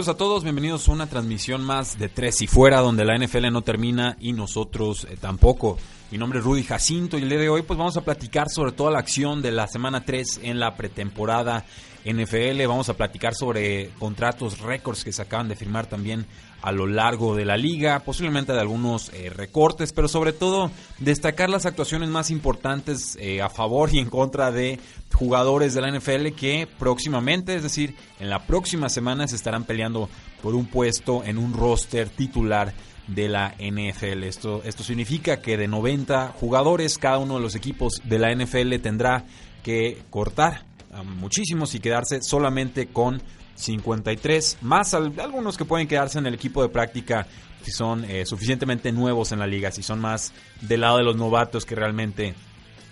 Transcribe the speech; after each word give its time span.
Saludos 0.00 0.14
a 0.14 0.18
todos, 0.18 0.44
bienvenidos 0.44 0.88
a 0.88 0.92
una 0.92 1.08
transmisión 1.08 1.62
más 1.62 1.98
de 1.98 2.08
Tres 2.08 2.40
y 2.40 2.46
Fuera, 2.46 2.80
donde 2.80 3.04
la 3.04 3.18
NFL 3.18 3.52
no 3.52 3.60
termina 3.60 4.16
y 4.18 4.32
nosotros 4.32 5.06
eh, 5.10 5.18
tampoco. 5.20 5.76
Mi 6.10 6.16
nombre 6.16 6.38
es 6.38 6.44
Rudy 6.46 6.62
Jacinto 6.62 7.18
y 7.18 7.22
el 7.22 7.28
día 7.28 7.38
de 7.38 7.50
hoy 7.50 7.60
pues 7.60 7.78
vamos 7.78 7.98
a 7.98 8.00
platicar 8.00 8.48
sobre 8.48 8.72
toda 8.72 8.90
la 8.90 8.98
acción 8.98 9.42
de 9.42 9.52
la 9.52 9.66
semana 9.66 10.02
3 10.02 10.40
en 10.42 10.58
la 10.58 10.74
pretemporada 10.74 11.66
NFL. 12.06 12.66
Vamos 12.66 12.88
a 12.88 12.96
platicar 12.96 13.34
sobre 13.34 13.90
contratos 13.98 14.60
récords 14.60 15.04
que 15.04 15.12
se 15.12 15.20
acaban 15.20 15.48
de 15.48 15.56
firmar 15.56 15.84
también 15.84 16.24
a 16.62 16.72
lo 16.72 16.86
largo 16.86 17.34
de 17.34 17.44
la 17.44 17.56
liga, 17.56 18.00
posiblemente 18.00 18.52
de 18.52 18.60
algunos 18.60 19.10
eh, 19.12 19.30
recortes, 19.30 19.92
pero 19.92 20.08
sobre 20.08 20.32
todo 20.32 20.70
destacar 20.98 21.48
las 21.48 21.66
actuaciones 21.66 22.08
más 22.08 22.30
importantes 22.30 23.16
eh, 23.20 23.40
a 23.40 23.48
favor 23.48 23.90
y 23.92 23.98
en 23.98 24.10
contra 24.10 24.50
de 24.50 24.78
jugadores 25.12 25.74
de 25.74 25.80
la 25.80 25.90
NFL 25.90 26.28
que 26.36 26.68
próximamente, 26.78 27.54
es 27.54 27.62
decir, 27.62 27.94
en 28.18 28.30
la 28.30 28.46
próxima 28.46 28.88
semana 28.88 29.26
se 29.26 29.36
estarán 29.36 29.64
peleando 29.64 30.08
por 30.42 30.54
un 30.54 30.66
puesto 30.66 31.24
en 31.24 31.38
un 31.38 31.52
roster 31.52 32.08
titular 32.08 32.72
de 33.06 33.28
la 33.28 33.54
NFL. 33.58 34.24
Esto, 34.24 34.62
esto 34.64 34.82
significa 34.82 35.40
que 35.40 35.56
de 35.56 35.68
90 35.68 36.34
jugadores, 36.38 36.98
cada 36.98 37.18
uno 37.18 37.36
de 37.36 37.40
los 37.40 37.54
equipos 37.54 38.00
de 38.04 38.18
la 38.18 38.34
NFL 38.34 38.76
tendrá 38.80 39.24
que 39.62 40.02
cortar 40.10 40.64
a 40.92 41.02
muchísimos 41.02 41.74
y 41.74 41.80
quedarse 41.80 42.22
solamente 42.22 42.86
con 42.86 43.22
53, 43.60 44.58
más 44.62 44.94
algunos 44.94 45.56
que 45.56 45.64
pueden 45.64 45.86
quedarse 45.86 46.18
en 46.18 46.26
el 46.26 46.34
equipo 46.34 46.62
de 46.62 46.68
práctica 46.68 47.26
si 47.62 47.70
son 47.70 48.04
eh, 48.04 48.24
suficientemente 48.24 48.90
nuevos 48.92 49.32
en 49.32 49.38
la 49.38 49.46
liga, 49.46 49.70
si 49.70 49.82
son 49.82 50.00
más 50.00 50.32
del 50.62 50.80
lado 50.80 50.98
de 50.98 51.04
los 51.04 51.16
novatos 51.16 51.64
que 51.66 51.74
realmente 51.74 52.34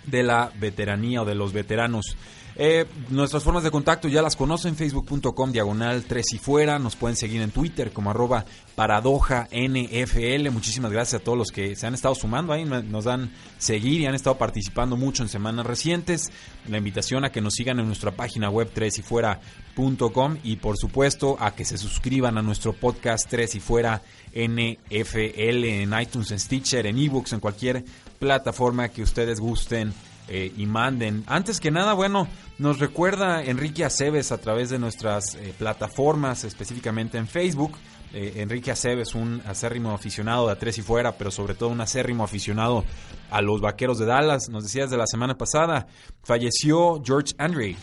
de 0.05 0.23
la 0.23 0.51
veteranía 0.59 1.21
o 1.21 1.25
de 1.25 1.35
los 1.35 1.53
veteranos. 1.53 2.15
Eh, 2.61 2.85
nuestras 3.07 3.41
formas 3.41 3.63
de 3.63 3.71
contacto 3.71 4.09
ya 4.09 4.21
las 4.21 4.35
conocen, 4.35 4.75
facebook.com 4.75 5.53
diagonal 5.53 6.03
3 6.03 6.33
y 6.33 6.37
fuera, 6.39 6.77
nos 6.77 6.97
pueden 6.97 7.15
seguir 7.15 7.41
en 7.41 7.51
Twitter 7.51 7.93
como 7.93 8.09
arroba 8.09 8.43
paradoja 8.75 9.47
NFL. 9.49 10.49
Muchísimas 10.51 10.91
gracias 10.91 11.21
a 11.21 11.23
todos 11.23 11.37
los 11.37 11.53
que 11.53 11.77
se 11.77 11.87
han 11.87 11.93
estado 11.93 12.15
sumando 12.15 12.51
ahí, 12.51 12.65
nos 12.65 13.05
dan 13.05 13.31
seguir 13.59 14.01
y 14.01 14.07
han 14.07 14.13
estado 14.13 14.37
participando 14.37 14.97
mucho 14.97 15.23
en 15.23 15.29
semanas 15.29 15.65
recientes. 15.65 16.33
La 16.67 16.77
invitación 16.77 17.23
a 17.23 17.31
que 17.31 17.39
nos 17.39 17.53
sigan 17.53 17.79
en 17.79 17.87
nuestra 17.87 18.11
página 18.11 18.49
web 18.49 18.69
3 18.73 18.99
y 18.99 19.01
fuera.com 19.03 20.37
y 20.43 20.57
por 20.57 20.77
supuesto 20.77 21.37
a 21.39 21.55
que 21.55 21.63
se 21.63 21.77
suscriban 21.77 22.37
a 22.37 22.41
nuestro 22.41 22.73
podcast 22.73 23.25
3 23.29 23.55
y 23.55 23.59
fuera 23.61 24.01
NFL 24.33 25.63
en 25.63 25.97
iTunes, 25.97 26.31
en 26.31 26.39
Stitcher, 26.41 26.87
en 26.87 26.97
ebooks, 26.97 27.31
en 27.31 27.39
cualquier 27.39 27.85
plataforma 28.19 28.89
que 28.89 29.01
ustedes 29.01 29.39
gusten 29.39 29.93
eh, 30.29 30.53
y 30.55 30.65
manden. 30.67 31.23
Antes 31.25 31.59
que 31.59 31.71
nada, 31.71 31.93
bueno, 31.93 32.27
nos 32.59 32.77
recuerda 32.77 33.43
Enrique 33.43 33.83
Aceves 33.83 34.31
a 34.31 34.37
través 34.37 34.69
de 34.69 34.77
nuestras 34.77 35.33
eh, 35.33 35.53
plataformas, 35.57 36.43
específicamente 36.43 37.17
en 37.17 37.27
Facebook. 37.27 37.75
Eh, 38.13 38.33
Enrique 38.37 38.69
Aceves, 38.69 39.15
un 39.15 39.41
acérrimo 39.47 39.91
aficionado 39.91 40.45
de 40.45 40.53
a 40.53 40.59
tres 40.59 40.77
y 40.77 40.83
fuera, 40.83 41.13
pero 41.13 41.31
sobre 41.31 41.55
todo 41.55 41.69
un 41.69 41.81
acérrimo 41.81 42.23
aficionado 42.23 42.85
a 43.31 43.41
los 43.41 43.59
vaqueros 43.59 43.97
de 43.97 44.05
Dallas. 44.05 44.49
Nos 44.49 44.63
decía 44.63 44.83
desde 44.83 44.97
la 44.97 45.07
semana 45.07 45.35
pasada, 45.35 45.87
falleció 46.23 47.01
George 47.03 47.33
Andre, 47.39 47.75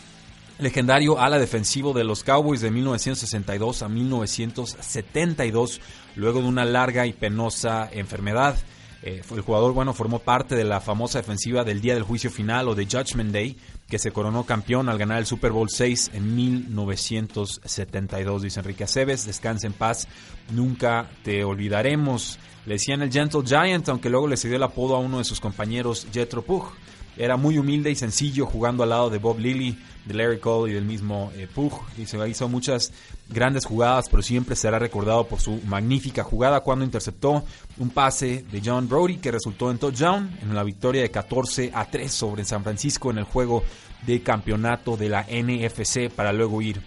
legendario 0.59 1.19
ala 1.19 1.39
defensivo 1.39 1.91
de 1.91 2.05
los 2.05 2.23
Cowboys 2.23 2.61
de 2.61 2.71
1962 2.71 3.81
a 3.81 3.89
1972, 3.89 5.81
luego 6.15 6.41
de 6.41 6.47
una 6.47 6.63
larga 6.63 7.05
y 7.05 7.11
penosa 7.13 7.89
enfermedad. 7.91 8.55
Eh, 9.03 9.21
el 9.31 9.41
jugador, 9.41 9.73
bueno, 9.73 9.93
formó 9.93 10.19
parte 10.19 10.55
de 10.55 10.63
la 10.63 10.81
famosa 10.81 11.19
defensiva 11.19 11.63
del 11.63 11.81
día 11.81 11.93
del 11.93 12.03
juicio 12.03 12.31
final 12.31 12.67
o 12.67 12.75
de 12.75 12.85
Judgment 12.85 13.31
Day, 13.31 13.57
que 13.87 13.99
se 13.99 14.11
coronó 14.11 14.45
campeón 14.45 14.89
al 14.89 14.97
ganar 14.97 15.19
el 15.19 15.25
Super 15.25 15.51
Bowl 15.51 15.69
6 15.69 16.11
en 16.13 16.35
1972, 16.35 18.41
dice 18.41 18.59
Enrique 18.59 18.83
Aceves. 18.83 19.25
Descansa 19.25 19.67
en 19.67 19.73
paz, 19.73 20.07
nunca 20.51 21.09
te 21.23 21.43
olvidaremos. 21.43 22.39
Le 22.65 22.73
decían 22.73 23.01
el 23.01 23.11
Gentle 23.11 23.43
Giant, 23.45 23.87
aunque 23.89 24.09
luego 24.09 24.27
le 24.27 24.35
cedió 24.35 24.57
el 24.57 24.63
apodo 24.63 24.95
a 24.95 24.99
uno 24.99 25.19
de 25.19 25.23
sus 25.23 25.39
compañeros, 25.39 26.07
Jetro. 26.11 26.43
Era 27.17 27.37
muy 27.37 27.57
humilde 27.57 27.91
y 27.91 27.95
sencillo 27.95 28.45
jugando 28.45 28.83
al 28.83 28.89
lado 28.89 29.09
de 29.09 29.17
Bob 29.17 29.39
Lilly, 29.39 29.77
de 30.05 30.13
Larry 30.13 30.39
Cole 30.39 30.71
y 30.71 30.75
del 30.75 30.85
mismo 30.85 31.31
eh, 31.35 31.47
Pug. 31.53 31.73
Y 31.97 32.05
se 32.05 32.29
hizo 32.29 32.47
muchas 32.47 32.93
grandes 33.29 33.65
jugadas, 33.65 34.07
pero 34.09 34.21
siempre 34.23 34.55
será 34.55 34.79
recordado 34.79 35.27
por 35.27 35.39
su 35.39 35.59
magnífica 35.65 36.23
jugada 36.23 36.61
cuando 36.61 36.85
interceptó 36.85 37.43
un 37.77 37.89
pase 37.89 38.45
de 38.51 38.61
John 38.63 38.87
Brody 38.87 39.17
que 39.17 39.31
resultó 39.31 39.71
en 39.71 39.77
touchdown 39.77 40.37
en 40.41 40.55
la 40.55 40.63
victoria 40.63 41.01
de 41.01 41.11
14 41.11 41.71
a 41.73 41.85
3 41.89 42.11
sobre 42.11 42.45
San 42.45 42.63
Francisco 42.63 43.11
en 43.11 43.19
el 43.19 43.25
juego 43.25 43.63
de 44.05 44.21
campeonato 44.21 44.95
de 44.95 45.09
la 45.09 45.23
NFC 45.23 46.09
para 46.09 46.31
luego 46.31 46.61
ir 46.61 46.81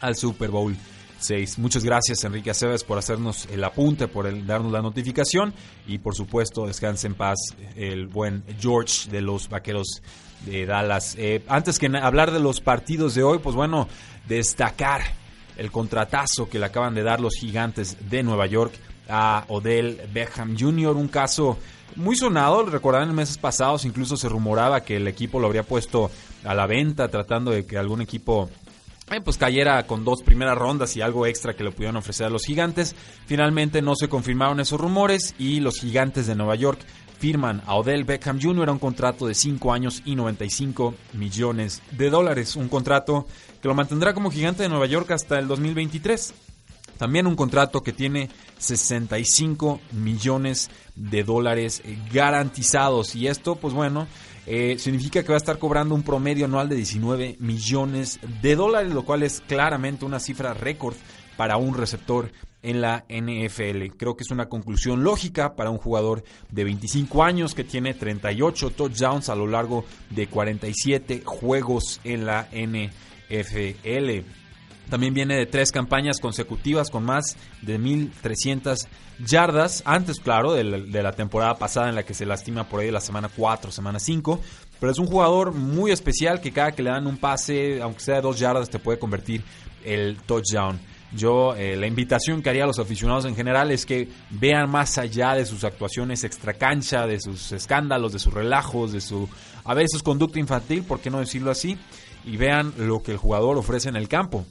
al 0.00 0.16
Super 0.16 0.50
Bowl 0.50 0.76
Muchas 1.58 1.82
gracias 1.82 2.22
Enrique 2.24 2.50
Aceves 2.50 2.84
por 2.84 2.98
hacernos 2.98 3.46
el 3.50 3.64
apunte, 3.64 4.06
por 4.06 4.26
el, 4.26 4.46
darnos 4.46 4.70
la 4.70 4.82
notificación 4.82 5.54
y 5.86 5.98
por 5.98 6.14
supuesto 6.14 6.66
descanse 6.66 7.06
en 7.06 7.14
paz 7.14 7.38
el 7.74 8.06
buen 8.06 8.44
George 8.60 9.10
de 9.10 9.22
los 9.22 9.48
Vaqueros 9.48 10.02
de 10.44 10.66
Dallas. 10.66 11.16
Eh, 11.18 11.42
antes 11.48 11.78
que 11.78 11.86
hablar 11.86 12.30
de 12.30 12.38
los 12.38 12.60
partidos 12.60 13.14
de 13.14 13.22
hoy, 13.22 13.38
pues 13.38 13.56
bueno, 13.56 13.88
destacar 14.28 15.02
el 15.56 15.72
contratazo 15.72 16.48
que 16.48 16.58
le 16.58 16.66
acaban 16.66 16.94
de 16.94 17.02
dar 17.02 17.20
los 17.20 17.34
gigantes 17.34 17.96
de 18.10 18.22
Nueva 18.22 18.46
York 18.46 18.74
a 19.08 19.44
Odell 19.48 20.02
Beckham 20.12 20.56
Jr., 20.58 20.96
un 20.96 21.08
caso 21.08 21.58
muy 21.96 22.14
sonado, 22.14 22.64
recordarán 22.66 23.08
en 23.08 23.14
meses 23.14 23.38
pasados, 23.38 23.84
incluso 23.84 24.16
se 24.16 24.28
rumoraba 24.28 24.82
que 24.82 24.96
el 24.96 25.08
equipo 25.08 25.40
lo 25.40 25.46
habría 25.46 25.62
puesto 25.62 26.10
a 26.44 26.54
la 26.54 26.66
venta 26.66 27.08
tratando 27.08 27.52
de 27.52 27.64
que 27.64 27.78
algún 27.78 28.02
equipo 28.02 28.50
eh, 29.10 29.20
pues 29.20 29.36
cayera 29.36 29.86
con 29.86 30.04
dos 30.04 30.22
primeras 30.22 30.58
rondas 30.58 30.96
y 30.96 31.00
algo 31.00 31.26
extra 31.26 31.54
que 31.54 31.62
le 31.62 31.70
pudieron 31.70 31.96
ofrecer 31.96 32.26
a 32.26 32.30
los 32.30 32.44
gigantes. 32.44 32.96
Finalmente 33.26 33.80
no 33.80 33.94
se 33.94 34.08
confirmaron 34.08 34.58
esos 34.58 34.80
rumores 34.80 35.34
y 35.38 35.60
los 35.60 35.78
gigantes 35.78 36.26
de 36.26 36.34
Nueva 36.34 36.56
York 36.56 36.80
firman 37.18 37.62
a 37.66 37.76
Odell 37.76 38.04
Beckham 38.04 38.40
Jr. 38.40 38.68
un 38.70 38.78
contrato 38.78 39.26
de 39.26 39.34
5 39.34 39.72
años 39.72 40.02
y 40.04 40.16
95 40.16 40.94
millones 41.14 41.82
de 41.92 42.10
dólares. 42.10 42.56
Un 42.56 42.68
contrato 42.68 43.26
que 43.62 43.68
lo 43.68 43.74
mantendrá 43.74 44.12
como 44.12 44.30
gigante 44.30 44.62
de 44.62 44.68
Nueva 44.68 44.86
York 44.86 45.10
hasta 45.12 45.38
el 45.38 45.48
2023. 45.48 46.34
También 46.98 47.26
un 47.26 47.36
contrato 47.36 47.82
que 47.82 47.92
tiene 47.92 48.30
65 48.58 49.80
millones 49.92 50.70
de 50.94 51.24
dólares 51.24 51.82
garantizados. 52.12 53.14
Y 53.14 53.28
esto, 53.28 53.56
pues 53.56 53.74
bueno, 53.74 54.06
eh, 54.46 54.76
significa 54.78 55.22
que 55.22 55.28
va 55.28 55.34
a 55.34 55.38
estar 55.38 55.58
cobrando 55.58 55.94
un 55.94 56.02
promedio 56.02 56.44
anual 56.44 56.68
de 56.68 56.76
19 56.76 57.36
millones 57.40 58.20
de 58.42 58.54
dólares, 58.54 58.92
lo 58.92 59.04
cual 59.04 59.22
es 59.24 59.42
claramente 59.46 60.04
una 60.04 60.20
cifra 60.20 60.54
récord 60.54 60.94
para 61.36 61.56
un 61.56 61.74
receptor 61.74 62.30
en 62.62 62.80
la 62.80 63.04
NFL. 63.08 63.96
Creo 63.96 64.16
que 64.16 64.24
es 64.24 64.30
una 64.30 64.48
conclusión 64.48 65.04
lógica 65.04 65.54
para 65.54 65.70
un 65.70 65.78
jugador 65.78 66.24
de 66.50 66.64
25 66.64 67.22
años 67.22 67.54
que 67.54 67.64
tiene 67.64 67.94
38 67.94 68.70
touchdowns 68.70 69.28
a 69.28 69.34
lo 69.34 69.46
largo 69.46 69.84
de 70.10 70.26
47 70.26 71.22
juegos 71.24 72.00
en 72.04 72.26
la 72.26 72.48
NFL. 72.52 74.24
También 74.88 75.14
viene 75.14 75.36
de 75.36 75.46
tres 75.46 75.72
campañas 75.72 76.20
consecutivas 76.20 76.90
con 76.90 77.04
más 77.04 77.36
de 77.62 77.78
1.300 77.78 78.86
yardas. 79.18 79.82
Antes, 79.84 80.20
claro, 80.20 80.52
de 80.52 80.62
la, 80.64 81.12
temporada 81.12 81.56
pasada 81.56 81.88
en 81.88 81.96
la 81.96 82.04
que 82.04 82.14
se 82.14 82.26
lastima 82.26 82.68
por 82.68 82.80
ahí 82.80 82.90
la 82.90 83.00
semana 83.00 83.28
4, 83.34 83.72
semana 83.72 83.98
5. 83.98 84.40
Pero 84.78 84.92
es 84.92 84.98
un 84.98 85.06
jugador 85.06 85.52
muy 85.52 85.90
especial 85.90 86.40
que 86.40 86.52
cada 86.52 86.72
que 86.72 86.82
le 86.82 86.90
dan 86.90 87.06
un 87.06 87.16
pase, 87.16 87.80
aunque 87.82 88.00
sea 88.00 88.20
dos 88.20 88.38
yardas, 88.38 88.70
te 88.70 88.78
puede 88.78 88.98
convertir 88.98 89.42
el 89.84 90.18
touchdown. 90.18 90.78
Yo, 91.12 91.54
eh, 91.56 91.76
la 91.76 91.86
invitación 91.86 92.42
que 92.42 92.50
haría 92.50 92.64
a 92.64 92.66
los 92.66 92.78
aficionados 92.78 93.24
en 93.24 93.34
general 93.34 93.70
es 93.70 93.86
que 93.86 94.08
vean 94.30 94.68
más 94.70 94.98
allá 94.98 95.34
de 95.34 95.46
sus 95.46 95.64
actuaciones 95.64 96.24
extracancha, 96.24 97.06
de 97.06 97.20
sus 97.20 97.52
escándalos, 97.52 98.12
de 98.12 98.18
sus 98.18 98.34
relajos, 98.34 98.92
de 98.92 99.00
su, 99.00 99.28
a 99.64 99.72
veces, 99.72 100.02
conducta 100.02 100.38
infantil, 100.38 100.82
por 100.82 101.00
qué 101.00 101.08
no 101.08 101.20
decirlo 101.20 101.50
así, 101.50 101.78
y 102.24 102.36
vean 102.36 102.74
lo 102.76 103.02
que 103.02 103.12
el 103.12 103.18
jugador 103.18 103.56
ofrece 103.56 103.88
en 103.88 103.96
el 103.96 104.08
campo 104.08 104.44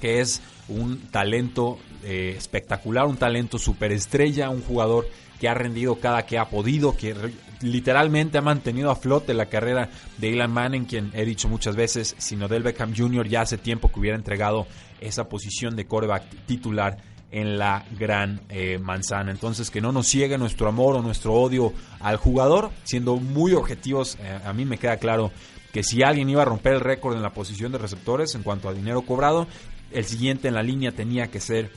que 0.00 0.20
es 0.20 0.40
un 0.68 0.98
talento 1.10 1.78
eh, 2.04 2.34
espectacular, 2.36 3.06
un 3.06 3.16
talento 3.16 3.58
superestrella, 3.58 4.50
un 4.50 4.62
jugador 4.62 5.06
que 5.38 5.48
ha 5.48 5.54
rendido 5.54 5.96
cada 5.96 6.26
que 6.26 6.38
ha 6.38 6.48
podido, 6.48 6.96
que 6.96 7.14
literalmente 7.62 8.38
ha 8.38 8.42
mantenido 8.42 8.90
a 8.90 8.96
flote 8.96 9.34
la 9.34 9.46
carrera 9.46 9.90
de 10.18 10.32
Elon 10.32 10.50
Manning, 10.50 10.84
quien 10.84 11.10
he 11.14 11.24
dicho 11.24 11.48
muchas 11.48 11.76
veces, 11.76 12.14
sino 12.18 12.48
del 12.48 12.62
Beckham 12.62 12.94
Jr. 12.96 13.26
ya 13.28 13.42
hace 13.42 13.58
tiempo 13.58 13.90
que 13.90 14.00
hubiera 14.00 14.16
entregado 14.16 14.66
esa 15.00 15.28
posición 15.28 15.76
de 15.76 15.86
coreback 15.86 16.24
titular 16.46 16.98
en 17.32 17.58
la 17.58 17.84
gran 17.98 18.40
eh, 18.48 18.78
manzana. 18.78 19.30
Entonces 19.30 19.70
que 19.70 19.80
no 19.80 19.92
nos 19.92 20.06
ciegue 20.06 20.36
nuestro 20.36 20.68
amor 20.68 20.96
o 20.96 21.02
nuestro 21.02 21.34
odio 21.34 21.72
al 22.00 22.16
jugador, 22.16 22.70
siendo 22.84 23.16
muy 23.16 23.52
objetivos, 23.54 24.16
eh, 24.20 24.40
a 24.44 24.52
mí 24.52 24.64
me 24.64 24.78
queda 24.78 24.96
claro 24.96 25.30
que 25.72 25.82
si 25.84 26.02
alguien 26.02 26.28
iba 26.28 26.42
a 26.42 26.44
romper 26.44 26.74
el 26.74 26.80
récord 26.80 27.16
en 27.16 27.22
la 27.22 27.32
posición 27.32 27.70
de 27.72 27.78
receptores 27.78 28.34
en 28.34 28.42
cuanto 28.42 28.68
a 28.68 28.74
dinero 28.74 29.02
cobrado, 29.02 29.46
el 29.92 30.04
siguiente 30.04 30.48
en 30.48 30.54
la 30.54 30.62
línea 30.62 30.92
tenía 30.92 31.28
que 31.28 31.40
ser 31.40 31.70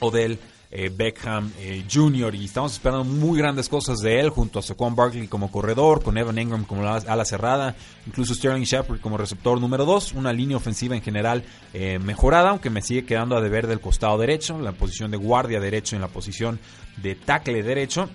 Odell 0.00 0.38
eh, 0.70 0.90
Beckham 0.94 1.52
eh, 1.58 1.84
Jr. 1.90 2.34
y 2.34 2.44
estamos 2.44 2.72
esperando 2.72 3.04
muy 3.04 3.38
grandes 3.38 3.68
cosas 3.68 4.00
de 4.00 4.18
él 4.18 4.30
junto 4.30 4.58
a 4.58 4.62
Saquon 4.62 4.96
Barkley 4.96 5.28
como 5.28 5.50
corredor, 5.50 6.02
con 6.02 6.18
Evan 6.18 6.38
Ingram 6.38 6.64
como 6.64 6.82
la 6.82 6.96
ala 6.96 7.24
cerrada, 7.24 7.76
incluso 8.06 8.34
Sterling 8.34 8.64
Shepard 8.64 9.00
como 9.00 9.16
receptor 9.16 9.60
número 9.60 9.84
2, 9.84 10.14
una 10.14 10.32
línea 10.32 10.56
ofensiva 10.56 10.96
en 10.96 11.02
general 11.02 11.44
eh, 11.72 11.98
mejorada, 12.00 12.50
aunque 12.50 12.68
me 12.68 12.82
sigue 12.82 13.04
quedando 13.04 13.36
a 13.36 13.40
deber 13.40 13.68
del 13.68 13.80
costado 13.80 14.18
derecho, 14.18 14.58
la 14.60 14.72
posición 14.72 15.10
de 15.10 15.16
guardia 15.16 15.60
derecho 15.60 15.94
en 15.94 16.02
la 16.02 16.08
posición 16.08 16.58
de 16.96 17.14
tackle 17.14 17.62
derecho, 17.62 18.10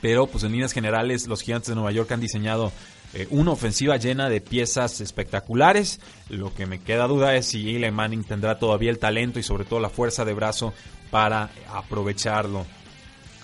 pero 0.00 0.26
pues 0.28 0.44
en 0.44 0.52
líneas 0.52 0.72
generales 0.72 1.26
los 1.26 1.42
gigantes 1.42 1.68
de 1.68 1.74
Nueva 1.74 1.92
York 1.92 2.10
han 2.12 2.20
diseñado 2.20 2.72
una 3.30 3.52
ofensiva 3.52 3.96
llena 3.96 4.28
de 4.28 4.40
piezas 4.40 5.00
espectaculares. 5.00 6.00
Lo 6.28 6.54
que 6.54 6.66
me 6.66 6.80
queda 6.80 7.06
duda 7.06 7.34
es 7.34 7.46
si 7.46 7.74
Eli 7.74 7.90
Manning 7.90 8.24
tendrá 8.24 8.58
todavía 8.58 8.90
el 8.90 8.98
talento 8.98 9.38
y 9.38 9.42
sobre 9.42 9.64
todo 9.64 9.80
la 9.80 9.90
fuerza 9.90 10.24
de 10.24 10.32
brazo 10.32 10.72
para 11.10 11.50
aprovecharlo. 11.72 12.66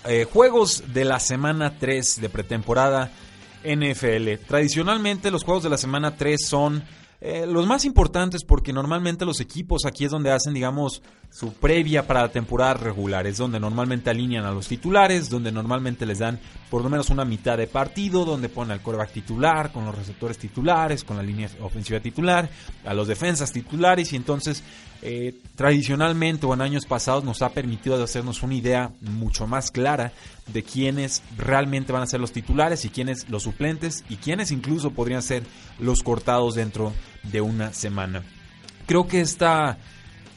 Eh, 0.05 0.25
juegos 0.31 0.83
de 0.93 1.03
la 1.03 1.19
semana 1.19 1.77
3 1.77 2.21
de 2.21 2.29
pretemporada 2.29 3.11
NFL. 3.63 4.45
Tradicionalmente 4.47 5.31
los 5.31 5.43
juegos 5.43 5.63
de 5.63 5.69
la 5.69 5.77
semana 5.77 6.15
3 6.15 6.47
son 6.47 6.83
eh, 7.19 7.47
los 7.47 7.65
más 7.65 7.83
importantes 7.85 8.43
porque 8.43 8.71
normalmente 8.71 9.25
los 9.25 9.39
equipos 9.39 9.85
aquí 9.85 10.05
es 10.05 10.11
donde 10.11 10.31
hacen, 10.31 10.53
digamos, 10.53 11.01
su 11.31 11.51
previa 11.53 12.05
para 12.05 12.21
la 12.21 12.29
temporada 12.29 12.75
regular. 12.75 13.25
Es 13.25 13.37
donde 13.37 13.59
normalmente 13.59 14.11
alinean 14.11 14.45
a 14.45 14.51
los 14.51 14.67
titulares, 14.67 15.29
donde 15.29 15.51
normalmente 15.51 16.05
les 16.05 16.19
dan 16.19 16.39
por 16.69 16.83
lo 16.83 16.89
menos 16.89 17.09
una 17.09 17.25
mitad 17.25 17.57
de 17.57 17.65
partido, 17.65 18.23
donde 18.23 18.49
ponen 18.49 18.73
al 18.73 18.81
coreback 18.81 19.11
titular, 19.11 19.71
con 19.71 19.85
los 19.85 19.95
receptores 19.95 20.37
titulares, 20.37 21.03
con 21.03 21.17
la 21.17 21.23
línea 21.23 21.49
ofensiva 21.61 21.99
titular, 21.99 22.49
a 22.85 22.93
los 22.93 23.07
defensas 23.07 23.51
titulares 23.51 24.13
y 24.13 24.15
entonces 24.15 24.63
eh, 25.01 25.33
tradicionalmente 25.55 26.45
o 26.45 26.53
en 26.53 26.61
años 26.61 26.85
pasados 26.85 27.23
nos 27.23 27.41
ha 27.41 27.49
permitido 27.49 28.01
hacernos 28.03 28.43
una 28.43 28.55
idea 28.55 28.91
mucho 29.01 29.47
más 29.47 29.71
clara 29.71 30.11
de 30.47 30.63
quiénes 30.63 31.21
realmente 31.37 31.91
van 31.91 32.03
a 32.03 32.07
ser 32.07 32.19
los 32.19 32.31
titulares 32.31 32.85
y 32.85 32.89
quiénes 32.89 33.29
los 33.29 33.43
suplentes 33.43 34.03
y 34.09 34.17
quiénes 34.17 34.51
incluso 34.51 34.91
podrían 34.91 35.21
ser 35.21 35.43
los 35.79 36.03
cortados 36.03 36.55
dentro 36.55 36.93
de 37.23 37.41
una 37.41 37.73
semana. 37.73 38.23
Creo 38.85 39.07
que 39.07 39.21
esta 39.21 39.77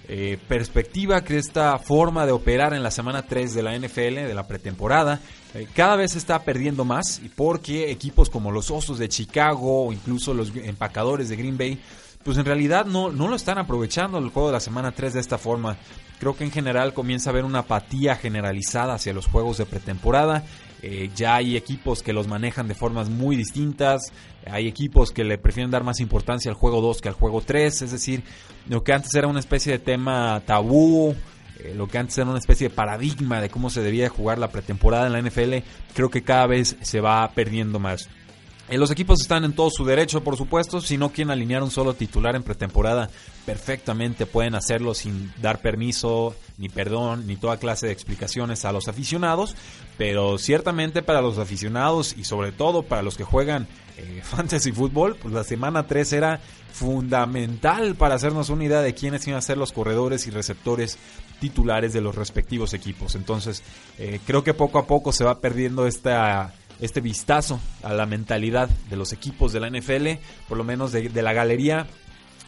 eh, 0.08 0.38
perspectiva, 0.48 1.22
que 1.22 1.38
esta 1.38 1.78
forma 1.78 2.26
de 2.26 2.32
operar 2.32 2.74
en 2.74 2.82
la 2.82 2.90
semana 2.90 3.22
3 3.22 3.54
de 3.54 3.62
la 3.62 3.78
NFL, 3.78 4.26
de 4.26 4.34
la 4.34 4.48
pretemporada, 4.48 5.20
eh, 5.54 5.68
cada 5.72 5.94
vez 5.94 6.16
está 6.16 6.42
perdiendo 6.42 6.84
más 6.84 7.20
y 7.24 7.28
porque 7.28 7.92
equipos 7.92 8.28
como 8.28 8.50
los 8.50 8.72
Osos 8.72 8.98
de 8.98 9.08
Chicago 9.08 9.86
o 9.86 9.92
incluso 9.92 10.34
los 10.34 10.52
empacadores 10.56 11.28
de 11.28 11.36
Green 11.36 11.56
Bay 11.56 11.80
pues 12.22 12.36
en 12.36 12.44
realidad 12.44 12.84
no, 12.84 13.10
no 13.10 13.28
lo 13.28 13.36
están 13.36 13.58
aprovechando 13.58 14.18
el 14.18 14.28
juego 14.28 14.48
de 14.48 14.54
la 14.54 14.60
semana 14.60 14.92
3 14.92 15.14
de 15.14 15.20
esta 15.20 15.38
forma. 15.38 15.76
Creo 16.18 16.36
que 16.36 16.44
en 16.44 16.50
general 16.50 16.92
comienza 16.92 17.30
a 17.30 17.32
haber 17.32 17.44
una 17.44 17.60
apatía 17.60 18.14
generalizada 18.14 18.94
hacia 18.94 19.14
los 19.14 19.26
juegos 19.26 19.56
de 19.56 19.64
pretemporada. 19.64 20.44
Eh, 20.82 21.10
ya 21.16 21.36
hay 21.36 21.56
equipos 21.56 22.02
que 22.02 22.12
los 22.12 22.28
manejan 22.28 22.68
de 22.68 22.74
formas 22.74 23.08
muy 23.08 23.36
distintas. 23.36 24.12
Hay 24.46 24.68
equipos 24.68 25.12
que 25.12 25.24
le 25.24 25.38
prefieren 25.38 25.70
dar 25.70 25.82
más 25.82 26.00
importancia 26.00 26.50
al 26.50 26.56
juego 26.56 26.82
2 26.82 27.00
que 27.00 27.08
al 27.08 27.14
juego 27.14 27.40
3. 27.40 27.82
Es 27.82 27.90
decir, 27.90 28.22
lo 28.68 28.84
que 28.84 28.92
antes 28.92 29.14
era 29.14 29.26
una 29.26 29.40
especie 29.40 29.72
de 29.72 29.78
tema 29.78 30.42
tabú, 30.44 31.14
eh, 31.58 31.74
lo 31.74 31.88
que 31.88 31.96
antes 31.96 32.18
era 32.18 32.28
una 32.28 32.38
especie 32.38 32.68
de 32.68 32.74
paradigma 32.74 33.40
de 33.40 33.48
cómo 33.48 33.70
se 33.70 33.82
debía 33.82 34.10
jugar 34.10 34.38
la 34.38 34.50
pretemporada 34.50 35.06
en 35.06 35.12
la 35.14 35.20
NFL, 35.20 35.64
creo 35.94 36.10
que 36.10 36.22
cada 36.22 36.46
vez 36.46 36.76
se 36.82 37.00
va 37.00 37.30
perdiendo 37.32 37.78
más. 37.78 38.10
Eh, 38.68 38.78
los 38.78 38.90
equipos 38.90 39.20
están 39.20 39.44
en 39.44 39.52
todo 39.52 39.70
su 39.70 39.84
derecho, 39.84 40.22
por 40.22 40.36
supuesto. 40.36 40.80
Si 40.80 40.96
no 40.96 41.10
quieren 41.10 41.32
alinear 41.32 41.62
un 41.62 41.70
solo 41.70 41.94
titular 41.94 42.36
en 42.36 42.42
pretemporada, 42.42 43.10
perfectamente 43.44 44.26
pueden 44.26 44.54
hacerlo 44.54 44.94
sin 44.94 45.32
dar 45.40 45.60
permiso, 45.60 46.36
ni 46.56 46.68
perdón, 46.68 47.26
ni 47.26 47.36
toda 47.36 47.56
clase 47.56 47.86
de 47.86 47.92
explicaciones 47.92 48.64
a 48.64 48.72
los 48.72 48.86
aficionados. 48.86 49.56
Pero 49.98 50.38
ciertamente 50.38 51.02
para 51.02 51.20
los 51.20 51.38
aficionados 51.38 52.14
y 52.16 52.24
sobre 52.24 52.52
todo 52.52 52.82
para 52.82 53.02
los 53.02 53.16
que 53.16 53.24
juegan 53.24 53.66
eh, 53.96 54.20
fantasy 54.24 54.72
fútbol, 54.72 55.16
pues 55.16 55.34
la 55.34 55.44
semana 55.44 55.86
3 55.86 56.12
era 56.12 56.40
fundamental 56.72 57.96
para 57.96 58.14
hacernos 58.14 58.50
una 58.50 58.64
idea 58.64 58.82
de 58.82 58.94
quiénes 58.94 59.26
iban 59.26 59.38
a 59.38 59.42
ser 59.42 59.58
los 59.58 59.72
corredores 59.72 60.26
y 60.26 60.30
receptores 60.30 60.96
titulares 61.40 61.92
de 61.92 62.00
los 62.00 62.14
respectivos 62.14 62.72
equipos. 62.74 63.16
Entonces, 63.16 63.62
eh, 63.98 64.20
creo 64.26 64.44
que 64.44 64.54
poco 64.54 64.78
a 64.78 64.86
poco 64.86 65.12
se 65.12 65.24
va 65.24 65.40
perdiendo 65.40 65.86
esta 65.86 66.54
este 66.80 67.00
vistazo 67.00 67.60
a 67.82 67.92
la 67.92 68.06
mentalidad 68.06 68.68
de 68.68 68.96
los 68.96 69.12
equipos 69.12 69.52
de 69.52 69.60
la 69.60 69.70
NFL, 69.70 70.22
por 70.48 70.58
lo 70.58 70.64
menos 70.64 70.92
de, 70.92 71.10
la 71.22 71.32
galería 71.32 71.86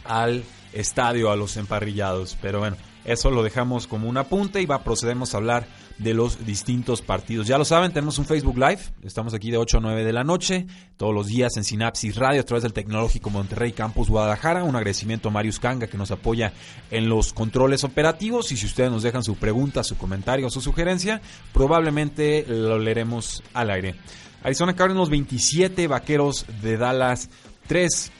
al 0.05 0.45
estadio, 0.73 1.31
a 1.31 1.37
los 1.37 1.57
emparrillados. 1.57 2.37
Pero 2.41 2.61
bueno, 2.61 2.77
eso 3.05 3.31
lo 3.31 3.43
dejamos 3.43 3.87
como 3.87 4.09
un 4.09 4.17
apunte 4.17 4.61
y 4.61 4.67
va, 4.67 4.85
procedemos 4.85 5.35
a 5.35 5.39
hablar 5.39 5.67
de 6.03 6.15
los 6.15 6.45
distintos 6.45 7.03
partidos. 7.03 7.47
Ya 7.47 7.59
lo 7.59 7.65
saben, 7.65 7.93
tenemos 7.93 8.19
un 8.19 8.25
Facebook 8.25 8.57
Live, 8.57 8.81
estamos 9.03 9.35
aquí 9.35 9.51
de 9.51 9.57
8 9.57 9.79
a 9.79 9.81
9 9.81 10.05
de 10.05 10.13
la 10.13 10.25
noche, 10.25 10.67
todos 10.97 11.15
los 11.15 11.27
días 11.27 11.57
en 11.57 11.65
Sinapsis 11.65 12.17
Radio 12.17 12.41
a 12.41 12.45
través 12.45 12.63
del 12.63 12.73
Tecnológico 12.73 13.31
Monterrey 13.31 13.73
Campus 13.73 14.09
Guadalajara. 14.09 14.65
Un 14.65 14.77
agradecimiento 14.77 15.29
a 15.29 15.33
Marius 15.33 15.61
Kanga 15.61 15.87
que 15.87 15.99
nos 15.99 16.11
apoya 16.11 16.53
en 16.91 17.09
los 17.09 17.33
controles 17.33 17.85
operativos 17.85 18.53
y 18.53 18.57
si 18.57 18.67
ustedes 18.67 18.91
nos 18.91 19.03
dejan 19.03 19.23
su 19.23 19.37
pregunta, 19.37 19.85
su 19.85 19.97
comentario 19.97 20.47
o 20.47 20.51
su 20.51 20.61
sugerencia, 20.61 21.21
probablemente 21.53 22.45
lo 22.49 22.79
leeremos 22.79 23.43
al 23.55 23.71
aire. 23.71 23.95
Arizona 24.43 24.75
Cardinals 24.75 25.09
27, 25.09 25.87
Vaqueros 25.87 26.47
de 26.63 26.77
Dallas 26.77 27.31
3. 27.69 28.13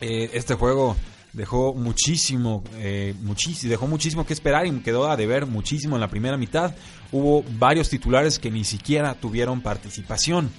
Eh, 0.00 0.30
este 0.34 0.54
juego 0.54 0.96
dejó 1.34 1.74
muchísimo, 1.74 2.64
eh, 2.76 3.14
muchísimo, 3.22 3.70
dejó 3.70 3.86
muchísimo 3.86 4.24
que 4.24 4.32
esperar 4.32 4.66
y 4.66 4.72
quedó 4.80 5.10
a 5.10 5.16
deber 5.16 5.46
muchísimo 5.46 5.96
en 5.96 6.00
la 6.00 6.08
primera 6.08 6.36
mitad. 6.36 6.74
Hubo 7.12 7.44
varios 7.58 7.90
titulares 7.90 8.38
que 8.38 8.50
ni 8.50 8.64
siquiera 8.64 9.14
tuvieron 9.14 9.60
participación. 9.60 10.50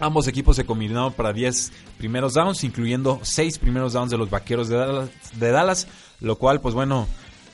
Ambos 0.00 0.26
equipos 0.26 0.56
se 0.56 0.64
combinaron 0.64 1.12
para 1.12 1.32
10 1.32 1.72
primeros 1.98 2.34
downs, 2.34 2.64
incluyendo 2.64 3.20
6 3.22 3.58
primeros 3.58 3.92
downs 3.92 4.10
de 4.10 4.18
los 4.18 4.30
Vaqueros 4.30 4.68
de 4.68 4.76
Dallas, 4.76 5.10
de 5.34 5.50
Dallas 5.50 5.86
lo 6.20 6.36
cual, 6.36 6.60
pues 6.60 6.74
bueno, 6.74 7.06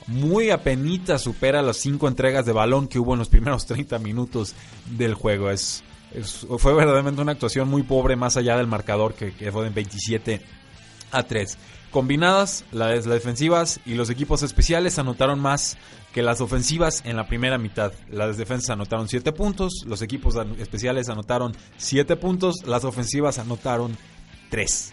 muy 0.07 0.51
apenita 0.51 1.19
supera 1.19 1.61
las 1.61 1.77
5 1.79 2.09
entregas 2.09 2.47
de 2.47 2.53
balón 2.53 2.89
que 2.89 2.99
hubo 2.99 3.13
en 3.13 3.19
los 3.19 3.29
primeros 3.29 3.67
30 3.67 3.99
minutos 3.99 4.55
del 4.87 5.15
juego. 5.15 5.51
Es 5.51 5.83
fue 6.59 6.75
verdaderamente 6.75 7.23
una 7.23 7.33
actuación 7.33 7.69
muy 7.69 7.83
pobre 7.83 8.17
más 8.17 8.37
allá 8.37 8.57
del 8.57 8.67
marcador 8.67 9.15
que, 9.15 9.53
fue 9.53 9.65
de 9.65 9.71
27 9.71 10.41
a 11.13 11.23
3. 11.23 11.59
Combinadas, 11.91 12.65
las, 12.71 13.05
defensivas 13.05 13.81
y 13.85 13.95
los 13.95 14.11
equipos 14.11 14.43
especiales 14.43 14.99
anotaron 14.99 15.41
más 15.41 15.77
que 16.13 16.23
las 16.23 16.41
ofensivas 16.41 17.03
en 17.05 17.17
la 17.17 17.27
primera 17.27 17.59
mitad. 17.59 17.93
Las 18.11 18.37
defensas 18.37 18.71
anotaron 18.71 19.09
7 19.09 19.33
puntos, 19.33 19.85
los 19.87 20.01
equipos 20.03 20.37
especiales 20.59 21.09
anotaron 21.09 21.57
7 21.79 22.17
puntos, 22.17 22.57
las 22.65 22.85
ofensivas 22.85 23.39
anotaron 23.39 23.97
3. 24.51 24.93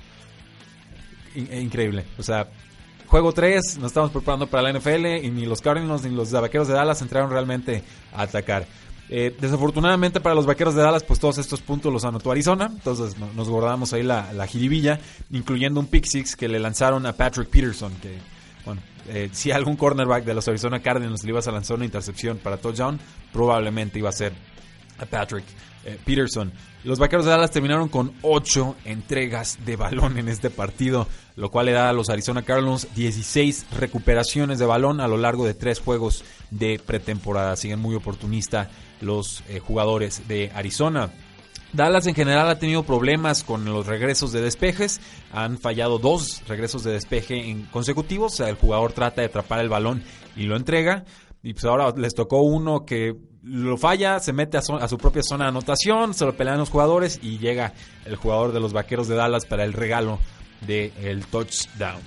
Increíble. 1.35 2.05
O 2.17 2.23
sea, 2.23 2.49
juego 3.05 3.31
3, 3.31 3.77
nos 3.77 3.87
estamos 3.87 4.11
preparando 4.11 4.47
para 4.47 4.63
la 4.63 4.79
NFL 4.79 5.23
y 5.23 5.29
ni 5.29 5.45
los 5.45 5.61
Cardinals 5.61 6.03
ni 6.03 6.15
los 6.15 6.31
Vaqueros 6.31 6.67
de 6.67 6.73
Dallas 6.73 7.01
entraron 7.01 7.29
realmente 7.29 7.83
a 8.11 8.23
atacar. 8.23 8.65
Eh, 9.09 9.35
desafortunadamente 9.39 10.19
para 10.19 10.35
los 10.35 10.45
vaqueros 10.45 10.75
de 10.75 10.81
Dallas, 10.81 11.03
pues 11.03 11.19
todos 11.19 11.37
estos 11.37 11.61
puntos 11.61 11.91
los 11.93 12.03
anotó 12.03 12.31
Arizona. 12.31 12.69
Entonces 12.71 13.15
nos 13.17 13.49
guardamos 13.49 13.93
ahí 13.93 14.03
la, 14.03 14.33
la 14.33 14.47
jiribilla, 14.47 14.99
incluyendo 15.31 15.79
un 15.79 15.87
pick 15.87 16.05
six 16.05 16.35
que 16.35 16.47
le 16.47 16.59
lanzaron 16.59 17.05
a 17.05 17.13
Patrick 17.13 17.49
Peterson. 17.49 17.93
Que, 18.01 18.17
bueno, 18.65 18.81
eh, 19.07 19.29
si 19.33 19.51
algún 19.51 19.75
cornerback 19.75 20.25
de 20.25 20.33
los 20.33 20.47
Arizona 20.47 20.81
Cardinals 20.81 21.23
le 21.23 21.29
ibas 21.29 21.47
a 21.47 21.51
lanzar 21.51 21.77
una 21.77 21.85
intercepción 21.85 22.37
para 22.37 22.57
touchdown, 22.57 22.99
probablemente 23.31 23.99
iba 23.99 24.09
a 24.09 24.13
ser 24.13 24.33
a 24.99 25.05
Patrick 25.05 25.45
eh, 25.85 25.97
Peterson. 26.03 26.51
Los 26.83 26.99
vaqueros 26.99 27.25
de 27.25 27.31
Dallas 27.31 27.51
terminaron 27.51 27.89
con 27.89 28.13
8 28.21 28.75
entregas 28.85 29.57
de 29.65 29.75
balón 29.75 30.17
en 30.17 30.29
este 30.29 30.49
partido, 30.49 31.07
lo 31.35 31.49
cual 31.49 31.67
le 31.67 31.73
da 31.73 31.89
a 31.89 31.93
los 31.93 32.09
Arizona 32.09 32.43
Cardinals 32.43 32.87
16 32.95 33.67
recuperaciones 33.77 34.59
de 34.59 34.65
balón 34.65 35.01
a 35.01 35.07
lo 35.07 35.17
largo 35.17 35.45
de 35.45 35.53
tres 35.53 35.79
juegos 35.79 36.23
de 36.49 36.79
pretemporada. 36.79 37.55
Siguen 37.55 37.79
muy 37.79 37.95
oportunista 37.95 38.69
los 39.01 39.43
eh, 39.47 39.59
jugadores 39.59 40.27
de 40.27 40.51
Arizona. 40.53 41.11
Dallas 41.73 42.07
en 42.07 42.15
general 42.15 42.49
ha 42.49 42.59
tenido 42.59 42.83
problemas 42.83 43.43
con 43.43 43.65
los 43.65 43.85
regresos 43.85 44.31
de 44.31 44.41
despejes. 44.41 45.01
Han 45.31 45.57
fallado 45.57 45.99
dos 45.99 46.41
regresos 46.47 46.83
de 46.83 46.93
despeje 46.93 47.49
en 47.49 47.63
consecutivos. 47.65 48.39
El 48.39 48.55
jugador 48.55 48.93
trata 48.93 49.21
de 49.21 49.27
atrapar 49.27 49.59
el 49.59 49.69
balón 49.69 50.01
y 50.35 50.43
lo 50.43 50.55
entrega. 50.55 51.03
Y 51.43 51.53
pues 51.53 51.65
ahora 51.65 51.93
les 51.95 52.15
tocó 52.15 52.41
uno 52.41 52.85
que 52.85 53.15
lo 53.43 53.77
falla, 53.77 54.19
se 54.19 54.33
mete 54.33 54.57
a, 54.57 54.61
su 54.61 54.97
propia 54.97 55.23
zona 55.23 55.45
de 55.45 55.49
anotación, 55.49 56.13
se 56.13 56.25
lo 56.25 56.35
pelean 56.35 56.57
los 56.57 56.69
jugadores 56.69 57.19
y 57.21 57.37
llega 57.37 57.73
el 58.05 58.15
jugador 58.15 58.51
de 58.51 58.59
los 58.59 58.73
vaqueros 58.73 59.07
de 59.07 59.15
Dallas 59.15 59.45
para 59.45 59.63
el 59.63 59.73
regalo 59.73 60.19
del 60.65 61.25
touchdown. 61.27 62.01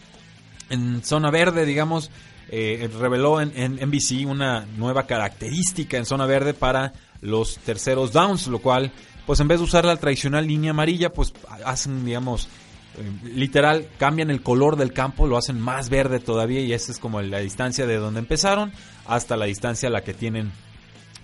En 0.69 1.03
zona 1.03 1.31
verde, 1.31 1.65
digamos, 1.65 2.11
eh, 2.53 2.91
reveló 2.99 3.41
en, 3.41 3.53
en, 3.55 3.75
NBC 3.89 4.27
una 4.27 4.67
nueva 4.77 5.07
característica 5.07 5.97
en 5.97 6.05
zona 6.05 6.27
verde 6.27 6.53
para 6.53 6.93
los 7.21 7.59
terceros 7.59 8.13
downs, 8.13 8.49
lo 8.49 8.59
cual, 8.59 8.91
pues 9.25 9.39
en 9.39 9.47
vez 9.47 9.61
de 9.61 9.65
usar 9.65 9.85
la 9.85 9.97
tradicional 9.97 10.47
línea 10.47 10.73
amarilla, 10.73 11.13
pues 11.13 11.33
hacen, 11.65 12.05
digamos, 12.05 12.49
eh, 12.97 13.31
literal, 13.35 13.89
cambian 13.99 14.31
el 14.31 14.43
color 14.43 14.75
del 14.77 14.93
campo, 14.93 15.29
lo 15.29 15.37
hacen 15.37 15.61
más 15.61 15.91
verde 15.91 16.19
todavía 16.19 16.61
y 16.61 16.73
esa 16.73 16.91
es 16.91 16.99
como 16.99 17.23
la 17.23 17.39
distancia 17.39 17.87
de 17.87 17.97
donde 17.97 18.19
empezaron 18.19 18.73
hasta 19.07 19.37
la 19.37 19.45
distancia 19.45 19.89
a 19.89 19.93
la 19.93 20.03
que 20.03 20.13
tienen 20.13 20.51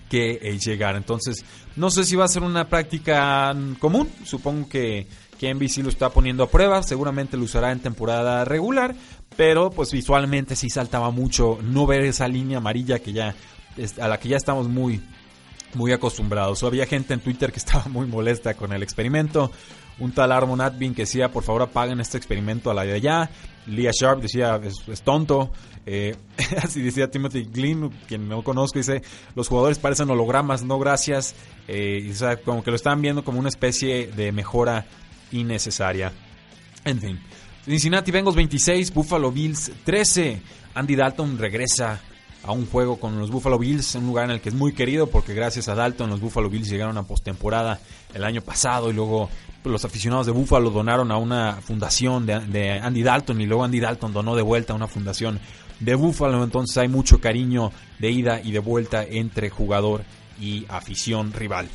que 0.09 0.39
eh, 0.41 0.59
llegar. 0.59 0.95
Entonces, 0.95 1.45
no 1.75 1.91
sé 1.91 2.05
si 2.05 2.15
va 2.15 2.25
a 2.25 2.29
ser 2.29 2.45
una 2.45 2.69
práctica 2.69 3.53
común, 3.81 4.09
supongo 4.25 4.69
que, 4.69 5.09
que 5.39 5.53
NBC 5.53 5.79
lo 5.79 5.89
está 5.89 6.11
poniendo 6.11 6.45
a 6.45 6.51
prueba, 6.51 6.83
seguramente 6.83 7.37
lo 7.37 7.45
usará 7.45 7.73
en 7.73 7.81
temporada 7.81 8.45
regular, 8.45 8.95
pero 9.37 9.71
pues 9.71 9.93
visualmente 9.93 10.57
sí 10.57 10.71
saltaba 10.71 11.11
mucho 11.11 11.59
no 11.63 11.87
ver 11.87 12.03
esa 12.03 12.29
línea 12.29 12.59
amarilla 12.59 12.99
que 12.99 13.13
ya 13.13 13.35
a 14.01 14.09
la 14.09 14.19
que 14.19 14.29
ya 14.29 14.37
estamos 14.37 14.69
muy 14.69 15.03
muy 15.75 15.93
acostumbrados. 15.93 16.63
había 16.63 16.87
gente 16.87 17.15
en 17.15 17.21
Twitter 17.21 17.53
que 17.53 17.59
estaba 17.65 17.85
muy 17.87 18.07
molesta 18.07 18.55
con 18.55 18.73
el 18.73 18.83
experimento. 18.83 19.51
Un 19.99 20.13
tal 20.13 20.33
Armon 20.33 20.61
Advin 20.61 20.95
que 20.95 21.03
decía, 21.03 21.31
por 21.31 21.43
favor 21.43 21.63
apaguen 21.63 22.01
este 22.01 22.19
experimento 22.19 22.71
a 22.71 22.75
la 22.75 22.85
de 22.85 22.95
allá. 22.95 23.31
Leah 23.67 23.93
Sharp 23.93 24.21
decía, 24.21 24.61
es, 24.63 25.03
tonto. 25.03 25.51
Eh, 25.87 26.17
así 26.63 26.83
decía 26.83 27.11
Timothy 27.11 27.45
Glynn, 27.45 27.91
quien 28.07 28.29
no 28.29 28.43
conozco, 28.43 28.79
dice, 28.79 29.03
los 29.35 29.49
jugadores 29.49 29.79
parecen 29.79 30.11
hologramas, 30.11 30.65
no 30.65 30.79
gracias. 30.79 31.35
Eh, 31.69 32.13
como 32.45 32.63
que 32.63 32.71
lo 32.71 32.77
están 32.77 33.01
viendo 33.01 33.25
como 33.25 33.39
una 33.39 33.49
especie 33.49 34.09
de 34.09 34.33
mejora 34.33 34.87
innecesaria. 35.33 36.13
En 36.85 37.01
fin. 37.01 37.21
Cincinnati 37.67 38.13
Bengals 38.13 38.37
26, 38.37 38.95
Buffalo 38.95 39.33
Bills 39.33 39.73
13. 39.85 40.41
Andy 40.75 40.95
Dalton 40.95 41.37
regresa 41.37 42.01
a 42.45 42.53
un 42.53 42.65
juego 42.67 43.01
con 43.01 43.19
los 43.19 43.29
Buffalo 43.29 43.59
Bills, 43.59 43.97
un 43.97 44.07
lugar 44.07 44.27
en 44.27 44.31
el 44.33 44.41
que 44.41 44.51
es 44.51 44.55
muy 44.55 44.73
querido 44.73 45.09
porque 45.09 45.35
gracias 45.35 45.67
a 45.69 45.75
Dalton 45.75 46.09
los 46.09 46.21
Buffalo 46.21 46.49
Bills 46.49 46.69
llegaron 46.69 46.97
a 46.97 47.03
postemporada 47.03 47.81
el 48.15 48.23
año 48.23 48.41
pasado 48.41 48.89
y 48.89 48.93
luego 48.93 49.29
los 49.65 49.85
aficionados 49.85 50.27
de 50.27 50.33
Buffalo 50.33 50.71
donaron 50.71 51.11
a 51.11 51.17
una 51.17 51.55
fundación 51.61 52.25
de, 52.25 52.81
Andy 52.81 53.03
Dalton 53.03 53.41
y 53.41 53.47
luego 53.47 53.65
Andy 53.65 53.81
Dalton 53.81 54.13
donó 54.13 54.37
de 54.37 54.43
vuelta 54.43 54.73
a 54.73 54.77
una 54.77 54.87
fundación 54.87 55.41
de 55.81 55.95
Buffalo, 55.97 56.45
entonces 56.45 56.79
hay 56.79 56.87
mucho 56.87 57.21
cariño 57.21 57.73
de 57.99 58.11
ida 58.13 58.41
y 58.41 58.53
de 58.53 58.61
vuelta 58.61 59.03
entre 59.03 59.51
jugador 59.51 60.05
y 60.41 60.65
afición 60.69 61.33
rival. 61.33 61.69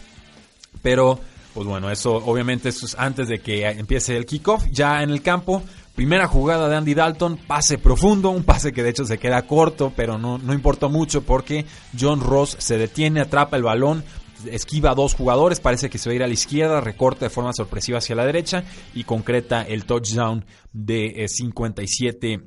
Pero, 0.81 1.19
pues 1.53 1.67
bueno, 1.67 1.91
eso 1.91 2.15
obviamente 2.15 2.69
eso 2.69 2.85
es 2.85 2.95
antes 2.97 3.27
de 3.27 3.39
que 3.39 3.67
empiece 3.67 4.15
el 4.15 4.25
kickoff, 4.25 4.63
ya 4.71 5.03
en 5.03 5.09
el 5.09 5.21
campo 5.21 5.61
Primera 6.01 6.25
jugada 6.25 6.67
de 6.67 6.75
Andy 6.75 6.95
Dalton, 6.95 7.37
pase 7.37 7.77
profundo, 7.77 8.31
un 8.31 8.43
pase 8.43 8.73
que 8.73 8.81
de 8.81 8.89
hecho 8.89 9.05
se 9.05 9.19
queda 9.19 9.43
corto, 9.43 9.93
pero 9.95 10.17
no, 10.17 10.39
no 10.39 10.51
importa 10.51 10.87
mucho 10.87 11.21
porque 11.21 11.67
John 11.95 12.21
Ross 12.21 12.55
se 12.57 12.79
detiene, 12.79 13.21
atrapa 13.21 13.55
el 13.55 13.61
balón, 13.61 14.03
esquiva 14.49 14.89
a 14.89 14.95
dos 14.95 15.13
jugadores, 15.13 15.59
parece 15.59 15.91
que 15.91 15.99
se 15.99 16.09
va 16.09 16.13
a 16.13 16.15
ir 16.15 16.23
a 16.23 16.27
la 16.27 16.33
izquierda, 16.33 16.81
recorta 16.81 17.27
de 17.27 17.29
forma 17.29 17.53
sorpresiva 17.53 17.99
hacia 17.99 18.15
la 18.15 18.25
derecha 18.25 18.63
y 18.95 19.03
concreta 19.03 19.61
el 19.61 19.85
touchdown 19.85 20.43
de 20.73 21.27
57 21.27 22.33
eh, 22.33 22.41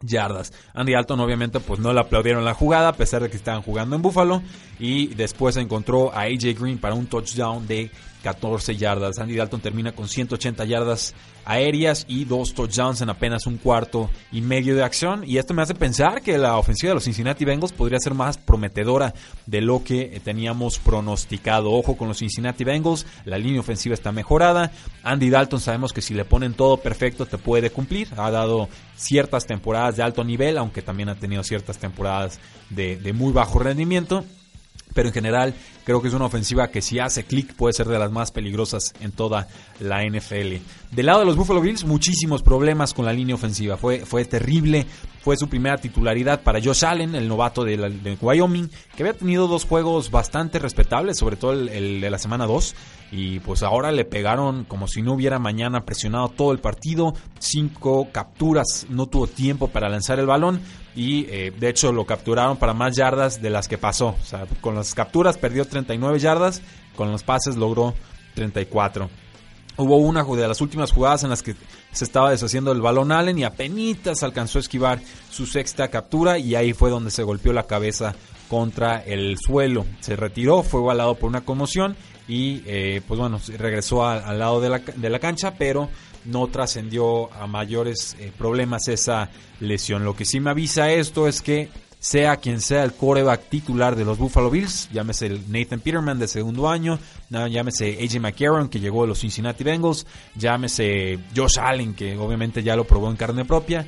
yardas. 0.00 0.54
Andy 0.72 0.94
Dalton 0.94 1.20
obviamente 1.20 1.60
pues 1.60 1.78
no 1.78 1.92
le 1.92 2.00
aplaudieron 2.00 2.46
la 2.46 2.54
jugada 2.54 2.88
a 2.88 2.96
pesar 2.96 3.22
de 3.22 3.28
que 3.28 3.36
estaban 3.36 3.60
jugando 3.60 3.94
en 3.96 4.00
Buffalo 4.00 4.42
y 4.78 5.08
después 5.08 5.58
encontró 5.58 6.14
a 6.14 6.22
AJ 6.22 6.58
Green 6.58 6.78
para 6.78 6.94
un 6.94 7.08
touchdown 7.08 7.66
de 7.66 7.90
14 8.26 8.74
yardas. 8.74 9.20
Andy 9.20 9.36
Dalton 9.36 9.60
termina 9.60 9.92
con 9.92 10.08
180 10.08 10.64
yardas 10.64 11.14
aéreas 11.44 12.04
y 12.08 12.24
dos 12.24 12.54
touchdowns 12.54 13.00
en 13.00 13.08
apenas 13.08 13.46
un 13.46 13.56
cuarto 13.56 14.10
y 14.32 14.40
medio 14.40 14.74
de 14.74 14.82
acción. 14.82 15.22
Y 15.24 15.38
esto 15.38 15.54
me 15.54 15.62
hace 15.62 15.76
pensar 15.76 16.22
que 16.22 16.36
la 16.36 16.58
ofensiva 16.58 16.90
de 16.90 16.96
los 16.96 17.04
Cincinnati 17.04 17.44
Bengals 17.44 17.72
podría 17.72 18.00
ser 18.00 18.14
más 18.14 18.36
prometedora 18.36 19.14
de 19.46 19.60
lo 19.60 19.84
que 19.84 20.20
teníamos 20.24 20.80
pronosticado. 20.80 21.70
Ojo 21.70 21.96
con 21.96 22.08
los 22.08 22.18
Cincinnati 22.18 22.64
Bengals, 22.64 23.06
la 23.24 23.38
línea 23.38 23.60
ofensiva 23.60 23.94
está 23.94 24.10
mejorada. 24.10 24.72
Andy 25.04 25.30
Dalton 25.30 25.60
sabemos 25.60 25.92
que 25.92 26.02
si 26.02 26.12
le 26.12 26.24
ponen 26.24 26.54
todo 26.54 26.78
perfecto 26.78 27.26
te 27.26 27.38
puede 27.38 27.70
cumplir. 27.70 28.08
Ha 28.16 28.32
dado 28.32 28.68
ciertas 28.96 29.46
temporadas 29.46 29.94
de 29.94 30.02
alto 30.02 30.24
nivel, 30.24 30.58
aunque 30.58 30.82
también 30.82 31.10
ha 31.10 31.14
tenido 31.14 31.44
ciertas 31.44 31.78
temporadas 31.78 32.40
de, 32.70 33.12
muy 33.12 33.32
bajo 33.32 33.60
rendimiento 33.60 34.24
pero 34.96 35.08
en 35.08 35.14
general 35.14 35.54
creo 35.84 36.02
que 36.02 36.08
es 36.08 36.14
una 36.14 36.24
ofensiva 36.24 36.68
que 36.68 36.82
si 36.82 36.98
hace 36.98 37.24
clic 37.24 37.54
puede 37.54 37.74
ser 37.74 37.86
de 37.86 37.98
las 37.98 38.10
más 38.10 38.32
peligrosas 38.32 38.94
en 39.00 39.12
toda 39.12 39.46
la 39.78 40.02
NFL. 40.04 40.56
Del 40.90 41.06
lado 41.06 41.20
de 41.20 41.26
los 41.26 41.36
Buffalo 41.36 41.60
Bills, 41.60 41.84
muchísimos 41.84 42.42
problemas 42.42 42.94
con 42.94 43.04
la 43.04 43.12
línea 43.12 43.34
ofensiva. 43.34 43.76
Fue, 43.76 44.00
fue 44.00 44.24
terrible. 44.24 44.86
Fue 45.20 45.36
su 45.36 45.48
primera 45.48 45.76
titularidad 45.76 46.42
para 46.42 46.62
Josh 46.62 46.84
Allen, 46.84 47.14
el 47.16 47.28
novato 47.28 47.64
de, 47.64 48.16
Wyoming, 48.20 48.70
que 48.96 49.02
había 49.02 49.12
tenido 49.12 49.48
dos 49.48 49.64
juegos 49.64 50.10
bastante 50.10 50.60
respetables, 50.60 51.18
sobre 51.18 51.36
todo 51.36 51.52
el, 51.52 52.00
de 52.00 52.10
la 52.10 52.18
semana 52.18 52.46
2. 52.46 52.74
Y 53.10 53.40
pues 53.40 53.62
ahora 53.62 53.90
le 53.92 54.04
pegaron 54.04 54.64
como 54.64 54.86
si 54.86 55.02
no 55.02 55.12
hubiera 55.12 55.38
mañana 55.40 55.84
presionado 55.84 56.28
todo 56.28 56.52
el 56.52 56.58
partido. 56.58 57.12
Cinco 57.38 58.08
capturas, 58.12 58.86
no 58.88 59.06
tuvo 59.06 59.26
tiempo 59.26 59.68
para 59.68 59.88
lanzar 59.88 60.20
el 60.20 60.26
balón 60.26 60.60
y 60.96 61.26
eh, 61.28 61.52
de 61.56 61.68
hecho 61.68 61.92
lo 61.92 62.06
capturaron 62.06 62.56
para 62.56 62.72
más 62.72 62.96
yardas 62.96 63.40
de 63.40 63.50
las 63.50 63.68
que 63.68 63.78
pasó. 63.78 64.16
O 64.20 64.24
sea, 64.24 64.46
con 64.62 64.74
las 64.74 64.94
capturas 64.94 65.36
perdió 65.36 65.66
39 65.66 66.18
yardas, 66.18 66.62
con 66.96 67.12
los 67.12 67.22
pases 67.22 67.56
logró 67.56 67.94
34. 68.34 69.08
Hubo 69.78 69.96
una 69.98 70.24
de 70.24 70.48
las 70.48 70.60
últimas 70.60 70.92
jugadas 70.92 71.24
en 71.24 71.30
las 71.30 71.42
que 71.42 71.54
se 71.92 72.04
estaba 72.04 72.30
deshaciendo 72.30 72.72
el 72.72 72.80
balón 72.80 73.12
Allen 73.12 73.38
y 73.38 73.44
apenas 73.44 74.22
alcanzó 74.22 74.58
a 74.58 74.60
esquivar 74.60 75.00
su 75.30 75.46
sexta 75.46 75.88
captura 75.88 76.38
y 76.38 76.54
ahí 76.54 76.72
fue 76.72 76.90
donde 76.90 77.10
se 77.10 77.22
golpeó 77.22 77.52
la 77.52 77.66
cabeza 77.66 78.14
contra 78.48 79.02
el 79.02 79.36
suelo. 79.38 79.84
Se 80.00 80.16
retiró, 80.16 80.62
fue 80.62 80.80
avalado 80.80 81.16
por 81.16 81.28
una 81.28 81.42
conmoción 81.42 81.96
y 82.28 82.62
eh, 82.66 83.02
pues 83.06 83.20
bueno, 83.20 83.40
regresó 83.58 84.06
al 84.06 84.38
lado 84.38 84.60
de 84.60 84.68
la, 84.68 84.78
de 84.78 85.10
la 85.10 85.18
cancha, 85.18 85.54
pero 85.58 85.88
no 86.24 86.46
trascendió 86.48 87.32
a 87.34 87.46
mayores 87.46 88.16
eh, 88.18 88.32
problemas 88.36 88.88
esa 88.88 89.30
lesión. 89.60 90.04
Lo 90.04 90.16
que 90.16 90.24
sí 90.24 90.40
me 90.40 90.50
avisa 90.50 90.90
esto 90.90 91.28
es 91.28 91.42
que 91.42 91.68
sea 91.98 92.36
quien 92.36 92.60
sea 92.60 92.84
el 92.84 92.92
coreback 92.92 93.48
titular 93.48 93.96
de 93.96 94.04
los 94.04 94.18
Buffalo 94.18 94.50
Bills, 94.50 94.88
llámese 94.92 95.40
Nathan 95.48 95.80
Peterman 95.80 96.18
de 96.18 96.28
segundo 96.28 96.68
año, 96.68 96.98
llámese 97.30 97.98
AJ 98.02 98.20
McCarron 98.20 98.68
que 98.68 98.80
llegó 98.80 99.02
de 99.02 99.08
los 99.08 99.20
Cincinnati 99.20 99.64
Bengals, 99.64 100.06
llámese 100.36 101.18
Josh 101.34 101.58
Allen 101.58 101.94
que 101.94 102.16
obviamente 102.16 102.62
ya 102.62 102.76
lo 102.76 102.84
probó 102.84 103.10
en 103.10 103.16
carne 103.16 103.44
propia, 103.44 103.86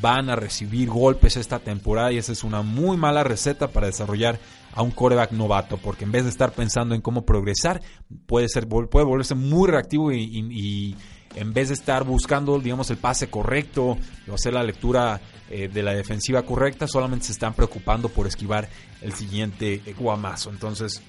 van 0.00 0.30
a 0.30 0.36
recibir 0.36 0.88
golpes 0.88 1.36
esta 1.36 1.58
temporada 1.60 2.10
y 2.10 2.18
esa 2.18 2.32
es 2.32 2.42
una 2.42 2.62
muy 2.62 2.96
mala 2.96 3.22
receta 3.22 3.68
para 3.68 3.86
desarrollar 3.86 4.38
a 4.74 4.82
un 4.82 4.90
coreback 4.90 5.32
novato, 5.32 5.76
porque 5.76 6.04
en 6.04 6.12
vez 6.12 6.24
de 6.24 6.30
estar 6.30 6.52
pensando 6.52 6.94
en 6.94 7.02
cómo 7.02 7.24
progresar, 7.24 7.82
puede 8.26 8.48
ser 8.48 8.66
puede 8.66 9.04
volverse 9.04 9.34
muy 9.34 9.68
reactivo 9.70 10.10
y 10.10 10.96
en 11.34 11.52
vez 11.52 11.68
de 11.68 11.74
estar 11.74 12.04
buscando, 12.04 12.58
digamos, 12.58 12.90
el 12.90 12.96
pase 12.96 13.28
correcto 13.28 13.96
o 14.28 14.34
hacer 14.34 14.52
la 14.52 14.62
lectura 14.62 15.20
eh, 15.50 15.68
de 15.68 15.82
la 15.82 15.94
defensiva 15.94 16.42
correcta, 16.42 16.86
solamente 16.86 17.26
se 17.26 17.32
están 17.32 17.54
preocupando 17.54 18.08
por 18.08 18.26
esquivar 18.26 18.68
el 19.00 19.12
siguiente 19.12 19.82
guamazo. 19.98 20.50
Entonces, 20.50 21.02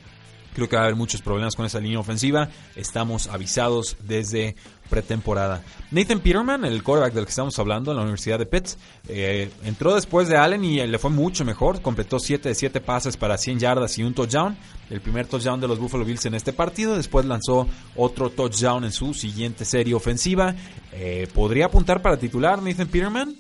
creo 0.53 0.69
que 0.69 0.75
va 0.75 0.83
a 0.83 0.85
haber 0.85 0.95
muchos 0.95 1.21
problemas 1.21 1.55
con 1.55 1.65
esa 1.65 1.79
línea 1.79 1.99
ofensiva. 1.99 2.49
Estamos 2.75 3.27
avisados 3.27 3.97
desde 4.01 4.55
pretemporada. 4.89 5.63
Nathan 5.91 6.19
Peterman, 6.19 6.65
el 6.65 6.83
quarterback 6.83 7.13
del 7.13 7.25
que 7.25 7.29
estamos 7.29 7.57
hablando 7.57 7.91
en 7.91 7.97
la 7.97 8.03
Universidad 8.03 8.37
de 8.37 8.45
Pitt, 8.45 8.69
eh, 9.07 9.49
entró 9.63 9.95
después 9.95 10.27
de 10.27 10.37
Allen 10.37 10.63
y 10.63 10.85
le 10.85 10.99
fue 10.99 11.09
mucho 11.09 11.43
mejor. 11.45 11.81
Completó 11.81 12.19
7 12.19 12.49
de 12.49 12.55
7 12.55 12.81
pases 12.81 13.17
para 13.17 13.37
100 13.37 13.59
yardas 13.59 13.97
y 13.97 14.03
un 14.03 14.13
touchdown. 14.13 14.55
El 14.89 15.01
primer 15.01 15.27
touchdown 15.27 15.59
de 15.59 15.67
los 15.67 15.79
Buffalo 15.79 16.05
Bills 16.05 16.25
en 16.25 16.35
este 16.35 16.53
partido. 16.53 16.95
Después 16.95 17.25
lanzó 17.25 17.67
otro 17.95 18.29
touchdown 18.29 18.83
en 18.83 18.91
su 18.91 19.13
siguiente 19.13 19.65
serie 19.65 19.95
ofensiva. 19.95 20.55
Eh, 20.91 21.27
¿Podría 21.33 21.65
apuntar 21.65 22.01
para 22.01 22.17
titular 22.17 22.61
Nathan 22.61 22.87
Peterman? 22.87 23.35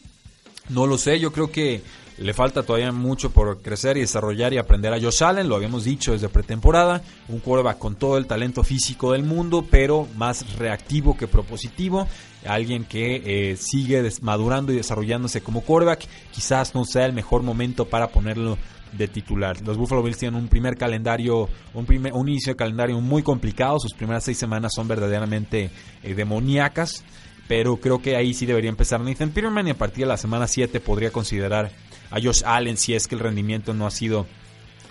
No 0.69 0.87
lo 0.87 0.97
sé, 0.97 1.19
yo 1.19 1.31
creo 1.33 1.51
que 1.51 1.83
le 2.17 2.33
falta 2.33 2.63
todavía 2.63 2.91
mucho 2.91 3.31
por 3.31 3.61
crecer 3.61 3.97
y 3.97 4.01
desarrollar 4.01 4.53
y 4.53 4.57
aprender 4.57 4.93
a 4.93 5.01
Josh 5.01 5.23
Allen, 5.23 5.49
lo 5.49 5.55
habíamos 5.55 5.83
dicho 5.83 6.11
desde 6.11 6.29
pretemporada, 6.29 7.01
un 7.27 7.39
quarterback 7.39 7.77
con 7.77 7.95
todo 7.95 8.17
el 8.17 8.27
talento 8.27 8.63
físico 8.63 9.11
del 9.11 9.23
mundo, 9.23 9.65
pero 9.69 10.07
más 10.15 10.57
reactivo 10.57 11.17
que 11.17 11.27
propositivo, 11.27 12.07
alguien 12.45 12.85
que 12.85 13.51
eh, 13.51 13.55
sigue 13.57 14.07
madurando 14.21 14.71
y 14.71 14.75
desarrollándose 14.75 15.41
como 15.41 15.61
quarterback, 15.61 16.07
quizás 16.31 16.75
no 16.75 16.85
sea 16.85 17.05
el 17.05 17.13
mejor 17.13 17.43
momento 17.43 17.85
para 17.85 18.09
ponerlo 18.09 18.57
de 18.91 19.07
titular. 19.07 19.59
Los 19.61 19.77
Buffalo 19.77 20.03
Bills 20.03 20.17
tienen 20.17 20.39
un 20.39 20.47
primer 20.47 20.77
calendario, 20.77 21.49
un, 21.73 21.85
primer, 21.85 22.13
un 22.13 22.29
inicio 22.29 22.53
de 22.53 22.57
calendario 22.57 22.99
muy 23.01 23.23
complicado. 23.23 23.79
Sus 23.79 23.93
primeras 23.93 24.23
seis 24.23 24.37
semanas 24.37 24.71
son 24.75 24.87
verdaderamente 24.87 25.71
eh, 26.03 26.13
demoníacas. 26.13 27.03
Pero 27.47 27.77
creo 27.77 28.01
que 28.01 28.15
ahí 28.15 28.33
sí 28.33 28.45
debería 28.45 28.69
empezar 28.69 29.01
Nathan 29.01 29.31
Peterman 29.31 29.67
y 29.67 29.71
a 29.71 29.77
partir 29.77 30.05
de 30.05 30.07
la 30.07 30.17
semana 30.17 30.47
7 30.47 30.79
podría 30.79 31.11
considerar 31.11 31.71
a 32.13 32.21
Josh 32.21 32.43
Allen 32.45 32.77
si 32.77 32.93
es 32.93 33.07
que 33.07 33.15
el 33.15 33.21
rendimiento 33.21 33.73
no 33.73 33.87
ha 33.87 33.91
sido 33.91 34.27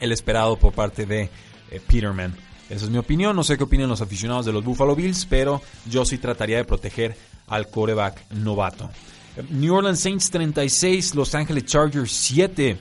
el 0.01 0.11
esperado 0.11 0.57
por 0.57 0.73
parte 0.73 1.07
de 1.07 1.31
eh, 1.71 1.81
Peterman. 1.87 2.35
Esa 2.69 2.87
es 2.87 2.91
mi 2.91 2.99
opinión, 2.99 3.37
no 3.37 3.45
sé 3.45 3.57
qué 3.57 3.65
opinan 3.65 3.89
los 3.89 4.01
aficionados 4.01 4.45
de 4.45 4.53
los 4.53 4.65
Buffalo 4.65 4.97
Bills, 4.97 5.27
pero 5.27 5.63
yo 5.89 6.05
sí 6.05 6.19
trataría 6.19 6.57
de 6.57 6.65
proteger 6.65 7.17
al 7.47 7.69
coreback 7.69 8.29
novato. 8.33 8.91
New 9.51 9.75
Orleans 9.75 10.01
Saints 10.01 10.31
36, 10.31 11.15
Los 11.15 11.35
Angeles 11.35 11.65
Chargers 11.65 12.11
7. 12.11 12.77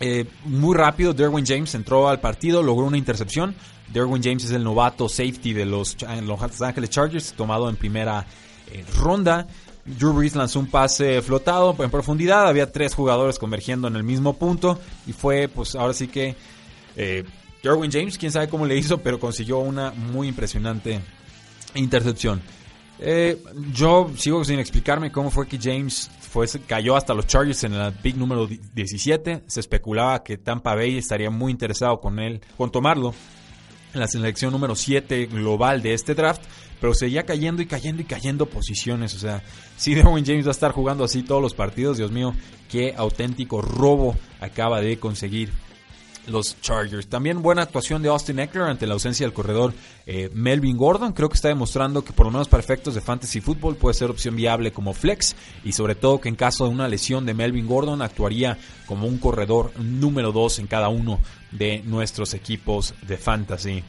Eh, 0.00 0.24
muy 0.44 0.74
rápido, 0.74 1.12
Derwin 1.12 1.44
James 1.44 1.74
entró 1.74 2.08
al 2.08 2.20
partido, 2.20 2.62
logró 2.62 2.86
una 2.86 2.98
intercepción. 2.98 3.54
Derwin 3.92 4.22
James 4.22 4.44
es 4.44 4.52
el 4.52 4.64
novato 4.64 5.08
safety 5.08 5.52
de 5.52 5.66
los, 5.66 5.96
Los 6.22 6.62
Angeles 6.62 6.90
Chargers, 6.90 7.34
tomado 7.34 7.68
en 7.68 7.76
primera 7.76 8.26
eh, 8.72 8.84
ronda. 8.96 9.46
Drew 9.86 10.12
Brees 10.12 10.34
lanzó 10.34 10.58
un 10.58 10.66
pase 10.66 11.22
flotado 11.22 11.74
en 11.78 11.90
profundidad. 11.90 12.48
Había 12.48 12.70
tres 12.70 12.94
jugadores 12.94 13.38
convergiendo 13.38 13.88
en 13.88 13.96
el 13.96 14.02
mismo 14.02 14.34
punto. 14.34 14.78
Y 15.06 15.12
fue, 15.12 15.48
pues 15.48 15.74
ahora 15.74 15.94
sí 15.94 16.08
que. 16.08 16.34
Eh, 16.96 17.24
James, 17.62 18.16
quién 18.16 18.30
sabe 18.30 18.48
cómo 18.48 18.64
le 18.64 18.76
hizo, 18.76 18.98
pero 18.98 19.18
consiguió 19.18 19.58
una 19.58 19.90
muy 19.90 20.28
impresionante 20.28 21.00
intercepción. 21.74 22.40
Eh, 22.98 23.42
yo 23.72 24.10
sigo 24.16 24.44
sin 24.44 24.58
explicarme 24.58 25.10
cómo 25.10 25.30
fue 25.30 25.46
que 25.46 25.58
James 25.60 26.10
fue, 26.20 26.46
cayó 26.66 26.96
hasta 26.96 27.12
los 27.12 27.26
Chargers 27.26 27.64
en 27.64 27.74
el 27.74 27.92
pick 27.92 28.16
número 28.16 28.46
17. 28.46 29.42
Se 29.46 29.60
especulaba 29.60 30.22
que 30.22 30.38
Tampa 30.38 30.74
Bay 30.74 30.96
estaría 30.96 31.30
muy 31.30 31.52
interesado 31.52 32.00
con 32.00 32.18
él, 32.18 32.40
con 32.56 32.70
tomarlo 32.70 33.14
en 33.92 34.00
la 34.00 34.06
selección 34.06 34.52
número 34.52 34.74
7 34.74 35.26
global 35.26 35.82
de 35.82 35.94
este 35.94 36.14
draft, 36.14 36.42
pero 36.80 36.94
seguía 36.94 37.24
cayendo 37.24 37.62
y 37.62 37.66
cayendo 37.66 38.02
y 38.02 38.04
cayendo 38.04 38.46
posiciones. 38.46 39.14
O 39.14 39.18
sea, 39.18 39.42
si 39.76 39.94
Derwin 39.94 40.24
James 40.24 40.46
va 40.46 40.50
a 40.50 40.52
estar 40.52 40.72
jugando 40.72 41.04
así 41.04 41.22
todos 41.22 41.42
los 41.42 41.54
partidos, 41.54 41.98
Dios 41.98 42.10
mío, 42.10 42.34
qué 42.70 42.94
auténtico 42.96 43.62
robo 43.62 44.16
acaba 44.40 44.80
de 44.80 44.98
conseguir 44.98 45.50
los 46.26 46.60
Chargers. 46.60 47.06
También 47.06 47.42
buena 47.42 47.62
actuación 47.62 48.02
de 48.02 48.08
Austin 48.08 48.38
Eckler 48.38 48.64
ante 48.64 48.86
la 48.86 48.94
ausencia 48.94 49.24
del 49.26 49.32
corredor 49.32 49.72
eh, 50.06 50.30
Melvin 50.32 50.76
Gordon. 50.76 51.12
Creo 51.12 51.28
que 51.28 51.34
está 51.34 51.48
demostrando 51.48 52.04
que 52.04 52.12
por 52.12 52.26
lo 52.26 52.32
menos 52.32 52.48
para 52.48 52.62
efectos 52.62 52.94
de 52.94 53.00
fantasy 53.00 53.40
football 53.40 53.76
puede 53.76 53.94
ser 53.94 54.10
opción 54.10 54.36
viable 54.36 54.72
como 54.72 54.92
flex 54.92 55.36
y 55.64 55.72
sobre 55.72 55.94
todo 55.94 56.20
que 56.20 56.28
en 56.28 56.36
caso 56.36 56.64
de 56.64 56.70
una 56.70 56.88
lesión 56.88 57.26
de 57.26 57.34
Melvin 57.34 57.66
Gordon 57.66 58.02
actuaría 58.02 58.58
como 58.86 59.06
un 59.06 59.18
corredor 59.18 59.72
número 59.78 60.32
2 60.32 60.60
en 60.60 60.66
cada 60.66 60.88
uno 60.88 61.20
de 61.52 61.82
nuestros 61.84 62.34
equipos 62.34 62.94
de 63.06 63.16
fantasy. 63.16 63.84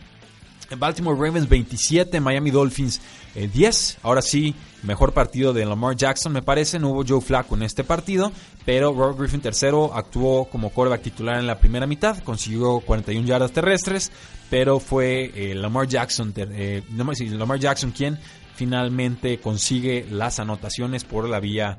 Baltimore 0.75 1.17
Ravens 1.17 1.47
27, 1.47 2.19
Miami 2.19 2.51
Dolphins 2.51 3.01
10. 3.36 3.91
Eh, 3.93 3.97
Ahora 4.03 4.21
sí, 4.21 4.55
mejor 4.83 5.13
partido 5.13 5.53
de 5.53 5.65
Lamar 5.65 5.95
Jackson 5.95 6.33
me 6.33 6.41
parece. 6.41 6.79
No 6.79 6.89
hubo 6.89 7.05
Joe 7.07 7.21
Flacco 7.21 7.55
en 7.55 7.63
este 7.63 7.83
partido, 7.83 8.31
pero 8.65 8.93
Robert 8.93 9.19
Griffin 9.19 9.41
III 9.43 9.89
actuó 9.93 10.45
como 10.45 10.69
quarterback 10.69 11.03
titular 11.03 11.39
en 11.39 11.47
la 11.47 11.59
primera 11.59 11.88
mitad. 11.88 12.17
Consiguió 12.24 12.79
41 12.81 13.27
yardas 13.27 13.51
terrestres, 13.51 14.12
pero 14.50 14.79
fue 14.79 15.31
eh, 15.36 15.55
Lamar 15.55 15.88
Jackson, 15.88 16.33
eh, 16.36 16.83
Lamar 16.95 17.59
Jackson 17.59 17.91
quien 17.91 18.19
finalmente 18.55 19.39
consigue 19.39 20.07
las 20.09 20.39
anotaciones 20.39 21.03
por 21.03 21.29
la 21.29 21.39
vía 21.39 21.77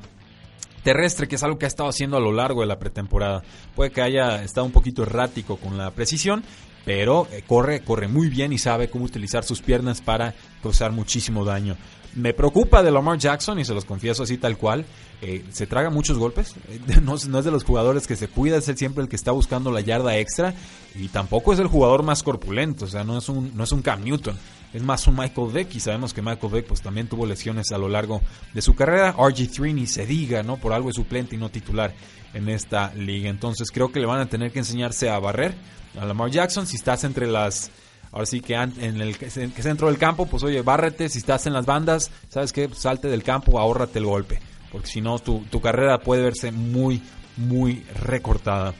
terrestre, 0.82 1.26
que 1.28 1.34
es 1.34 1.42
algo 1.42 1.58
que 1.58 1.66
ha 1.66 1.68
estado 1.68 1.88
haciendo 1.88 2.16
a 2.16 2.20
lo 2.20 2.32
largo 2.32 2.60
de 2.60 2.66
la 2.66 2.78
pretemporada. 2.78 3.42
Puede 3.74 3.90
que 3.90 4.00
haya 4.00 4.42
estado 4.42 4.64
un 4.64 4.72
poquito 4.72 5.02
errático 5.02 5.56
con 5.56 5.76
la 5.76 5.90
precisión, 5.90 6.44
pero 6.88 7.28
eh, 7.32 7.42
corre, 7.46 7.80
corre 7.80 8.08
muy 8.08 8.30
bien 8.30 8.50
y 8.50 8.56
sabe 8.56 8.88
cómo 8.88 9.04
utilizar 9.04 9.44
sus 9.44 9.60
piernas 9.60 10.00
para 10.00 10.34
causar 10.62 10.90
muchísimo 10.90 11.44
daño. 11.44 11.76
Me 12.14 12.32
preocupa 12.32 12.82
de 12.82 12.90
Lamar 12.90 13.18
Jackson 13.18 13.58
y 13.58 13.64
se 13.64 13.74
los 13.74 13.84
confieso 13.84 14.22
así 14.22 14.38
tal 14.38 14.56
cual. 14.56 14.84
Eh, 15.20 15.44
se 15.50 15.66
traga 15.66 15.90
muchos 15.90 16.18
golpes. 16.18 16.54
No, 17.02 17.16
no, 17.28 17.38
es 17.38 17.44
de 17.44 17.50
los 17.50 17.64
jugadores 17.64 18.06
que 18.06 18.16
se 18.16 18.28
cuida, 18.28 18.56
es 18.56 18.64
siempre 18.64 19.02
el 19.02 19.08
que 19.08 19.16
está 19.16 19.32
buscando 19.32 19.70
la 19.70 19.80
yarda 19.80 20.16
extra. 20.16 20.54
Y 20.94 21.08
tampoco 21.08 21.52
es 21.52 21.58
el 21.58 21.66
jugador 21.66 22.02
más 22.02 22.22
corpulento. 22.22 22.86
O 22.86 22.88
sea, 22.88 23.04
no 23.04 23.18
es 23.18 23.28
un, 23.28 23.56
no 23.56 23.64
es 23.64 23.72
un 23.72 23.82
Cam 23.82 24.04
Newton. 24.04 24.36
Es 24.72 24.82
más 24.82 25.06
un 25.06 25.16
Michael 25.16 25.48
Vick. 25.52 25.74
Y 25.74 25.80
sabemos 25.80 26.12
que 26.12 26.22
Michael 26.22 26.52
Vick 26.52 26.66
pues, 26.66 26.82
también 26.82 27.08
tuvo 27.08 27.26
lesiones 27.26 27.72
a 27.72 27.78
lo 27.78 27.88
largo 27.88 28.20
de 28.52 28.62
su 28.62 28.74
carrera. 28.74 29.14
RG3 29.16 29.74
ni 29.74 29.86
se 29.86 30.06
diga, 30.06 30.42
¿no? 30.42 30.56
Por 30.56 30.72
algo 30.72 30.90
es 30.90 30.96
suplente 30.96 31.36
y 31.36 31.38
no 31.38 31.50
titular 31.50 31.94
en 32.34 32.48
esta 32.48 32.92
liga. 32.94 33.30
Entonces 33.30 33.70
creo 33.70 33.90
que 33.92 34.00
le 34.00 34.06
van 34.06 34.20
a 34.20 34.26
tener 34.26 34.52
que 34.52 34.60
enseñarse 34.60 35.08
a 35.08 35.18
barrer 35.18 35.54
a 36.00 36.04
Lamar 36.04 36.30
Jackson. 36.30 36.66
Si 36.66 36.76
estás 36.76 37.04
entre 37.04 37.26
las. 37.26 37.70
Ahora 38.12 38.26
sí 38.26 38.40
que 38.40 38.54
en 38.54 39.00
el 39.00 39.14
centro 39.14 39.88
del 39.88 39.98
campo, 39.98 40.26
pues 40.26 40.42
oye, 40.42 40.62
bárrete. 40.62 41.08
Si 41.08 41.18
estás 41.18 41.46
en 41.46 41.52
las 41.52 41.66
bandas, 41.66 42.10
¿sabes 42.28 42.52
qué? 42.52 42.68
Pues, 42.68 42.80
salte 42.80 43.08
del 43.08 43.22
campo, 43.22 43.58
ahórrate 43.58 43.98
el 43.98 44.06
golpe. 44.06 44.40
Porque 44.72 44.88
si 44.88 45.00
no, 45.00 45.18
tu, 45.18 45.60
carrera 45.60 45.98
puede 45.98 46.22
verse 46.22 46.52
muy, 46.52 47.02
muy 47.36 47.84
recortada. 48.02 48.74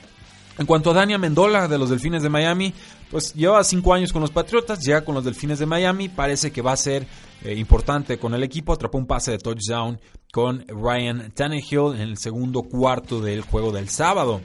En 0.59 0.67
cuanto 0.67 0.91
a 0.91 0.95
Dania 0.95 1.19
Mendola 1.19 1.69
de 1.69 1.79
los 1.79 1.91
Delfines 1.91 2.23
de 2.23 2.29
Miami, 2.29 2.75
pues 3.11 3.33
lleva 3.35 3.63
cinco 3.63 3.95
años 3.95 4.13
con 4.13 4.23
los 4.23 4.33
Patriotas, 4.33 4.81
llega 4.81 5.05
con 5.05 5.15
los 5.15 5.25
Delfines 5.25 5.61
de 5.61 5.67
Miami, 5.67 6.09
parece 6.09 6.51
que 6.51 6.63
va 6.63 6.73
a 6.73 6.77
ser 6.77 7.07
eh, 7.45 7.55
importante 7.55 8.19
con 8.19 8.35
el 8.35 8.43
equipo, 8.43 8.73
atrapó 8.73 8.99
un 8.99 9.07
pase 9.07 9.31
de 9.31 9.39
touchdown 9.39 10.01
con 10.33 10.65
Ryan 10.67 11.31
Tannehill 11.33 11.95
en 11.95 12.01
el 12.01 12.19
segundo 12.19 12.63
cuarto 12.63 13.21
del 13.21 13.43
juego 13.43 13.71
del 13.71 13.89
sábado. 13.89 14.41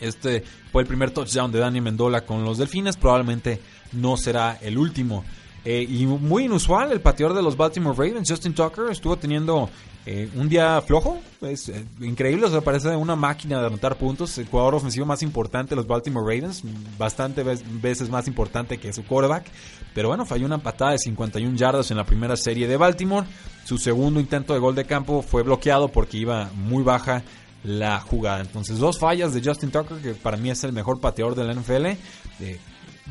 Este 0.00 0.42
fue 0.72 0.82
el 0.82 0.88
primer 0.88 1.12
touchdown 1.12 1.50
de 1.50 1.60
Dani 1.60 1.80
Mendola 1.80 2.26
con 2.26 2.44
los 2.44 2.58
Delfines, 2.58 2.96
probablemente 2.96 3.60
no 3.92 4.16
será 4.16 4.58
el 4.60 4.78
último. 4.78 5.24
Eh, 5.64 5.86
y 5.88 6.06
muy 6.06 6.44
inusual, 6.44 6.92
el 6.92 7.00
pateador 7.00 7.36
de 7.36 7.42
los 7.42 7.56
Baltimore 7.56 7.94
Ravens, 7.96 8.30
Justin 8.30 8.54
Tucker, 8.54 8.90
estuvo 8.90 9.16
teniendo 9.16 9.68
eh, 10.06 10.30
un 10.36 10.48
día 10.48 10.80
flojo. 10.80 11.18
Es 11.42 11.68
eh, 11.68 11.84
increíble, 12.00 12.46
o 12.46 12.50
sea, 12.50 12.62
parece 12.62 12.96
una 12.96 13.16
máquina 13.16 13.60
de 13.60 13.66
anotar 13.66 13.96
puntos. 13.96 14.38
El 14.38 14.46
jugador 14.46 14.76
ofensivo 14.76 15.04
más 15.04 15.22
importante 15.22 15.70
de 15.70 15.76
los 15.76 15.86
Baltimore 15.86 16.24
Ravens, 16.24 16.62
bastante 16.96 17.42
veces 17.42 18.08
más 18.08 18.26
importante 18.28 18.78
que 18.78 18.92
su 18.94 19.04
quarterback. 19.04 19.46
Pero 19.94 20.08
bueno, 20.08 20.24
falló 20.24 20.46
una 20.46 20.58
patada 20.58 20.92
de 20.92 20.98
51 20.98 21.56
yardas 21.56 21.90
en 21.90 21.98
la 21.98 22.04
primera 22.04 22.36
serie 22.36 22.66
de 22.66 22.76
Baltimore. 22.78 23.26
Su 23.64 23.76
segundo 23.76 24.20
intento 24.20 24.54
de 24.54 24.60
gol 24.60 24.74
de 24.74 24.86
campo 24.86 25.20
fue 25.20 25.42
bloqueado 25.42 25.88
porque 25.88 26.16
iba 26.16 26.48
muy 26.54 26.82
baja 26.82 27.22
la 27.62 28.00
jugada. 28.00 28.40
Entonces, 28.40 28.78
dos 28.78 28.98
fallas 28.98 29.34
de 29.34 29.42
Justin 29.44 29.70
Tucker, 29.70 29.98
que 29.98 30.14
para 30.14 30.38
mí 30.38 30.48
es 30.50 30.64
el 30.64 30.72
mejor 30.72 31.00
pateador 31.00 31.34
de 31.34 31.44
la 31.44 31.52
NFL. 31.52 31.86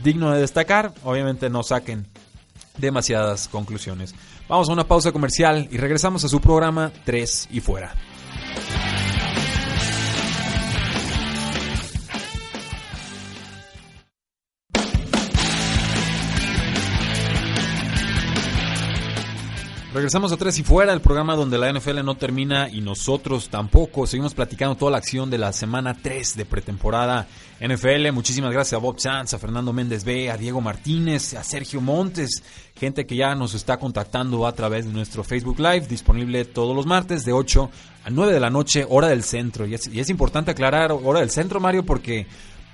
Digno 0.04 0.32
de 0.32 0.42
destacar. 0.42 0.94
Obviamente 1.04 1.50
no 1.50 1.64
saquen 1.64 2.06
demasiadas 2.78 3.48
conclusiones. 3.48 4.14
Vamos 4.48 4.70
a 4.70 4.74
una 4.74 4.88
pausa 4.88 5.12
comercial 5.12 5.68
y 5.72 5.78
regresamos 5.78 6.24
a 6.24 6.30
su 6.30 6.40
programa 6.40 6.92
3 7.06 7.50
y 7.52 7.60
fuera. 7.60 7.94
Regresamos 19.98 20.32
a 20.32 20.38
Tres 20.38 20.60
y 20.60 20.64
Fuera, 20.64 20.94
el 20.94 21.02
programa 21.02 21.36
donde 21.36 21.58
la 21.58 21.74
NFL 21.74 22.06
no 22.06 22.14
termina 22.14 22.70
y 22.70 22.82
nosotros 22.82 23.50
tampoco. 23.50 24.06
Seguimos 24.06 24.36
platicando 24.36 24.76
toda 24.76 24.92
la 24.92 25.00
acción 25.00 25.32
de 25.32 25.40
la 25.40 25.52
semana 25.52 25.98
3 26.00 26.36
de 26.36 26.46
pretemporada 26.46 27.26
NFL. 27.60 28.12
Muchísimas 28.12 28.52
gracias 28.52 28.74
a 28.74 28.78
Bob 28.78 29.00
Sanz, 29.00 29.34
a 29.34 29.40
Fernando 29.40 29.74
Méndez 29.74 30.04
B, 30.04 30.30
a 30.30 30.38
Diego 30.38 30.62
Martínez, 30.62 31.34
a 31.34 31.44
Sergio 31.44 31.82
Montes, 31.82 32.44
gente 32.76 33.08
que 33.08 33.16
ya 33.16 33.34
nos 33.34 33.56
está 33.56 33.78
contactando 33.78 34.46
a 34.46 34.54
través 34.54 34.86
de 34.86 34.94
nuestro 34.94 35.24
Facebook 35.24 35.58
Live, 35.58 35.88
disponible 35.88 36.46
todos 36.46 36.76
los 36.76 36.86
martes 36.86 37.26
de 37.26 37.34
8 37.34 37.72
a 38.06 38.10
9 38.12 38.34
de 38.34 38.40
la 38.40 38.52
noche, 38.52 38.86
hora 38.88 39.08
del 39.08 39.24
centro. 39.24 39.66
Y 39.66 39.74
es, 39.74 39.88
y 39.88 40.00
es 40.00 40.12
importante 40.12 40.52
aclarar 40.52 40.92
hora 40.92 41.22
del 41.22 41.32
centro, 41.32 41.60
Mario, 41.60 41.84
porque 41.84 42.28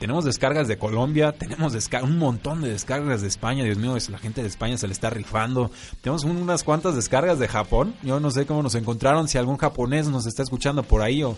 tenemos 0.03 0.25
descargas 0.25 0.67
de 0.67 0.77
Colombia, 0.77 1.31
tenemos 1.31 1.73
un 2.01 2.17
montón 2.17 2.61
de 2.61 2.71
descargas 2.71 3.21
de 3.21 3.29
España. 3.29 3.63
Dios 3.63 3.77
mío, 3.77 3.95
la 4.09 4.17
gente 4.17 4.41
de 4.41 4.49
España 4.49 4.77
se 4.77 4.85
le 4.85 4.91
está 4.91 5.09
rifando. 5.09 5.71
Tenemos 6.01 6.25
unas 6.25 6.65
cuantas 6.65 6.97
descargas 6.97 7.39
de 7.39 7.47
Japón. 7.47 7.95
Yo 8.03 8.19
no 8.19 8.29
sé 8.29 8.45
cómo 8.45 8.61
nos 8.61 8.75
encontraron, 8.75 9.29
si 9.29 9.37
algún 9.37 9.55
japonés 9.55 10.09
nos 10.09 10.25
está 10.25 10.43
escuchando 10.43 10.83
por 10.83 11.01
ahí 11.01 11.23
o, 11.23 11.37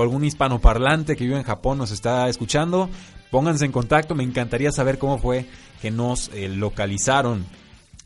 algún 0.00 0.24
hispanoparlante 0.24 1.16
que 1.16 1.24
vive 1.24 1.38
en 1.38 1.42
Japón 1.42 1.76
nos 1.76 1.90
está 1.90 2.28
escuchando. 2.28 2.88
Pónganse 3.32 3.64
en 3.64 3.72
contacto, 3.72 4.14
me 4.14 4.22
encantaría 4.22 4.70
saber 4.70 4.96
cómo 4.98 5.18
fue 5.18 5.48
que 5.82 5.90
nos 5.90 6.30
eh, 6.34 6.48
localizaron. 6.48 7.44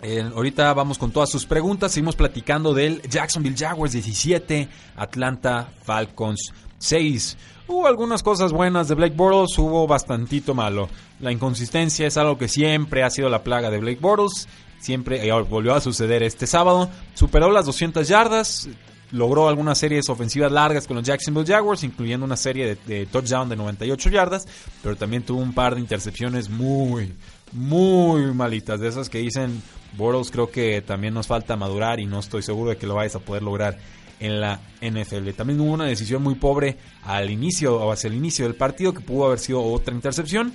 Eh, 0.01 0.23
ahorita 0.35 0.73
vamos 0.73 0.97
con 0.97 1.11
todas 1.11 1.29
sus 1.29 1.45
preguntas. 1.45 1.93
Seguimos 1.93 2.17
platicando 2.17 2.73
del 2.73 3.03
Jacksonville 3.03 3.59
Jaguars 3.59 3.93
17, 3.93 4.71
Atlanta 4.97 5.69
Falcons 5.83 6.55
6. 6.79 7.37
Hubo 7.69 7.87
algunas 7.87 8.23
cosas 8.23 8.53
buenas 8.53 8.89
de 8.89 8.95
Blake 8.95 9.15
Bortles, 9.15 9.59
hubo 9.59 9.87
bastantito 9.87 10.55
malo. 10.55 10.89
La 11.21 11.33
inconsistencia 11.33 12.07
es 12.07 12.17
algo 12.17 12.39
que 12.39 12.49
siempre 12.49 13.03
ha 13.03 13.11
sido 13.11 13.29
la 13.29 13.43
plaga 13.43 13.71
de 13.71 13.79
Blake 13.79 14.01
Bortles. 14.01 14.49
Siempre 14.79 15.31
volvió 15.43 15.75
a 15.75 15.81
suceder 15.81 16.23
este 16.23 16.47
sábado. 16.47 16.89
Superó 17.15 17.51
las 17.51 17.67
200 17.67 18.09
yardas. 18.09 18.69
logró 19.11 19.49
algunas 19.49 19.79
series 19.79 20.09
ofensivas 20.09 20.53
largas 20.53 20.87
con 20.87 20.97
los 20.97 21.07
Jacksonville 21.07 21.47
Jaguars, 21.47 21.83
incluyendo 21.83 22.25
una 22.25 22.37
serie 22.37 22.79
de, 22.87 23.07
touchdown 23.07 23.49
de 23.49 23.57
98 23.57 24.11
yardas, 24.11 24.47
pero 24.83 24.97
también 24.97 25.23
tuvo 25.23 25.41
un 25.41 25.55
par 25.55 25.75
de 25.75 25.81
intercepciones 25.81 26.51
muy, 26.51 27.15
muy 27.53 28.35
malitas, 28.35 28.81
de 28.81 28.89
esas 28.89 29.09
que 29.09 29.19
dicen, 29.19 29.63
Bortles 29.97 30.31
creo 30.31 30.51
que 30.51 30.83
también 30.83 31.15
nos 31.15 31.27
falta 31.27 31.57
madurar 31.57 32.01
y 32.01 32.07
no 32.07 32.21
estoy 32.21 32.43
seguro 32.43 32.71
de 32.71 32.77
que 32.77 32.87
lo 32.87 32.95
vayas 32.95 33.17
a 33.17 33.21
poder 33.21 33.43
lograr 33.43 33.79
en 34.21 34.41
la 34.41 34.61
NFL. 34.81 35.31
También 35.37 35.61
hubo 35.61 35.73
una 35.73 35.85
decisión 35.87 36.23
muy 36.23 36.35
pobre 36.35 36.79
al 37.05 37.31
inicio 37.31 37.77
o 37.77 37.93
hacia 37.93 38.09
el 38.09 38.15
inicio 38.15 38.45
del 38.45 38.55
partido 38.55 38.93
que 38.93 39.01
pudo 39.01 39.27
haber 39.27 39.39
sido 39.39 39.63
otra 39.63 39.95
intercepción. 39.95 40.53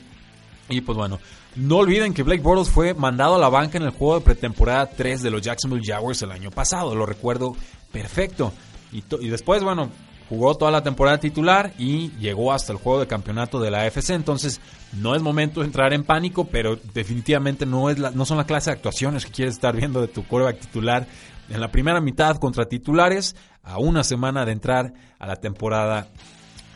Y 0.70 0.82
pues 0.82 0.98
bueno, 0.98 1.20
no 1.56 1.78
olviden 1.78 2.14
que 2.14 2.24
Blake 2.24 2.42
Bortles 2.42 2.70
fue 2.70 2.94
mandado 2.94 3.36
a 3.36 3.40
la 3.40 3.50
banca 3.50 3.78
en 3.78 3.84
el 3.84 3.92
juego 3.92 4.20
de 4.20 4.26
pretemporada 4.26 4.90
3 4.90 5.22
de 5.22 5.30
los 5.30 5.42
Jacksonville 5.42 5.86
Jaguars 5.86 6.22
el 6.22 6.32
año 6.32 6.52
pasado, 6.52 6.96
lo 6.96 7.06
recuerdo 7.06 7.56
perfecto. 7.92 8.54
Y, 8.92 9.02
después, 9.28 9.64
bueno, 9.64 9.90
jugó 10.30 10.56
toda 10.56 10.72
la 10.72 10.84
temporada 10.84 11.20
titular 11.20 11.74
y 11.80 12.12
llegó 12.20 12.54
hasta 12.54 12.72
el 12.72 12.78
juego 12.78 13.00
de 13.00 13.08
campeonato 13.08 13.60
de 13.60 13.72
la 13.72 13.82
AFC, 13.82 14.12
entonces 14.12 14.62
no 14.94 15.16
es 15.16 15.22
momento 15.22 15.60
de 15.60 15.68
entrar 15.68 15.94
en 15.94 16.04
pánico, 16.04 16.46
pero 16.46 16.80
definitivamente 16.94 17.66
no, 17.66 17.90
es 17.90 18.00
la, 18.00 18.12
no 18.12 18.26
son 18.26 18.38
la 18.38 18.46
clase 18.46 18.70
de 18.70 18.76
actuaciones 18.76 19.26
que 19.26 19.32
quieres 19.32 19.56
estar 19.56 19.76
viendo 19.76 20.00
de 20.00 20.08
tu 20.08 20.24
quarterback 20.26 20.60
titular 20.60 21.08
en 21.50 21.62
la 21.62 21.72
primera 21.72 22.02
mitad 22.02 22.38
contra 22.38 22.66
titulares 22.66 23.36
a 23.64 23.78
una 23.80 24.04
semana 24.04 24.46
de 24.46 24.52
entrar 24.52 24.94
a 25.20 25.28
la 25.28 25.36
temporada 25.38 26.08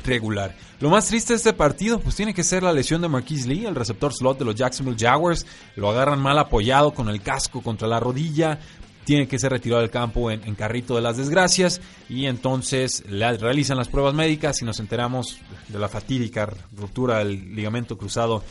regular. 0.05 0.55
Lo 0.79 0.89
más 0.89 1.07
triste 1.07 1.33
de 1.33 1.37
este 1.37 1.53
partido, 1.53 1.99
pues 1.99 2.15
tiene 2.15 2.33
que 2.33 2.43
ser 2.43 2.63
la 2.63 2.73
lesión 2.73 3.01
de 3.01 3.07
Marquise 3.07 3.47
Lee, 3.47 3.65
el 3.65 3.75
receptor 3.75 4.13
slot 4.13 4.39
de 4.39 4.45
los 4.45 4.55
Jacksonville 4.55 4.97
Jaguars. 4.97 5.45
Lo 5.75 5.89
agarran 5.89 6.19
mal 6.19 6.37
apoyado 6.39 6.93
con 6.93 7.09
el 7.09 7.21
casco 7.21 7.61
contra 7.61 7.87
la 7.87 7.99
rodilla. 7.99 8.59
Tiene 9.03 9.27
que 9.27 9.39
ser 9.39 9.51
retirado 9.51 9.81
del 9.81 9.89
campo 9.89 10.29
en, 10.31 10.55
carrito 10.55 10.95
de 10.95 11.01
las 11.01 11.17
desgracias. 11.17 11.81
Y 12.09 12.25
entonces 12.25 13.03
le 13.07 13.37
realizan 13.37 13.77
las 13.77 13.87
pruebas 13.87 14.13
médicas 14.13 14.61
y 14.61 14.65
nos 14.65 14.79
enteramos 14.79 15.39
de 15.67 15.79
la 15.79 15.89
fatídica 15.89 16.49
ruptura 16.75 17.19
del 17.19 17.55
ligamento 17.55 17.97
cruzado 17.97 18.43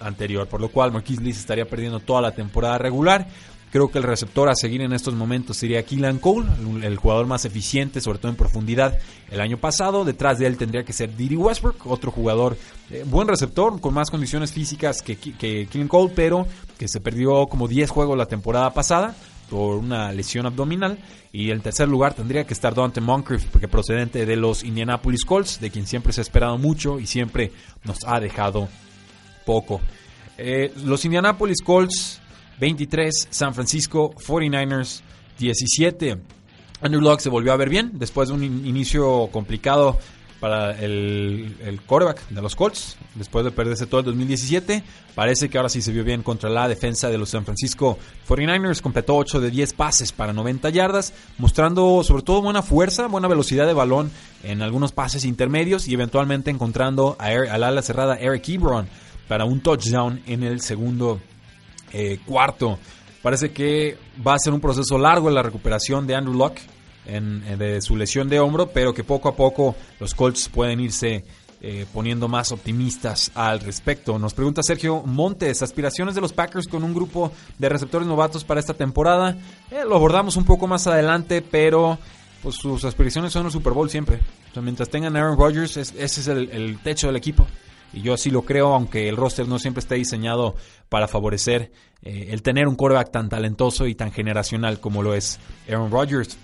anterior. 0.00 0.46
Por 0.48 0.60
lo 0.60 0.68
cual 0.68 0.92
Marquise 0.92 1.22
Lee 1.22 1.32
se 1.32 1.40
estaría 1.40 1.66
perdiendo 1.66 2.00
toda 2.00 2.22
la 2.22 2.32
temporada 2.32 2.78
regular. 2.78 3.26
Creo 3.74 3.88
que 3.88 3.98
el 3.98 4.04
receptor 4.04 4.48
a 4.48 4.54
seguir 4.54 4.82
en 4.82 4.92
estos 4.92 5.14
momentos 5.14 5.56
sería 5.56 5.82
Keelan 5.82 6.20
Cole, 6.20 6.46
el 6.84 6.96
jugador 6.96 7.26
más 7.26 7.44
eficiente, 7.44 8.00
sobre 8.00 8.20
todo 8.20 8.30
en 8.30 8.36
profundidad, 8.36 9.00
el 9.32 9.40
año 9.40 9.58
pasado. 9.58 10.04
Detrás 10.04 10.38
de 10.38 10.46
él 10.46 10.56
tendría 10.56 10.84
que 10.84 10.92
ser 10.92 11.16
Didi 11.16 11.34
Westbrook, 11.34 11.84
otro 11.88 12.12
jugador 12.12 12.56
eh, 12.88 13.02
buen 13.04 13.26
receptor, 13.26 13.80
con 13.80 13.92
más 13.92 14.12
condiciones 14.12 14.52
físicas 14.52 15.02
que, 15.02 15.16
que 15.16 15.66
Keelan 15.66 15.88
Cole, 15.88 16.12
pero 16.14 16.46
que 16.78 16.86
se 16.86 17.00
perdió 17.00 17.48
como 17.48 17.66
10 17.66 17.90
juegos 17.90 18.16
la 18.16 18.26
temporada 18.26 18.72
pasada 18.72 19.16
por 19.50 19.78
una 19.78 20.12
lesión 20.12 20.46
abdominal. 20.46 20.96
Y 21.32 21.50
en 21.50 21.60
tercer 21.60 21.88
lugar 21.88 22.14
tendría 22.14 22.46
que 22.46 22.54
estar 22.54 22.76
Dante 22.76 23.00
Moncrief, 23.00 23.44
porque 23.46 23.66
procedente 23.66 24.24
de 24.24 24.36
los 24.36 24.62
Indianapolis 24.62 25.24
Colts, 25.24 25.58
de 25.58 25.72
quien 25.72 25.88
siempre 25.88 26.12
se 26.12 26.20
ha 26.20 26.22
esperado 26.22 26.58
mucho 26.58 27.00
y 27.00 27.08
siempre 27.08 27.50
nos 27.82 28.04
ha 28.06 28.20
dejado 28.20 28.68
poco. 29.44 29.80
Eh, 30.38 30.72
los 30.84 31.04
Indianapolis 31.04 31.60
Colts 31.60 32.20
23, 32.60 33.28
San 33.30 33.54
Francisco 33.54 34.14
49ers 34.14 35.02
17. 35.38 36.18
Andrew 36.80 37.00
Luck 37.00 37.20
se 37.20 37.28
volvió 37.28 37.52
a 37.52 37.56
ver 37.56 37.68
bien 37.68 37.92
después 37.94 38.28
de 38.28 38.34
un 38.34 38.44
inicio 38.44 39.28
complicado 39.32 39.98
para 40.44 40.78
el, 40.78 41.80
quarterback 41.86 42.28
de 42.28 42.42
los 42.42 42.54
Colts, 42.54 42.98
después 43.14 43.46
de 43.46 43.50
perderse 43.50 43.86
todo 43.86 44.00
el 44.00 44.06
2017. 44.06 44.84
Parece 45.14 45.48
que 45.48 45.56
ahora 45.56 45.70
sí 45.70 45.80
se 45.80 45.90
vio 45.90 46.04
bien 46.04 46.22
contra 46.22 46.50
la 46.50 46.68
defensa 46.68 47.08
de 47.08 47.16
los 47.16 47.30
San 47.30 47.46
Francisco 47.46 47.98
49ers. 48.28 48.82
Completó 48.82 49.16
8 49.16 49.40
de 49.40 49.50
10 49.50 49.72
pases 49.72 50.12
para 50.12 50.34
90 50.34 50.68
yardas, 50.68 51.14
mostrando 51.38 52.04
sobre 52.04 52.24
todo 52.24 52.42
buena 52.42 52.60
fuerza, 52.60 53.06
buena 53.06 53.26
velocidad 53.26 53.66
de 53.66 53.72
balón 53.72 54.10
en 54.42 54.60
algunos 54.60 54.92
pases 54.92 55.24
intermedios 55.24 55.88
y 55.88 55.94
eventualmente 55.94 56.50
encontrando 56.50 57.16
al 57.18 57.64
ala 57.64 57.80
cerrada 57.80 58.16
Eric 58.16 58.46
Ebron 58.50 58.86
para 59.28 59.46
un 59.46 59.60
touchdown 59.60 60.20
en 60.26 60.42
el 60.42 60.60
segundo 60.60 61.20
eh, 61.94 62.18
cuarto. 62.26 62.78
Parece 63.22 63.52
que 63.52 63.96
va 64.26 64.34
a 64.34 64.38
ser 64.38 64.52
un 64.52 64.60
proceso 64.60 64.98
largo 64.98 65.28
en 65.28 65.34
la 65.34 65.42
recuperación 65.42 66.06
de 66.06 66.16
Andrew 66.16 66.34
Luck 66.34 66.56
en, 67.06 67.58
de 67.58 67.80
su 67.80 67.96
lesión 67.96 68.28
de 68.28 68.40
hombro, 68.40 68.66
pero 68.66 68.92
que 68.92 69.04
poco 69.04 69.28
a 69.28 69.36
poco 69.36 69.76
los 70.00 70.12
Colts 70.12 70.48
pueden 70.48 70.80
irse 70.80 71.24
eh, 71.62 71.86
poniendo 71.94 72.26
más 72.26 72.50
optimistas 72.50 73.30
al 73.34 73.60
respecto. 73.60 74.18
Nos 74.18 74.34
pregunta 74.34 74.62
Sergio 74.62 75.02
Montes, 75.06 75.62
aspiraciones 75.62 76.16
de 76.16 76.20
los 76.20 76.32
Packers 76.32 76.66
con 76.66 76.82
un 76.82 76.92
grupo 76.92 77.32
de 77.58 77.68
receptores 77.68 78.08
novatos 78.08 78.42
para 78.44 78.58
esta 78.58 78.74
temporada. 78.74 79.36
Eh, 79.70 79.84
lo 79.88 79.94
abordamos 79.94 80.36
un 80.36 80.44
poco 80.44 80.66
más 80.66 80.86
adelante, 80.88 81.42
pero 81.42 81.96
pues 82.42 82.56
sus 82.56 82.84
aspiraciones 82.84 83.32
son 83.32 83.46
el 83.46 83.52
Super 83.52 83.72
Bowl 83.72 83.88
siempre. 83.88 84.18
mientras 84.60 84.90
tengan 84.90 85.16
Aaron 85.16 85.38
Rodgers, 85.38 85.76
ese 85.76 86.02
es 86.02 86.26
el 86.26 86.78
techo 86.82 87.06
del 87.06 87.16
equipo. 87.16 87.46
Y 87.94 88.02
yo 88.02 88.14
así 88.14 88.30
lo 88.30 88.42
creo, 88.42 88.74
aunque 88.74 89.08
el 89.08 89.16
roster 89.16 89.46
no 89.46 89.58
siempre 89.58 89.80
esté 89.80 89.94
diseñado 89.94 90.56
para 90.88 91.08
favorecer 91.08 91.70
eh, 92.02 92.28
el 92.30 92.42
tener 92.42 92.68
un 92.68 92.74
quarterback 92.74 93.10
tan 93.10 93.28
talentoso 93.28 93.86
y 93.86 93.94
tan 93.94 94.12
generacional 94.12 94.80
como 94.80 95.02
lo 95.02 95.14
es 95.14 95.38
Aaron 95.68 95.90
Rodgers. 95.90 96.36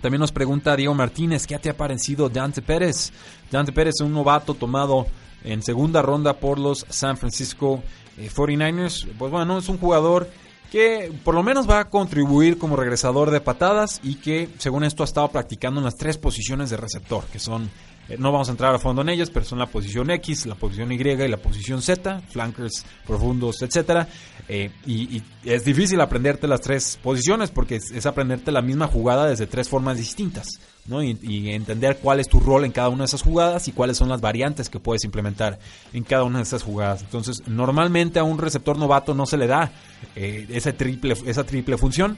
También 0.00 0.20
nos 0.20 0.32
pregunta 0.32 0.76
Diego 0.76 0.94
Martínez, 0.94 1.46
¿qué 1.46 1.58
te 1.58 1.70
ha 1.70 1.76
parecido 1.76 2.28
Dante 2.28 2.62
Pérez? 2.62 3.12
Dante 3.50 3.72
Pérez 3.72 3.96
es 3.96 4.00
un 4.00 4.14
novato 4.14 4.54
tomado 4.54 5.06
en 5.44 5.62
segunda 5.62 6.02
ronda 6.02 6.34
por 6.34 6.58
los 6.58 6.86
San 6.88 7.16
Francisco 7.16 7.82
49ers. 8.16 9.06
Eh, 9.06 9.14
pues 9.18 9.30
bueno, 9.30 9.58
es 9.58 9.68
un 9.68 9.78
jugador 9.78 10.28
que 10.70 11.12
por 11.24 11.34
lo 11.34 11.42
menos 11.42 11.68
va 11.68 11.80
a 11.80 11.90
contribuir 11.90 12.58
como 12.58 12.76
regresador 12.76 13.30
de 13.30 13.40
patadas 13.40 14.00
y 14.02 14.16
que 14.16 14.48
según 14.58 14.84
esto 14.84 15.02
ha 15.02 15.06
estado 15.06 15.28
practicando 15.28 15.80
en 15.80 15.84
las 15.84 15.96
tres 15.96 16.18
posiciones 16.18 16.70
de 16.70 16.76
receptor, 16.76 17.24
que 17.24 17.38
son 17.38 17.70
eh, 18.08 18.16
no 18.18 18.32
vamos 18.32 18.48
a 18.48 18.52
entrar 18.52 18.74
a 18.74 18.78
fondo 18.78 19.02
en 19.02 19.10
ellas, 19.10 19.30
pero 19.30 19.44
son 19.44 19.58
la 19.58 19.66
posición 19.66 20.10
X, 20.10 20.46
la 20.46 20.54
posición 20.54 20.90
Y 20.92 20.96
y 20.96 21.28
la 21.28 21.36
posición 21.36 21.82
Z, 21.82 22.20
flankers 22.30 22.84
profundos, 23.06 23.60
etcétera. 23.62 24.08
Eh, 24.48 24.70
y, 24.86 25.22
es 25.44 25.64
difícil 25.64 26.00
aprenderte 26.00 26.46
las 26.46 26.62
tres 26.62 26.98
posiciones 27.02 27.50
porque 27.50 27.76
es, 27.76 28.06
aprenderte 28.06 28.50
la 28.50 28.62
misma 28.62 28.86
jugada 28.86 29.26
desde 29.28 29.46
tres 29.46 29.68
formas 29.68 29.98
distintas, 29.98 30.58
¿no? 30.86 31.02
Y, 31.02 31.50
entender 31.50 31.98
cuál 31.98 32.20
es 32.20 32.28
tu 32.28 32.40
rol 32.40 32.64
en 32.64 32.72
cada 32.72 32.88
una 32.88 33.00
de 33.00 33.06
esas 33.06 33.22
jugadas 33.22 33.68
y 33.68 33.72
cuáles 33.72 33.98
son 33.98 34.08
las 34.08 34.20
variantes 34.20 34.70
que 34.70 34.80
puedes 34.80 35.04
implementar 35.04 35.58
en 35.92 36.02
cada 36.02 36.24
una 36.24 36.38
de 36.38 36.44
esas 36.44 36.62
jugadas. 36.62 37.02
Entonces, 37.02 37.42
normalmente 37.46 38.18
a 38.18 38.24
un 38.24 38.38
receptor 38.38 38.78
novato 38.78 39.14
no 39.14 39.26
se 39.26 39.36
le 39.36 39.46
da 39.46 39.70
eh, 40.16 40.46
esa 40.50 40.72
triple, 40.72 41.14
esa 41.26 41.44
triple 41.44 41.76
función 41.76 42.16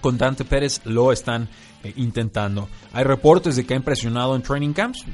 con 0.00 0.18
Dante 0.18 0.44
Pérez 0.44 0.80
lo 0.84 1.12
están 1.12 1.48
eh, 1.82 1.92
intentando. 1.96 2.68
Hay 2.92 3.04
reportes 3.04 3.56
de 3.56 3.64
que 3.64 3.74
ha 3.74 3.76
impresionado 3.76 4.34
en 4.34 4.42
training 4.42 4.72
camps, 4.72 5.04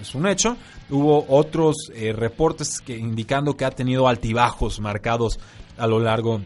es, 0.00 0.14
un 0.14 0.26
hecho. 0.26 0.56
Hubo 0.90 1.26
otros 1.28 1.76
eh, 1.94 2.12
reportes 2.12 2.80
que 2.80 2.96
indicando 2.96 3.56
que 3.56 3.64
ha 3.64 3.70
tenido 3.70 4.08
altibajos 4.08 4.80
marcados 4.80 5.38
a 5.76 5.86
lo 5.86 5.98
largo 6.00 6.40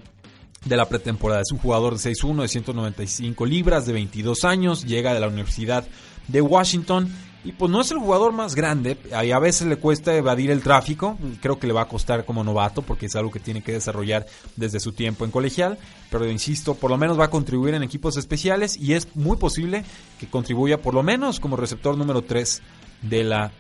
de 0.64 0.76
la 0.76 0.88
pretemporada. 0.88 1.42
Es 1.42 1.52
un 1.52 1.58
jugador 1.58 1.98
de 1.98 2.10
6'1, 2.10 2.42
de 2.42 2.48
195 2.48 3.46
libras, 3.46 3.86
de 3.86 3.92
22 3.92 4.44
años, 4.44 4.84
llega 4.84 5.14
de 5.14 5.20
la 5.20 5.28
Universidad 5.28 5.86
de 6.28 6.40
Washington 6.40 7.08
y 7.46 7.52
pues 7.52 7.70
no 7.70 7.80
es 7.80 7.92
el 7.92 7.98
jugador 7.98 8.32
más 8.32 8.56
grande, 8.56 8.98
a 9.12 9.38
veces 9.38 9.68
le 9.68 9.76
cuesta 9.76 10.12
evadir 10.16 10.50
el 10.50 10.62
tráfico, 10.62 11.16
creo 11.40 11.60
que 11.60 11.68
le 11.68 11.72
va 11.72 11.82
a 11.82 11.88
costar 11.88 12.24
como 12.24 12.42
novato 12.42 12.82
porque 12.82 13.06
es 13.06 13.14
algo 13.14 13.30
que 13.30 13.38
tiene 13.38 13.62
que 13.62 13.70
desarrollar 13.70 14.26
desde 14.56 14.80
su 14.80 14.92
tiempo 14.92 15.24
en 15.24 15.30
colegial, 15.30 15.78
pero 16.10 16.28
insisto, 16.28 16.74
por 16.74 16.90
lo 16.90 16.98
menos 16.98 17.20
va 17.20 17.26
a 17.26 17.30
contribuir 17.30 17.74
en 17.74 17.84
equipos 17.84 18.16
especiales 18.16 18.76
y 18.76 18.94
es 18.94 19.14
muy 19.14 19.36
posible 19.36 19.84
que 20.18 20.26
contribuya 20.26 20.82
por 20.82 20.92
lo 20.92 21.04
menos 21.04 21.38
como 21.38 21.56
receptor 21.56 21.96
número 21.96 22.22
3 22.22 22.62
de 23.02 23.22
la 23.22 23.52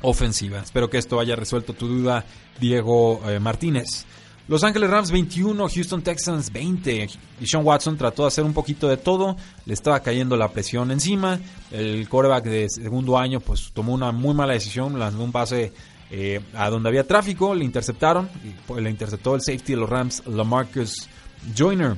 ofensiva. 0.00 0.60
Espero 0.60 0.88
que 0.88 0.96
esto 0.96 1.20
haya 1.20 1.36
resuelto 1.36 1.74
tu 1.74 1.88
duda, 1.88 2.24
Diego 2.58 3.20
eh, 3.28 3.38
Martínez. 3.38 4.06
Los 4.48 4.64
Ángeles 4.64 4.90
Rams 4.90 5.10
21, 5.10 5.68
Houston 5.68 6.02
Texans 6.02 6.52
20. 6.52 7.08
Y 7.40 7.46
Sean 7.46 7.64
Watson 7.64 7.96
trató 7.96 8.22
de 8.22 8.28
hacer 8.28 8.44
un 8.44 8.52
poquito 8.52 8.88
de 8.88 8.96
todo, 8.96 9.36
le 9.64 9.74
estaba 9.74 10.00
cayendo 10.00 10.36
la 10.36 10.48
presión 10.48 10.90
encima. 10.90 11.38
El 11.70 12.08
quarterback 12.08 12.44
de 12.44 12.68
segundo 12.68 13.16
año 13.18 13.40
pues 13.40 13.70
tomó 13.72 13.94
una 13.94 14.12
muy 14.12 14.34
mala 14.34 14.54
decisión, 14.54 14.98
lanzó 14.98 15.22
un 15.22 15.32
pase 15.32 15.72
eh, 16.10 16.40
a 16.54 16.68
donde 16.68 16.88
había 16.88 17.06
tráfico, 17.06 17.54
le 17.54 17.64
interceptaron, 17.64 18.28
y 18.44 18.80
le 18.80 18.90
interceptó 18.90 19.34
el 19.36 19.42
safety 19.42 19.74
de 19.74 19.80
los 19.80 19.88
Rams, 19.88 20.22
Lamarcus 20.26 21.08
Joyner. 21.56 21.96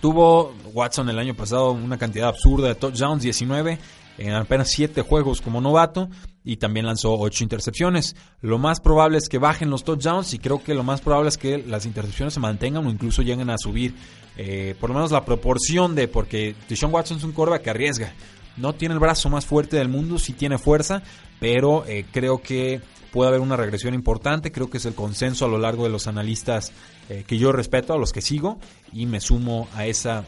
Tuvo 0.00 0.52
Watson 0.74 1.08
el 1.08 1.18
año 1.18 1.34
pasado 1.34 1.72
una 1.72 1.96
cantidad 1.96 2.28
absurda 2.28 2.68
de 2.68 2.74
touchdowns, 2.74 3.22
19 3.22 3.78
en 4.18 4.34
apenas 4.34 4.70
7 4.70 5.02
juegos 5.02 5.40
como 5.40 5.60
novato 5.60 6.08
y 6.44 6.56
también 6.56 6.86
lanzó 6.86 7.14
8 7.18 7.44
intercepciones. 7.44 8.16
Lo 8.40 8.58
más 8.58 8.80
probable 8.80 9.18
es 9.18 9.28
que 9.28 9.38
bajen 9.38 9.70
los 9.70 9.84
touchdowns 9.84 10.34
y 10.34 10.38
creo 10.38 10.62
que 10.62 10.74
lo 10.74 10.82
más 10.82 11.00
probable 11.00 11.28
es 11.28 11.38
que 11.38 11.58
las 11.58 11.86
intercepciones 11.86 12.34
se 12.34 12.40
mantengan 12.40 12.86
o 12.86 12.90
incluso 12.90 13.22
lleguen 13.22 13.50
a 13.50 13.58
subir 13.58 13.94
eh, 14.36 14.74
por 14.80 14.90
lo 14.90 14.94
menos 14.94 15.10
la 15.10 15.24
proporción 15.24 15.94
de 15.94 16.08
porque 16.08 16.54
Deshaun 16.68 16.92
Watson 16.92 17.18
es 17.18 17.24
un 17.24 17.32
quarterback 17.32 17.62
que 17.62 17.70
arriesga. 17.70 18.12
No 18.56 18.74
tiene 18.74 18.94
el 18.94 19.00
brazo 19.00 19.30
más 19.30 19.46
fuerte 19.46 19.76
del 19.76 19.88
mundo, 19.88 20.18
sí 20.18 20.32
tiene 20.32 20.58
fuerza, 20.58 21.02
pero 21.40 21.84
eh, 21.86 22.04
creo 22.12 22.42
que 22.42 22.80
puede 23.10 23.28
haber 23.28 23.40
una 23.40 23.56
regresión 23.56 23.94
importante. 23.94 24.52
Creo 24.52 24.68
que 24.68 24.78
es 24.78 24.84
el 24.84 24.94
consenso 24.94 25.44
a 25.44 25.48
lo 25.48 25.58
largo 25.58 25.84
de 25.84 25.90
los 25.90 26.06
analistas 26.06 26.72
eh, 27.08 27.24
que 27.26 27.38
yo 27.38 27.52
respeto, 27.52 27.94
a 27.94 27.98
los 27.98 28.12
que 28.12 28.20
sigo, 28.20 28.58
y 28.92 29.06
me 29.06 29.20
sumo 29.20 29.68
a 29.74 29.86
esa 29.86 30.24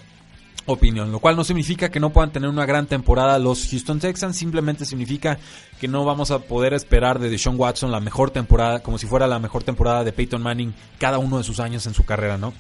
opinión, 0.67 1.13
lo 1.13 1.19
cual 1.19 1.37
no 1.37 1.45
significa 1.45 1.91
que 1.91 2.01
no 2.01 2.11
puedan 2.11 2.33
tener 2.33 2.49
una 2.49 2.67
gran 2.67 2.87
temporada 2.87 3.39
los 3.39 3.69
Houston 3.69 4.01
Texans, 4.01 4.37
simplemente 4.37 4.85
significa 4.85 5.39
que 5.81 5.89
no 5.89 6.05
vamos 6.05 6.31
a 6.31 6.41
poder 6.41 6.73
esperar 6.73 7.19
de 7.19 7.29
Deshaun 7.29 7.59
Watson 7.59 7.93
la 7.93 8.01
mejor 8.01 8.31
temporada, 8.31 8.83
como 8.83 8.99
si 8.99 9.07
fuera 9.07 9.27
la 9.27 9.39
mejor 9.39 9.63
temporada 9.63 10.05
de 10.05 10.13
Peyton 10.13 10.43
Manning 10.43 10.75
cada 10.99 11.19
uno 11.19 11.39
de 11.39 11.45
sus 11.45 11.61
años 11.61 11.87
en 11.87 11.95
su 11.95 12.05
carrera, 12.05 12.39
¿no? 12.39 12.55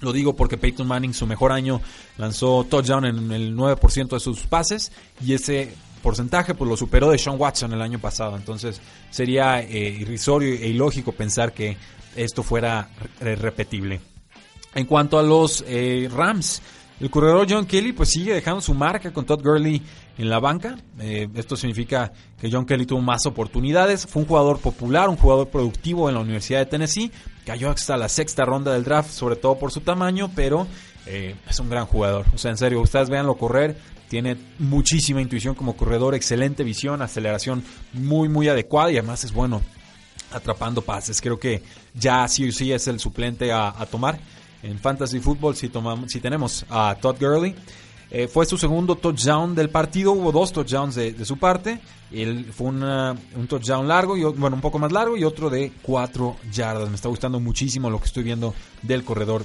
Lo 0.00 0.12
digo 0.12 0.36
porque 0.36 0.58
Peyton 0.58 0.86
Manning 0.86 1.14
su 1.14 1.26
mejor 1.26 1.52
año 1.52 1.80
lanzó 2.18 2.64
touchdown 2.64 3.06
en 3.06 3.32
el 3.32 3.56
9% 3.56 4.08
de 4.08 4.20
sus 4.20 4.40
pases 4.46 4.92
y 5.24 5.32
ese 5.32 5.72
porcentaje 6.02 6.54
pues 6.54 6.68
lo 6.68 6.76
superó 6.76 7.10
de 7.10 7.18
Sean 7.18 7.36
Watson 7.38 7.72
el 7.72 7.80
año 7.80 7.98
pasado. 7.98 8.36
Entonces 8.36 8.80
sería 9.10 9.60
eh, 9.60 9.88
irrisorio 10.00 10.52
e 10.52 10.68
ilógico 10.68 11.12
pensar 11.12 11.52
que 11.54 11.78
esto 12.14 12.42
fuera 12.42 12.90
repetible. 13.20 14.00
En 14.74 14.84
cuanto 14.84 15.18
a 15.18 15.22
los 15.22 15.64
eh, 15.66 16.10
Rams, 16.12 16.60
el 17.00 17.10
corredor 17.10 17.46
John 17.48 17.66
Kelly 17.66 17.92
pues 17.92 18.10
sigue 18.10 18.34
dejando 18.34 18.60
su 18.60 18.74
marca 18.74 19.12
con 19.12 19.26
Todd 19.26 19.42
Gurley 19.42 19.82
en 20.18 20.30
la 20.30 20.38
banca. 20.38 20.76
Eh, 20.98 21.28
esto 21.34 21.56
significa 21.56 22.12
que 22.40 22.50
John 22.50 22.64
Kelly 22.64 22.86
tuvo 22.86 23.02
más 23.02 23.26
oportunidades. 23.26 24.06
Fue 24.06 24.22
un 24.22 24.28
jugador 24.28 24.58
popular, 24.58 25.08
un 25.08 25.16
jugador 25.16 25.48
productivo 25.48 26.08
en 26.08 26.14
la 26.14 26.20
Universidad 26.20 26.60
de 26.60 26.66
Tennessee. 26.66 27.12
Cayó 27.44 27.70
hasta 27.70 27.96
la 27.96 28.08
sexta 28.08 28.44
ronda 28.44 28.72
del 28.72 28.84
draft, 28.84 29.10
sobre 29.10 29.36
todo 29.36 29.58
por 29.58 29.72
su 29.72 29.80
tamaño, 29.80 30.30
pero 30.34 30.66
eh, 31.06 31.36
es 31.48 31.60
un 31.60 31.70
gran 31.70 31.86
jugador. 31.86 32.26
O 32.34 32.38
sea, 32.38 32.50
en 32.50 32.56
serio, 32.56 32.80
ustedes 32.80 33.10
véanlo 33.10 33.36
correr. 33.36 33.76
Tiene 34.08 34.36
muchísima 34.58 35.20
intuición 35.20 35.54
como 35.54 35.76
corredor, 35.76 36.14
excelente 36.14 36.62
visión, 36.62 37.02
aceleración 37.02 37.64
muy, 37.92 38.28
muy 38.28 38.48
adecuada 38.48 38.92
y 38.92 38.98
además 38.98 39.24
es 39.24 39.32
bueno 39.32 39.62
atrapando 40.32 40.82
pases. 40.82 41.20
Creo 41.20 41.38
que 41.38 41.62
ya 41.94 42.26
sí 42.28 42.48
o 42.48 42.52
sí 42.52 42.72
es 42.72 42.86
el 42.88 43.00
suplente 43.00 43.52
a, 43.52 43.72
tomar. 43.90 44.18
En 44.62 44.78
Fantasy 44.78 45.20
Football 45.20 45.56
si, 45.56 45.68
tomamos, 45.68 46.10
si 46.10 46.20
tenemos 46.20 46.64
a 46.68 46.96
Todd 47.00 47.16
Gurley. 47.20 47.54
Eh, 48.10 48.28
fue 48.28 48.46
su 48.46 48.56
segundo 48.56 48.96
touchdown 48.96 49.54
del 49.54 49.68
partido. 49.68 50.12
Hubo 50.12 50.30
dos 50.32 50.52
touchdowns 50.52 50.94
de, 50.94 51.24
su 51.24 51.38
parte. 51.38 51.80
Él 52.12 52.52
fue 52.52 52.68
un 52.68 53.46
touchdown 53.48 53.88
largo, 53.88 54.16
y, 54.16 54.22
bueno, 54.22 54.56
un 54.56 54.62
poco 54.62 54.78
más 54.78 54.92
largo 54.92 55.16
y 55.16 55.24
otro 55.24 55.50
de 55.50 55.72
cuatro 55.82 56.36
yardas. 56.52 56.88
Me 56.88 56.94
está 56.94 57.08
gustando 57.08 57.40
muchísimo 57.40 57.90
lo 57.90 57.98
que 57.98 58.06
estoy 58.06 58.22
viendo 58.22 58.54
del 58.82 59.04
corredor 59.04 59.44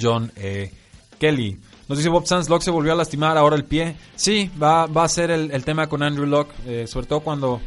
John 0.00 0.30
eh, 0.36 0.72
Kelly. 1.18 1.58
Nos 1.88 1.98
dice 1.98 2.08
Bob 2.08 2.26
Sands, 2.26 2.48
Locke 2.48 2.64
se 2.64 2.70
volvió 2.70 2.92
a 2.92 2.96
lastimar 2.96 3.36
ahora 3.36 3.56
el 3.56 3.64
pie. 3.64 3.96
Sí, 4.14 4.50
va, 4.60 4.86
va 4.86 5.04
a 5.04 5.08
ser 5.08 5.30
el, 5.30 5.64
tema 5.64 5.88
con 5.88 6.02
Andrew 6.02 6.26
Locke, 6.26 6.54
eh, 6.66 6.86
sobre 6.86 7.06
todo 7.06 7.20
cuando... 7.20 7.60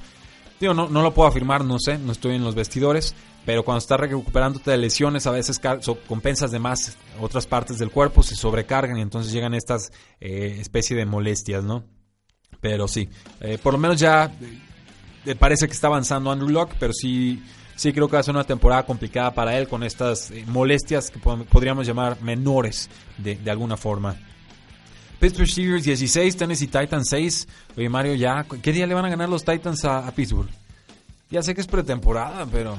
Digo, 0.60 0.73
no, 0.73 0.88
no 0.88 1.01
lo 1.01 1.13
puedo 1.13 1.28
afirmar, 1.28 1.65
no 1.65 1.78
sé, 1.78 1.97
no 1.97 2.13
estoy 2.13 2.36
en 2.36 2.45
los 2.45 2.56
vestidores, 2.56 3.13
pero 3.46 3.64
cuando 3.64 3.78
estás 3.78 4.00
recuperándote 4.00 4.72
de 4.72 4.78
lesiones, 4.78 5.28
a 5.28 5.32
veces 5.32 5.62
compensas 6.08 6.52
de 6.52 6.60
más 6.60 6.98
otras 7.22 7.46
partes 7.46 7.78
del 7.78 7.92
cuerpo, 7.92 8.24
se 8.24 8.36
sobrecargan 8.36 8.98
y 8.98 9.02
entonces 9.02 9.32
llegan 9.32 9.54
estas 9.54 9.92
eh, 10.20 10.58
especie 10.60 10.98
de 10.98 11.06
molestias, 11.06 11.64
¿no? 11.64 11.84
Pero 12.60 12.88
sí, 12.88 13.08
eh, 13.42 13.60
por 13.62 13.74
lo 13.74 13.80
menos 13.80 14.00
ya 14.00 14.32
parece 15.38 15.68
que 15.68 15.74
está 15.74 15.88
avanzando 15.88 16.32
Andrew 16.32 16.50
Locke, 16.50 16.76
pero 16.80 16.92
sí, 16.92 17.44
sí 17.76 17.94
creo 17.94 18.08
que 18.08 18.14
va 18.14 18.22
a 18.22 18.24
ser 18.24 18.34
una 18.34 18.44
temporada 18.44 18.84
complicada 18.84 19.32
para 19.34 19.56
él 19.58 19.68
con 19.68 19.84
estas 19.84 20.32
eh, 20.32 20.44
molestias 20.48 21.12
que 21.12 21.20
podríamos 21.20 21.86
llamar 21.86 22.20
menores 22.22 22.90
de, 23.20 23.40
alguna 23.50 23.78
forma. 23.78 24.16
Pittsburgh 25.20 25.48
Steelers 25.48 25.84
16, 25.84 26.36
Tennessee 26.36 26.68
Titans 26.68 27.08
6. 27.10 27.48
Oye 27.78 27.90
Mario, 27.90 28.16
ya, 28.16 28.46
¿qué 28.62 28.72
día 28.72 28.88
le 28.88 28.96
van 28.96 29.06
a 29.06 29.10
ganar 29.10 29.30
los 29.30 29.46
Titans 29.46 29.86
a 29.86 30.12
Pittsburgh? 30.12 30.50
Ya 31.30 31.42
sé 31.42 31.56
que 31.56 31.62
es 31.62 31.68
pretemporada, 31.68 32.46
pero 32.52 32.78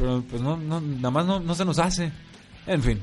pero 0.00 0.24
pues 0.28 0.40
no, 0.40 0.56
nada 0.56 1.10
más 1.10 1.26
no, 1.26 1.54
se 1.54 1.64
nos 1.64 1.78
hace. 1.78 2.10
En 2.66 2.82
fin, 2.82 3.00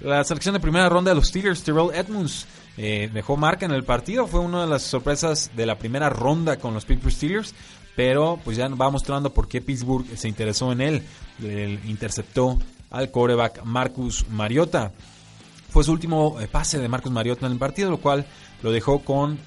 la 0.00 0.24
selección 0.24 0.54
de 0.54 0.60
primera 0.60 0.88
ronda 0.88 1.10
de 1.10 1.14
los 1.14 1.28
Steelers, 1.28 1.62
Terrell 1.62 1.90
Edmonds, 1.94 2.46
eh, 2.76 3.08
dejó 3.12 3.36
marca 3.36 3.64
en 3.64 3.72
el 3.72 3.84
partido. 3.84 4.26
Fue 4.26 4.40
una 4.40 4.62
de 4.62 4.66
las 4.66 4.82
sorpresas 4.82 5.52
de 5.54 5.66
la 5.66 5.78
primera 5.78 6.10
ronda 6.10 6.56
con 6.56 6.74
los 6.74 6.84
Pittsburgh 6.84 7.12
Steelers. 7.14 7.54
Pero 7.94 8.38
pues 8.44 8.56
ya 8.56 8.68
va 8.68 8.90
mostrando 8.90 9.32
por 9.32 9.48
qué 9.48 9.62
Pittsburgh 9.62 10.04
se 10.16 10.28
interesó 10.28 10.72
en 10.72 10.80
él. 10.80 11.02
Interceptó 11.86 12.58
al 12.90 13.10
coreback 13.10 13.62
Marcus 13.64 14.28
Mariota. 14.28 14.92
Fue 15.70 15.84
su 15.84 15.92
último 15.92 16.40
eh, 16.40 16.48
pase 16.48 16.78
de 16.78 16.88
Marcus 16.88 17.12
Mariota 17.12 17.46
en 17.46 17.52
el 17.52 17.58
partido, 17.58 17.90
lo 17.90 17.98
cual 17.98 18.26
lo 18.62 18.72
dejó 18.72 18.98
con 18.98 19.38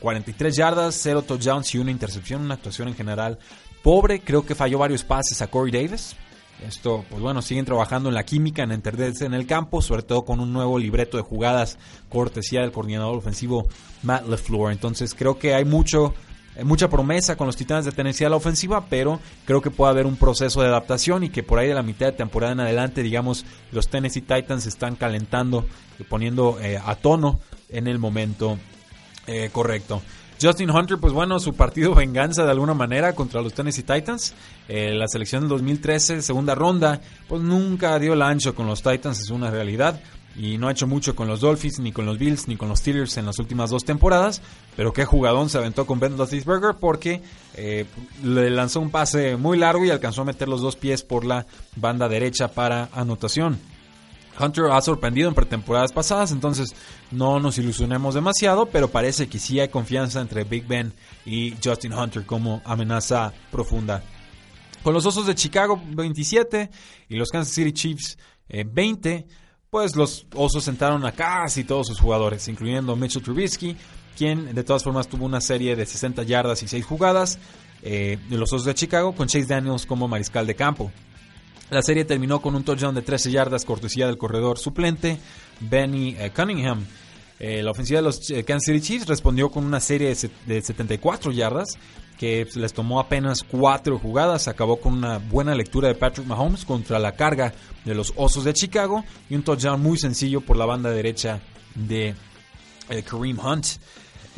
43 0.00 0.54
eh, 0.54 0.56
yardas, 0.56 0.94
0 1.02 1.22
touchdowns 1.22 1.74
y 1.74 1.78
una 1.78 1.90
intercepción. 1.90 2.42
Una 2.42 2.54
actuación 2.54 2.88
en 2.88 2.94
general 2.94 3.38
pobre, 3.88 4.20
creo 4.20 4.44
que 4.44 4.54
falló 4.54 4.76
varios 4.76 5.02
pases 5.02 5.40
a 5.40 5.46
Corey 5.46 5.72
Davis. 5.72 6.14
Esto, 6.62 7.06
pues 7.08 7.22
bueno, 7.22 7.40
siguen 7.40 7.64
trabajando 7.64 8.10
en 8.10 8.14
la 8.14 8.22
química, 8.22 8.62
en 8.62 8.72
entenderse 8.72 9.24
en 9.24 9.32
el 9.32 9.46
campo, 9.46 9.80
sobre 9.80 10.02
todo 10.02 10.26
con 10.26 10.40
un 10.40 10.52
nuevo 10.52 10.78
libreto 10.78 11.16
de 11.16 11.22
jugadas 11.22 11.78
cortesía 12.10 12.60
del 12.60 12.70
coordinador 12.70 13.16
ofensivo 13.16 13.66
Matt 14.02 14.28
LeFleur. 14.28 14.72
Entonces 14.72 15.14
creo 15.14 15.38
que 15.38 15.54
hay 15.54 15.64
mucho, 15.64 16.12
eh, 16.54 16.64
mucha 16.64 16.90
promesa 16.90 17.36
con 17.36 17.46
los 17.46 17.56
Titanes 17.56 17.86
de 17.86 17.92
Tennessee 17.92 18.26
a 18.26 18.28
la 18.28 18.36
ofensiva, 18.36 18.84
pero 18.90 19.20
creo 19.46 19.62
que 19.62 19.70
puede 19.70 19.92
haber 19.92 20.04
un 20.04 20.16
proceso 20.16 20.60
de 20.60 20.68
adaptación 20.68 21.24
y 21.24 21.30
que 21.30 21.42
por 21.42 21.58
ahí 21.58 21.68
de 21.68 21.74
la 21.74 21.82
mitad 21.82 22.08
de 22.08 22.12
temporada 22.12 22.52
en 22.52 22.60
adelante, 22.60 23.02
digamos, 23.02 23.46
los 23.72 23.88
Tennessee 23.88 24.20
Titans 24.20 24.66
están 24.66 24.96
calentando 24.96 25.64
y 25.98 26.02
poniendo 26.02 26.60
eh, 26.60 26.78
a 26.78 26.94
tono 26.94 27.40
en 27.70 27.86
el 27.86 27.98
momento 27.98 28.58
eh, 29.26 29.48
correcto. 29.50 30.02
Justin 30.40 30.70
Hunter, 30.70 30.98
pues 30.98 31.12
bueno, 31.12 31.40
su 31.40 31.54
partido 31.54 31.94
venganza 31.94 32.44
de 32.44 32.52
alguna 32.52 32.74
manera 32.74 33.14
contra 33.14 33.42
los 33.42 33.54
Tennessee 33.54 33.82
Titans. 33.82 34.34
Eh, 34.68 34.94
la 34.94 35.08
selección 35.08 35.42
del 35.42 35.50
2013, 35.50 36.22
segunda 36.22 36.54
ronda, 36.54 37.00
pues 37.26 37.42
nunca 37.42 37.98
dio 37.98 38.12
el 38.12 38.22
ancho 38.22 38.54
con 38.54 38.66
los 38.66 38.82
Titans, 38.82 39.20
es 39.20 39.30
una 39.30 39.50
realidad. 39.50 40.00
Y 40.36 40.56
no 40.56 40.68
ha 40.68 40.70
hecho 40.70 40.86
mucho 40.86 41.16
con 41.16 41.26
los 41.26 41.40
Dolphins, 41.40 41.80
ni 41.80 41.90
con 41.90 42.06
los 42.06 42.16
Bills, 42.18 42.46
ni 42.46 42.56
con 42.56 42.68
los 42.68 42.78
Steelers 42.78 43.16
en 43.16 43.26
las 43.26 43.40
últimas 43.40 43.70
dos 43.70 43.84
temporadas. 43.84 44.40
Pero 44.76 44.92
qué 44.92 45.04
jugadón 45.04 45.48
se 45.48 45.58
aventó 45.58 45.84
con 45.84 45.98
Ben 45.98 46.16
Roethlisberger 46.16 46.76
porque 46.78 47.20
eh, 47.54 47.86
le 48.22 48.48
lanzó 48.50 48.78
un 48.78 48.90
pase 48.90 49.36
muy 49.36 49.58
largo 49.58 49.84
y 49.84 49.90
alcanzó 49.90 50.22
a 50.22 50.26
meter 50.26 50.48
los 50.48 50.60
dos 50.60 50.76
pies 50.76 51.02
por 51.02 51.24
la 51.24 51.46
banda 51.74 52.08
derecha 52.08 52.46
para 52.46 52.88
anotación. 52.92 53.58
Hunter 54.38 54.66
ha 54.70 54.80
sorprendido 54.80 55.28
en 55.28 55.34
pretemporadas 55.34 55.92
pasadas, 55.92 56.32
entonces 56.32 56.74
no 57.10 57.40
nos 57.40 57.58
ilusionemos 57.58 58.14
demasiado, 58.14 58.66
pero 58.66 58.88
parece 58.88 59.28
que 59.28 59.38
sí 59.38 59.60
hay 59.60 59.68
confianza 59.68 60.20
entre 60.20 60.44
Big 60.44 60.66
Ben 60.66 60.92
y 61.24 61.54
Justin 61.62 61.92
Hunter 61.92 62.24
como 62.24 62.62
amenaza 62.64 63.32
profunda. 63.50 64.02
Con 64.82 64.94
los 64.94 65.04
Osos 65.06 65.26
de 65.26 65.34
Chicago 65.34 65.80
27 65.86 66.70
y 67.08 67.16
los 67.16 67.30
Kansas 67.30 67.54
City 67.54 67.72
Chiefs 67.72 68.18
20, 68.48 69.10
eh, 69.10 69.26
pues 69.70 69.96
los 69.96 70.26
Osos 70.34 70.64
sentaron 70.64 71.04
a 71.04 71.12
casi 71.12 71.64
todos 71.64 71.88
sus 71.88 72.00
jugadores, 72.00 72.46
incluyendo 72.48 72.96
Mitchell 72.96 73.22
Trubisky, 73.22 73.76
quien 74.16 74.54
de 74.54 74.64
todas 74.64 74.82
formas 74.82 75.08
tuvo 75.08 75.26
una 75.26 75.40
serie 75.40 75.76
de 75.76 75.84
60 75.84 76.22
yardas 76.22 76.62
y 76.62 76.68
6 76.68 76.84
jugadas 76.84 77.38
eh, 77.82 78.18
de 78.28 78.36
los 78.36 78.52
Osos 78.52 78.64
de 78.64 78.74
Chicago, 78.74 79.14
con 79.14 79.28
Chase 79.28 79.46
Daniels 79.46 79.86
como 79.86 80.08
mariscal 80.08 80.46
de 80.46 80.54
campo. 80.54 80.90
La 81.70 81.82
serie 81.82 82.06
terminó 82.06 82.40
con 82.40 82.54
un 82.54 82.64
touchdown 82.64 82.94
de 82.94 83.02
13 83.02 83.30
yardas, 83.30 83.66
cortesía 83.66 84.06
del 84.06 84.16
corredor 84.16 84.58
suplente 84.58 85.18
Benny 85.60 86.16
eh, 86.18 86.30
Cunningham. 86.34 86.86
Eh, 87.38 87.62
la 87.62 87.72
ofensiva 87.72 87.98
de 87.98 88.04
los 88.04 88.30
eh, 88.30 88.42
Kansas 88.42 88.74
City 88.74 88.80
Chiefs 88.80 89.06
respondió 89.06 89.50
con 89.50 89.66
una 89.66 89.78
serie 89.78 90.16
de 90.46 90.62
74 90.62 91.30
yardas 91.30 91.78
que 92.18 92.48
les 92.54 92.72
tomó 92.72 93.00
apenas 93.00 93.42
4 93.42 93.98
jugadas. 93.98 94.48
Acabó 94.48 94.80
con 94.80 94.94
una 94.94 95.18
buena 95.18 95.54
lectura 95.54 95.88
de 95.88 95.94
Patrick 95.94 96.26
Mahomes 96.26 96.64
contra 96.64 96.98
la 96.98 97.12
carga 97.12 97.52
de 97.84 97.94
los 97.94 98.14
Osos 98.16 98.44
de 98.44 98.54
Chicago 98.54 99.04
y 99.28 99.34
un 99.34 99.42
touchdown 99.42 99.80
muy 99.80 99.98
sencillo 99.98 100.40
por 100.40 100.56
la 100.56 100.64
banda 100.64 100.90
derecha 100.90 101.40
de 101.74 102.14
Kareem 102.88 103.38
Hunt. 103.38 103.66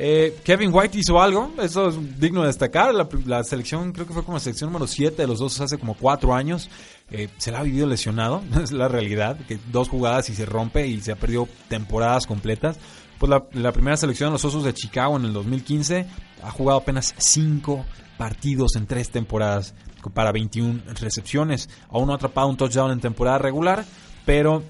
Eh, 0.03 0.39
Kevin 0.43 0.71
White 0.73 0.97
hizo 0.97 1.21
algo, 1.21 1.53
eso 1.61 1.91
es 1.91 2.19
digno 2.19 2.41
de 2.41 2.47
destacar. 2.47 2.95
La, 3.27 3.45
selección, 3.45 3.93
creo 3.93 4.07
que 4.07 4.15
fue 4.15 4.25
como 4.25 4.39
la 4.39 4.41
selección 4.41 4.73
número 4.73 4.87
7 4.87 5.15
de 5.15 5.29
los 5.29 5.41
dos 5.41 5.61
hace 5.61 5.77
como 5.77 5.93
4 5.93 6.35
años. 6.35 6.71
Eh, 7.11 7.29
se 7.37 7.53
la 7.53 7.59
ha 7.59 7.63
vivido 7.63 7.87
lesionado, 7.87 8.43
es 8.63 8.73
la 8.73 8.89
realidad. 8.89 9.37
Que 9.47 9.59
dos 9.71 9.91
jugadas 9.91 10.31
y 10.31 10.35
se 10.35 10.47
rompe 10.47 10.87
y 10.87 11.03
se 11.03 11.13
ha 11.13 11.17
perdido 11.17 11.47
temporadas 11.69 12.27
completas. 12.27 12.79
Pues 13.19 13.31
la, 13.53 13.73
primera 13.73 13.99
selección 13.99 14.31
de 14.31 14.33
los 14.33 14.45
Osos 14.47 14.65
de 14.65 14.73
Chicago 14.73 15.19
en 15.19 15.27
el 15.27 15.35
2015 15.35 16.07
ha 16.45 16.51
jugado 16.51 16.79
apenas 16.79 17.15
5 17.19 17.85
partidos 18.17 18.77
en 18.77 18.87
3 18.87 19.11
temporadas 19.11 19.75
para 20.15 20.33
21 20.33 20.81
recepciones. 20.99 21.69
Aún 21.91 22.07
no 22.07 22.15
ha 22.15 22.17
atrapado 22.17 22.49
un 22.49 22.57
touchdown 22.57 22.91
en 22.93 23.01
temporada 23.01 23.37
regular, 23.37 23.85
pero 24.25 24.63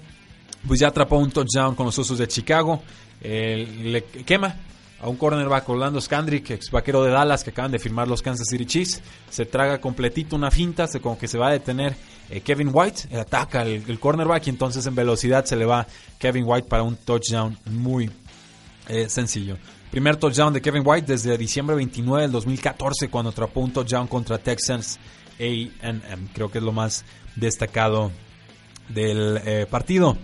pues 0.67 0.81
ya 0.81 0.89
atrapó 0.89 1.15
un 1.19 1.31
touchdown 1.31 1.73
con 1.75 1.85
los 1.85 1.97
Osos 1.97 2.17
de 2.17 2.27
Chicago. 2.27 2.83
le 3.21 4.03
quema 4.25 4.57
a 5.01 5.09
un 5.09 5.17
cornerback 5.17 5.67
Orlando 5.67 5.99
Scandrick, 5.99 6.51
ex 6.51 6.69
vaquero 6.69 7.03
de 7.03 7.11
Dallas, 7.11 7.43
que 7.43 7.49
acaban 7.49 7.71
de 7.71 7.79
firmar 7.79 8.07
los 8.07 8.21
Kansas 8.21 8.47
City 8.47 8.65
Chiefs. 8.65 9.01
Se 9.29 9.45
traga 9.45 9.81
completito 9.81 10.35
una 10.35 10.51
finta, 10.51 10.87
se, 10.87 11.01
como 11.01 11.17
que 11.17 11.27
se 11.27 11.39
va 11.39 11.47
a 11.47 11.51
detener 11.51 11.95
eh, 12.29 12.41
Kevin 12.41 12.69
White, 12.71 13.07
eh, 13.09 13.19
ataca 13.19 13.63
el, 13.63 13.99
cornerback 13.99 14.45
y 14.45 14.49
entonces 14.51 14.85
en 14.85 14.93
velocidad 14.93 15.43
se 15.45 15.55
le 15.55 15.65
va 15.65 15.87
Kevin 16.19 16.43
White 16.45 16.67
para 16.67 16.83
un 16.83 16.95
touchdown 16.97 17.57
muy 17.65 18.11
eh, 18.87 19.09
sencillo. 19.09 19.57
Primer 19.89 20.17
touchdown 20.17 20.53
de 20.53 20.61
Kevin 20.61 20.83
White 20.85 21.11
desde 21.11 21.35
diciembre 21.37 21.75
29 21.75 22.21
del 22.21 22.31
2014 22.31 23.09
cuando 23.09 23.31
atrapó 23.31 23.61
un 23.61 23.73
touchdown 23.73 24.07
contra 24.07 24.37
Texans 24.37 24.99
A&M. 25.39 26.29
Creo 26.33 26.51
que 26.51 26.59
es 26.59 26.63
lo 26.63 26.71
más 26.71 27.03
destacado 27.35 28.11
del 28.87 29.67
partido. 29.69 30.17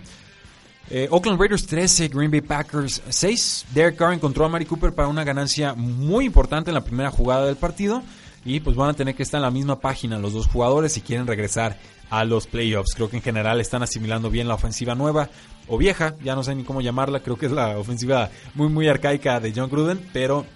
Eh, 0.90 1.06
Oakland 1.10 1.38
Raiders 1.38 1.66
13, 1.66 2.08
Green 2.08 2.30
Bay 2.30 2.40
Packers 2.40 3.02
6. 3.08 3.66
Derek 3.74 3.96
Carr 3.96 4.14
encontró 4.14 4.44
a 4.44 4.48
Mari 4.48 4.64
Cooper 4.64 4.94
para 4.94 5.08
una 5.08 5.22
ganancia 5.22 5.74
muy 5.74 6.24
importante 6.24 6.70
en 6.70 6.74
la 6.74 6.84
primera 6.84 7.10
jugada 7.10 7.46
del 7.46 7.56
partido. 7.56 8.02
Y 8.44 8.60
pues 8.60 8.76
van 8.76 8.90
a 8.90 8.94
tener 8.94 9.14
que 9.14 9.22
estar 9.22 9.38
en 9.38 9.42
la 9.42 9.50
misma 9.50 9.80
página 9.80 10.18
los 10.18 10.32
dos 10.32 10.46
jugadores 10.46 10.92
si 10.92 11.02
quieren 11.02 11.26
regresar 11.26 11.76
a 12.08 12.24
los 12.24 12.46
playoffs. 12.46 12.94
Creo 12.94 13.10
que 13.10 13.16
en 13.16 13.22
general 13.22 13.60
están 13.60 13.82
asimilando 13.82 14.30
bien 14.30 14.48
la 14.48 14.54
ofensiva 14.54 14.94
nueva 14.94 15.28
o 15.66 15.76
vieja, 15.76 16.14
ya 16.22 16.34
no 16.34 16.42
sé 16.42 16.54
ni 16.54 16.64
cómo 16.64 16.80
llamarla, 16.80 17.20
creo 17.20 17.36
que 17.36 17.46
es 17.46 17.52
la 17.52 17.76
ofensiva 17.76 18.30
muy 18.54 18.68
muy 18.68 18.88
arcaica 18.88 19.38
de 19.40 19.52
John 19.54 19.68
Gruden, 19.68 20.00
pero 20.14 20.46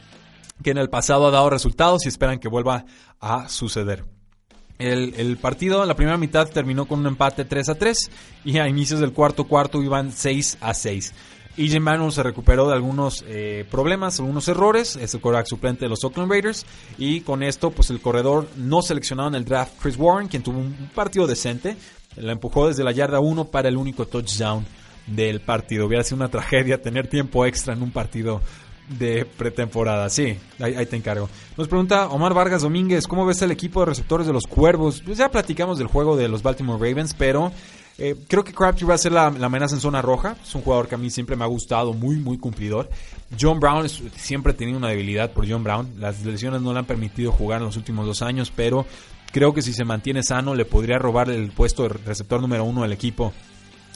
que 0.62 0.71
en 0.71 0.79
el 0.79 0.88
pasado 0.88 1.27
ha 1.27 1.31
dado 1.31 1.51
resultados 1.51 2.07
y 2.07 2.09
esperan 2.09 2.38
que 2.38 2.49
vuelva 2.49 2.87
a 3.21 3.49
suceder. 3.49 4.12
El, 4.83 5.37
partido, 5.37 5.85
la 5.87 5.95
primera 5.95 6.18
mitad 6.18 6.49
terminó 6.49 6.87
con 6.87 7.01
un 7.01 7.07
empate 7.07 7.45
3 7.45 7.68
a 7.68 7.75
3 7.77 8.11
y 8.45 8.59
a 8.59 8.68
inicios 8.68 9.01
del 9.01 9.12
cuarto 9.12 9.45
cuarto 9.45 9.83
iban 9.83 10.11
6 10.11 10.59
a 10.61 10.75
6. 10.75 11.14
EJ 11.57 11.81
Manuel 11.81 12.12
se 12.12 12.23
recuperó 12.23 12.66
de 12.68 12.75
algunos 12.75 13.25
eh, 13.29 13.66
problemas, 13.71 14.18
algunos 14.18 14.49
errores, 14.49 14.97
es 14.97 15.14
el 15.14 15.21
coreback 15.21 15.47
suplente 15.47 15.85
de 15.85 15.90
los 15.90 16.03
Oakland 16.03 16.31
Raiders 16.31 16.64
y 16.97 17.21
con 17.21 17.42
esto 17.42 17.71
pues 17.71 17.90
el 17.90 18.01
corredor 18.01 18.49
no 18.57 18.81
seleccionado 18.81 19.29
en 19.29 19.35
el 19.35 19.45
draft 19.45 19.75
Chris 19.81 19.97
Warren, 19.99 20.29
quien 20.29 20.42
tuvo 20.42 20.59
un 20.61 20.90
partido 20.95 21.27
decente, 21.27 21.77
la 22.16 22.33
empujó 22.33 22.68
desde 22.68 22.85
la 22.85 22.92
yarda 22.92 23.21
1 23.21 23.47
para 23.47 23.68
el 23.68 23.77
único 23.77 24.07
touchdown 24.07 24.64
del 25.07 25.40
partido. 25.40 25.87
Hubiera 25.87 26.05
sido 26.05 26.16
una 26.16 26.31
tragedia 26.31 26.81
tener 26.81 27.07
tiempo 27.07 27.45
extra 27.45 27.75
en 27.75 27.83
un 27.83 27.90
partido 27.90 28.40
de 28.98 29.24
pretemporada. 29.24 30.09
Sí, 30.11 30.37
ahí, 30.61 30.87
te 30.87 30.96
encargo. 30.96 31.28
Nos 31.57 31.68
pregunta 31.68 32.09
Omar 32.09 32.35
Vargas 32.35 32.62
Domínguez, 32.62 33.07
¿cómo 33.07 33.26
ves 33.26 33.42
el 33.42 33.50
equipo 33.50 33.81
de 33.81 33.87
receptores 33.87 34.26
de 34.26 34.33
los 34.33 34.46
Cuervos? 34.46 35.02
Pues 35.05 35.18
ya 35.18 35.31
platicamos 35.31 35.78
del 35.78 35.87
juego 35.87 36.16
de 36.16 36.28
los 36.28 36.42
Baltimore 36.42 36.78
Ravens, 36.78 37.14
pero 37.14 37.52
eh, 37.98 38.16
creo 38.26 38.42
que 38.42 38.52
Crabtree 38.52 38.87
va 38.87 38.94
a 38.94 38.98
ser 38.98 39.12
la, 39.12 39.26
amenaza 39.26 39.74
en 39.74 39.81
zona 39.81 40.02
roja. 40.02 40.37
Es 40.42 40.55
un 40.55 40.62
jugador 40.62 40.88
que 40.88 40.94
a 40.94 40.98
mí 40.98 41.11
siempre 41.11 41.37
me 41.37 41.44
ha 41.44 41.48
gustado, 41.48 41.92
muy, 41.92 42.16
muy 42.16 42.38
cumplidor. 42.38 42.88
John 43.40 43.61
Brown, 43.61 43.88
siempre 43.88 44.52
he 44.52 44.55
tenido 44.57 44.78
una 44.78 44.88
debilidad 44.88 45.33
por 45.33 45.48
John 45.48 45.64
Brown. 45.64 45.88
Las 45.98 46.24
lesiones 46.24 46.62
no 46.62 46.72
le 46.72 46.78
han 46.78 46.87
permitido 46.87 47.33
jugar 47.33 47.61
en 47.61 47.66
los 47.66 47.76
últimos 47.76 48.07
dos 48.07 48.22
años, 48.22 48.52
pero 48.55 48.87
creo 49.33 49.55
que 49.55 49.62
si 49.62 49.72
se 49.72 49.85
mantiene 49.85 50.22
sano 50.22 50.55
le 50.55 50.64
podría 50.64 50.98
robar 50.98 51.31
el 51.31 51.50
puesto 51.50 51.85
de 51.85 51.90
receptor 51.90 52.40
número 52.40 52.64
uno 52.64 52.83
del 52.83 52.92
equipo 52.92 53.33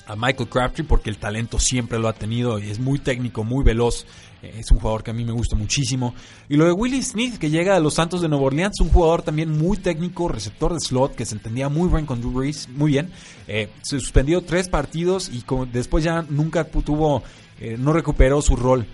a 0.06 0.16
Michael 0.16 0.48
Crabtree 0.48 0.84
porque 0.84 1.10
el 1.10 1.18
talento 1.18 1.58
siempre 1.58 1.98
lo 1.98 2.08
ha 2.08 2.12
tenido 2.12 2.58
y 2.58 2.70
es 2.70 2.78
muy 2.78 2.98
técnico, 2.98 3.44
muy 3.44 3.64
veloz. 3.64 4.06
Eh, 4.42 4.54
es 4.58 4.70
un 4.70 4.78
jugador 4.78 5.02
que 5.02 5.10
a 5.10 5.14
mí 5.14 5.24
me 5.24 5.32
gusta 5.32 5.56
muchísimo. 5.56 6.14
Y 6.48 6.56
lo 6.56 6.64
de 6.64 6.72
Willie 6.72 7.02
Smith, 7.02 7.38
que 7.38 7.50
llega 7.50 7.76
a 7.76 7.80
los 7.80 7.94
Santos 7.94 8.20
de 8.22 8.28
Nueva 8.28 8.46
Orleans, 8.46 8.80
un 8.80 8.88
jugador 8.88 9.22
también 9.22 9.50
muy 9.50 9.76
técnico, 9.76 10.28
receptor 10.28 10.72
de 10.72 10.80
slot, 10.80 11.14
que 11.14 11.26
se 11.26 11.34
entendía 11.34 11.68
muy 11.68 11.88
bien 11.88 12.06
con 12.06 12.20
Drew 12.20 12.32
Brees, 12.32 12.68
muy 12.68 12.92
bien. 12.92 13.10
Eh, 13.48 13.68
se 13.82 13.98
suspendió 14.00 14.42
tres 14.42 14.68
partidos 14.68 15.28
y 15.28 15.44
después 15.72 16.04
ya 16.04 16.24
nunca 16.28 16.64
tuvo, 16.64 17.22
eh, 17.60 17.76
no 17.78 17.92
recuperó 17.92 18.40
su 18.42 18.56
rol 18.56 18.86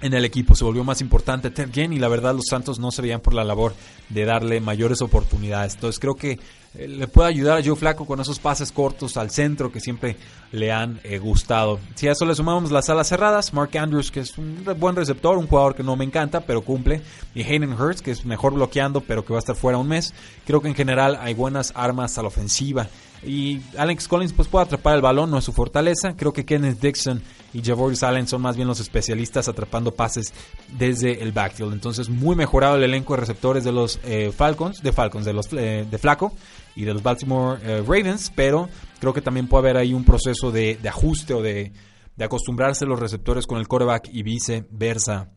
en 0.00 0.14
el 0.14 0.24
equipo. 0.24 0.54
Se 0.54 0.64
volvió 0.64 0.84
más 0.84 1.00
importante 1.00 1.50
Ted 1.50 1.70
y 1.74 1.98
la 1.98 2.08
verdad 2.08 2.34
los 2.34 2.46
Santos 2.48 2.78
no 2.78 2.90
se 2.90 3.02
veían 3.02 3.20
por 3.20 3.34
la 3.34 3.44
labor 3.44 3.74
de 4.08 4.24
darle 4.24 4.60
mayores 4.60 5.02
oportunidades. 5.02 5.74
Entonces 5.74 5.98
creo 5.98 6.14
que 6.14 6.38
le 6.74 7.08
puede 7.08 7.28
ayudar 7.28 7.58
a 7.58 7.64
Joe 7.64 7.76
Flaco 7.76 8.04
con 8.04 8.20
esos 8.20 8.38
pases 8.38 8.72
cortos 8.72 9.16
al 9.16 9.30
centro 9.30 9.72
que 9.72 9.80
siempre 9.80 10.16
le 10.52 10.70
han 10.70 11.00
eh, 11.02 11.18
gustado. 11.18 11.80
Si 11.94 12.08
a 12.08 12.12
eso 12.12 12.24
le 12.24 12.34
sumamos 12.34 12.70
las 12.70 12.88
alas 12.88 13.08
cerradas, 13.08 13.52
Mark 13.52 13.76
Andrews, 13.76 14.10
que 14.10 14.20
es 14.20 14.36
un 14.38 14.64
buen 14.78 14.94
receptor, 14.94 15.38
un 15.38 15.46
jugador 15.46 15.74
que 15.74 15.82
no 15.82 15.96
me 15.96 16.04
encanta, 16.04 16.40
pero 16.40 16.62
cumple, 16.62 17.02
y 17.34 17.42
Hayden 17.42 17.72
Hurst, 17.72 18.00
que 18.00 18.10
es 18.10 18.24
mejor 18.24 18.54
bloqueando, 18.54 19.00
pero 19.00 19.24
que 19.24 19.32
va 19.32 19.38
a 19.38 19.40
estar 19.40 19.56
fuera 19.56 19.78
un 19.78 19.88
mes. 19.88 20.14
Creo 20.46 20.60
que 20.60 20.68
en 20.68 20.74
general 20.74 21.18
hay 21.20 21.34
buenas 21.34 21.72
armas 21.74 22.18
a 22.18 22.22
la 22.22 22.28
ofensiva. 22.28 22.88
Y 23.22 23.60
Alex 23.76 24.06
Collins 24.08 24.32
pues 24.32 24.48
puede 24.48 24.64
atrapar 24.64 24.94
el 24.94 25.02
balón, 25.02 25.30
no 25.30 25.38
es 25.38 25.44
su 25.44 25.52
fortaleza. 25.52 26.14
Creo 26.16 26.32
que 26.32 26.44
Kenneth 26.44 26.80
Dixon 26.80 27.22
y 27.52 27.62
Javoris 27.62 28.02
Allen 28.02 28.28
son 28.28 28.42
más 28.42 28.56
bien 28.56 28.68
los 28.68 28.80
especialistas 28.80 29.48
atrapando 29.48 29.92
pases 29.92 30.32
desde 30.76 31.22
el 31.22 31.32
backfield. 31.32 31.72
Entonces 31.72 32.08
muy 32.08 32.36
mejorado 32.36 32.76
el 32.76 32.84
elenco 32.84 33.14
de 33.14 33.20
receptores 33.20 33.64
de 33.64 33.72
los 33.72 33.98
eh, 34.04 34.32
Falcons, 34.34 34.82
de 34.82 34.92
Falcons, 34.92 35.24
de 35.24 35.32
los 35.32 35.50
de 35.50 35.98
Flaco 36.00 36.32
y 36.76 36.84
de 36.84 36.94
los 36.94 37.02
Baltimore 37.02 37.58
eh, 37.62 37.82
Ravens, 37.84 38.32
pero 38.34 38.68
creo 39.00 39.12
que 39.12 39.20
también 39.20 39.48
puede 39.48 39.62
haber 39.62 39.76
ahí 39.78 39.92
un 39.92 40.04
proceso 40.04 40.52
de, 40.52 40.78
ajuste 40.88 41.34
o 41.34 41.42
de, 41.42 41.72
acostumbrarse 42.20 42.86
los 42.86 43.00
receptores 43.00 43.46
con 43.46 43.58
el 43.58 43.66
quarterback 43.66 44.08
y 44.12 44.22
viceversa. 44.22 45.30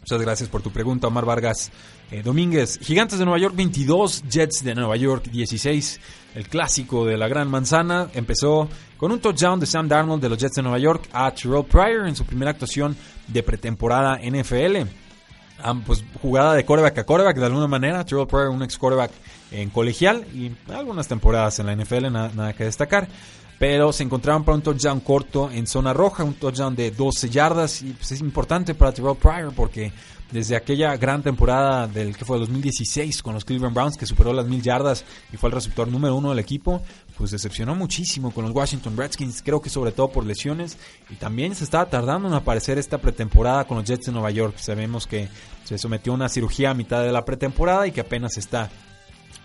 Muchas 0.00 0.22
gracias 0.22 0.48
por 0.48 0.62
tu 0.62 0.70
pregunta, 0.70 1.08
Omar 1.08 1.24
Vargas 1.24 1.72
eh, 2.10 2.22
Domínguez. 2.22 2.78
Gigantes 2.80 3.18
de 3.18 3.24
Nueva 3.24 3.40
York 3.40 3.54
22, 3.56 4.24
Jets 4.28 4.62
de 4.62 4.74
Nueva 4.74 4.96
York 4.96 5.28
16. 5.30 6.00
El 6.36 6.48
clásico 6.48 7.04
de 7.04 7.16
la 7.16 7.26
Gran 7.28 7.50
Manzana 7.50 8.08
empezó 8.14 8.68
con 8.96 9.10
un 9.10 9.20
touchdown 9.20 9.58
de 9.58 9.66
Sam 9.66 9.88
Darnold 9.88 10.22
de 10.22 10.28
los 10.28 10.38
Jets 10.38 10.54
de 10.54 10.62
Nueva 10.62 10.78
York 10.78 11.08
a 11.12 11.32
Terrell 11.32 11.64
Pryor 11.64 12.06
en 12.06 12.14
su 12.14 12.24
primera 12.24 12.52
actuación 12.52 12.96
de 13.26 13.42
pretemporada 13.42 14.18
NFL. 14.18 14.86
pues 15.84 16.04
jugada 16.22 16.54
de 16.54 16.64
quarterback 16.64 16.98
a 16.98 17.04
quarterback 17.04 17.38
de 17.38 17.46
alguna 17.46 17.66
manera. 17.66 18.04
Terrell 18.04 18.26
Pryor, 18.26 18.50
un 18.50 18.62
ex 18.62 18.78
quarterback 18.78 19.10
en 19.50 19.70
colegial 19.70 20.24
y 20.34 20.52
algunas 20.72 21.08
temporadas 21.08 21.58
en 21.58 21.66
la 21.66 21.74
NFL, 21.74 22.12
nada, 22.12 22.52
que 22.52 22.64
destacar. 22.64 23.08
Pero 23.58 23.92
se 23.92 24.02
encontraron 24.02 24.44
para 24.44 24.56
un 24.56 24.62
touchdown 24.62 25.00
corto 25.00 25.50
en 25.50 25.66
zona 25.66 25.92
roja, 25.92 26.24
un 26.24 26.34
touchdown 26.34 26.76
de 26.76 26.90
12 26.90 27.30
yardas. 27.30 27.82
Y 27.82 27.92
pues, 27.92 28.12
es 28.12 28.20
importante 28.20 28.74
para 28.74 28.92
Terrell 28.92 29.16
Pryor 29.16 29.52
porque 29.54 29.92
desde 30.30 30.56
aquella 30.56 30.96
gran 30.96 31.22
temporada 31.22 31.86
del 31.86 32.16
que 32.16 32.24
fue 32.24 32.38
2016 32.38 33.22
con 33.22 33.34
los 33.34 33.44
Cleveland 33.44 33.74
Browns, 33.74 33.96
que 33.96 34.06
superó 34.06 34.32
las 34.32 34.46
mil 34.46 34.60
yardas 34.60 35.04
y 35.32 35.36
fue 35.36 35.48
el 35.48 35.54
receptor 35.54 35.86
número 35.88 36.16
uno 36.16 36.30
del 36.30 36.38
equipo, 36.40 36.82
pues 37.16 37.30
decepcionó 37.30 37.74
muchísimo 37.74 38.32
con 38.32 38.44
los 38.44 38.54
Washington 38.54 38.96
Redskins, 38.96 39.42
creo 39.42 39.60
que 39.60 39.70
sobre 39.70 39.92
todo 39.92 40.08
por 40.08 40.26
lesiones. 40.26 40.76
Y 41.10 41.14
también 41.14 41.54
se 41.54 41.64
estaba 41.64 41.88
tardando 41.88 42.28
en 42.28 42.34
aparecer 42.34 42.76
esta 42.76 42.98
pretemporada 42.98 43.66
con 43.66 43.78
los 43.78 43.86
Jets 43.86 44.06
de 44.06 44.12
Nueva 44.12 44.30
York. 44.30 44.56
Sabemos 44.58 45.06
que 45.06 45.28
se 45.64 45.78
sometió 45.78 46.12
a 46.12 46.16
una 46.16 46.28
cirugía 46.28 46.70
a 46.70 46.74
mitad 46.74 47.02
de 47.02 47.12
la 47.12 47.24
pretemporada 47.24 47.86
y 47.86 47.92
que 47.92 48.00
apenas 48.00 48.36
está 48.36 48.70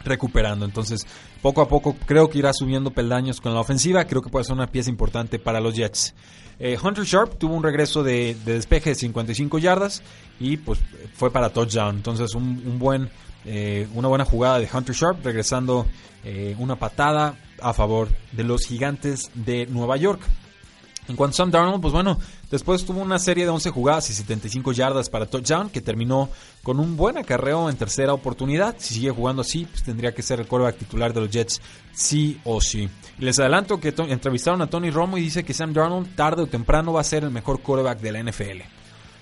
recuperando. 0.03 0.65
Entonces, 0.65 1.05
poco 1.41 1.61
a 1.61 1.67
poco 1.67 1.95
creo 2.05 2.29
que 2.29 2.39
irá 2.39 2.53
subiendo 2.53 2.91
peldaños 2.91 3.41
con 3.41 3.53
la 3.53 3.59
ofensiva. 3.59 4.05
Creo 4.05 4.21
que 4.21 4.29
puede 4.29 4.45
ser 4.45 4.53
una 4.53 4.67
pieza 4.67 4.89
importante 4.89 5.39
para 5.39 5.59
los 5.59 5.75
Jets. 5.75 6.13
Eh, 6.59 6.77
Hunter 6.81 7.03
Sharp 7.03 7.37
tuvo 7.37 7.55
un 7.55 7.63
regreso 7.63 8.03
de, 8.03 8.35
despeje 8.45 8.91
de 8.91 8.95
55 8.95 9.57
yardas 9.57 10.03
y 10.39 10.57
pues 10.57 10.79
fue 11.15 11.31
para 11.31 11.49
touchdown. 11.49 11.95
Entonces, 11.95 12.35
un, 12.35 12.77
buen, 12.77 13.09
eh, 13.45 13.87
una 13.95 14.07
buena 14.07 14.25
jugada 14.25 14.59
de 14.59 14.69
Hunter 14.71 14.95
Sharp 14.95 15.25
regresando 15.25 15.87
eh, 16.23 16.55
una 16.59 16.75
patada 16.75 17.35
a 17.61 17.73
favor 17.73 18.09
de 18.31 18.43
los 18.43 18.65
gigantes 18.65 19.31
de 19.33 19.65
Nueva 19.65 19.97
York. 19.97 20.21
En 21.07 21.15
cuanto 21.15 21.33
a 21.33 21.37
Sam 21.37 21.51
Darnold, 21.51 21.81
pues 21.81 21.93
bueno, 21.93 22.19
después 22.51 22.85
tuvo 22.85 23.01
una 23.01 23.17
serie 23.17 23.45
de 23.45 23.49
11 23.49 23.69
jugadas 23.71 24.09
y 24.09 24.13
75 24.13 24.73
yardas 24.73 25.09
para 25.09 25.25
touchdown 25.25 25.69
que 25.69 25.81
terminó 25.81 26.29
con 26.61 26.79
un 26.79 26.97
buen 26.97 27.17
acarreo 27.17 27.69
en 27.69 27.77
tercera 27.77 28.13
oportunidad. 28.13 28.75
Si 28.77 28.95
sigue 28.95 29.09
jugando 29.09 29.41
así, 29.41 29.65
pues 29.65 29.83
tendría 29.83 30.13
que 30.13 30.21
ser 30.21 30.39
el 30.39 30.47
quarterback 30.47 30.77
titular 30.77 31.13
de 31.13 31.21
los 31.21 31.31
Jets 31.31 31.61
sí 31.93 32.39
o 32.43 32.61
sí. 32.61 32.89
les 33.17 33.39
adelanto 33.39 33.79
que 33.79 33.93
entrevistaron 34.07 34.61
a 34.61 34.67
Tony 34.67 34.91
Romo 34.91 35.17
y 35.17 35.21
dice 35.21 35.43
que 35.43 35.53
Sam 35.53 35.73
Darnold 35.73 36.15
tarde 36.15 36.43
o 36.43 36.47
temprano 36.47 36.93
va 36.93 37.01
a 37.01 37.05
ser 37.05 37.23
el 37.23 37.31
mejor 37.31 37.61
quarterback 37.61 37.99
de 37.99 38.11
la 38.11 38.23
NFL. 38.23 38.61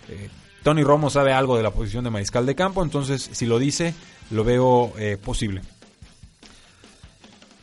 Eh, 0.09 0.29
Tony 0.63 0.83
Romo 0.83 1.09
sabe 1.09 1.31
algo 1.31 1.55
de 1.55 1.63
la 1.63 1.71
posición 1.71 2.03
de 2.03 2.09
mariscal 2.09 2.45
de 2.45 2.55
campo, 2.55 2.83
entonces 2.83 3.29
si 3.31 3.45
lo 3.45 3.59
dice, 3.59 3.93
lo 4.31 4.43
veo 4.43 4.93
eh, 4.97 5.17
posible. 5.17 5.61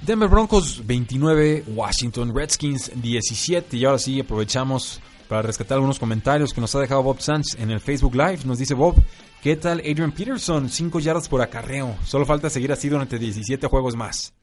Denver 0.07 0.29
Broncos 0.29 0.87
29, 0.87 1.65
Washington 1.69 2.35
Redskins 2.35 2.93
17. 2.95 3.77
Y 3.77 3.85
ahora 3.85 3.99
sí 3.99 4.21
aprovechamos 4.21 5.01
para 5.29 5.43
rescatar 5.43 5.77
algunos 5.77 5.99
comentarios 5.99 6.53
que 6.53 6.61
nos 6.61 6.75
ha 6.75 6.81
dejado 6.81 7.03
Bob 7.03 7.21
Sanz 7.21 7.55
en 7.59 7.71
el 7.71 7.81
Facebook 7.81 8.15
Live. 8.15 8.41
Nos 8.45 8.59
dice 8.59 8.75
Bob, 8.75 8.97
¿qué 9.43 9.57
tal 9.57 9.81
Adrian 9.81 10.13
Peterson? 10.13 10.69
5 10.69 11.01
yardas 11.01 11.29
por 11.29 11.43
acarreo. 11.43 11.97
Solo 12.05 12.27
falta 12.27 12.51
seguir 12.51 12.73
así 12.73 12.89
durante 12.89 13.19
17 13.19 13.67
juegos 13.67 13.97
más. 13.97 14.35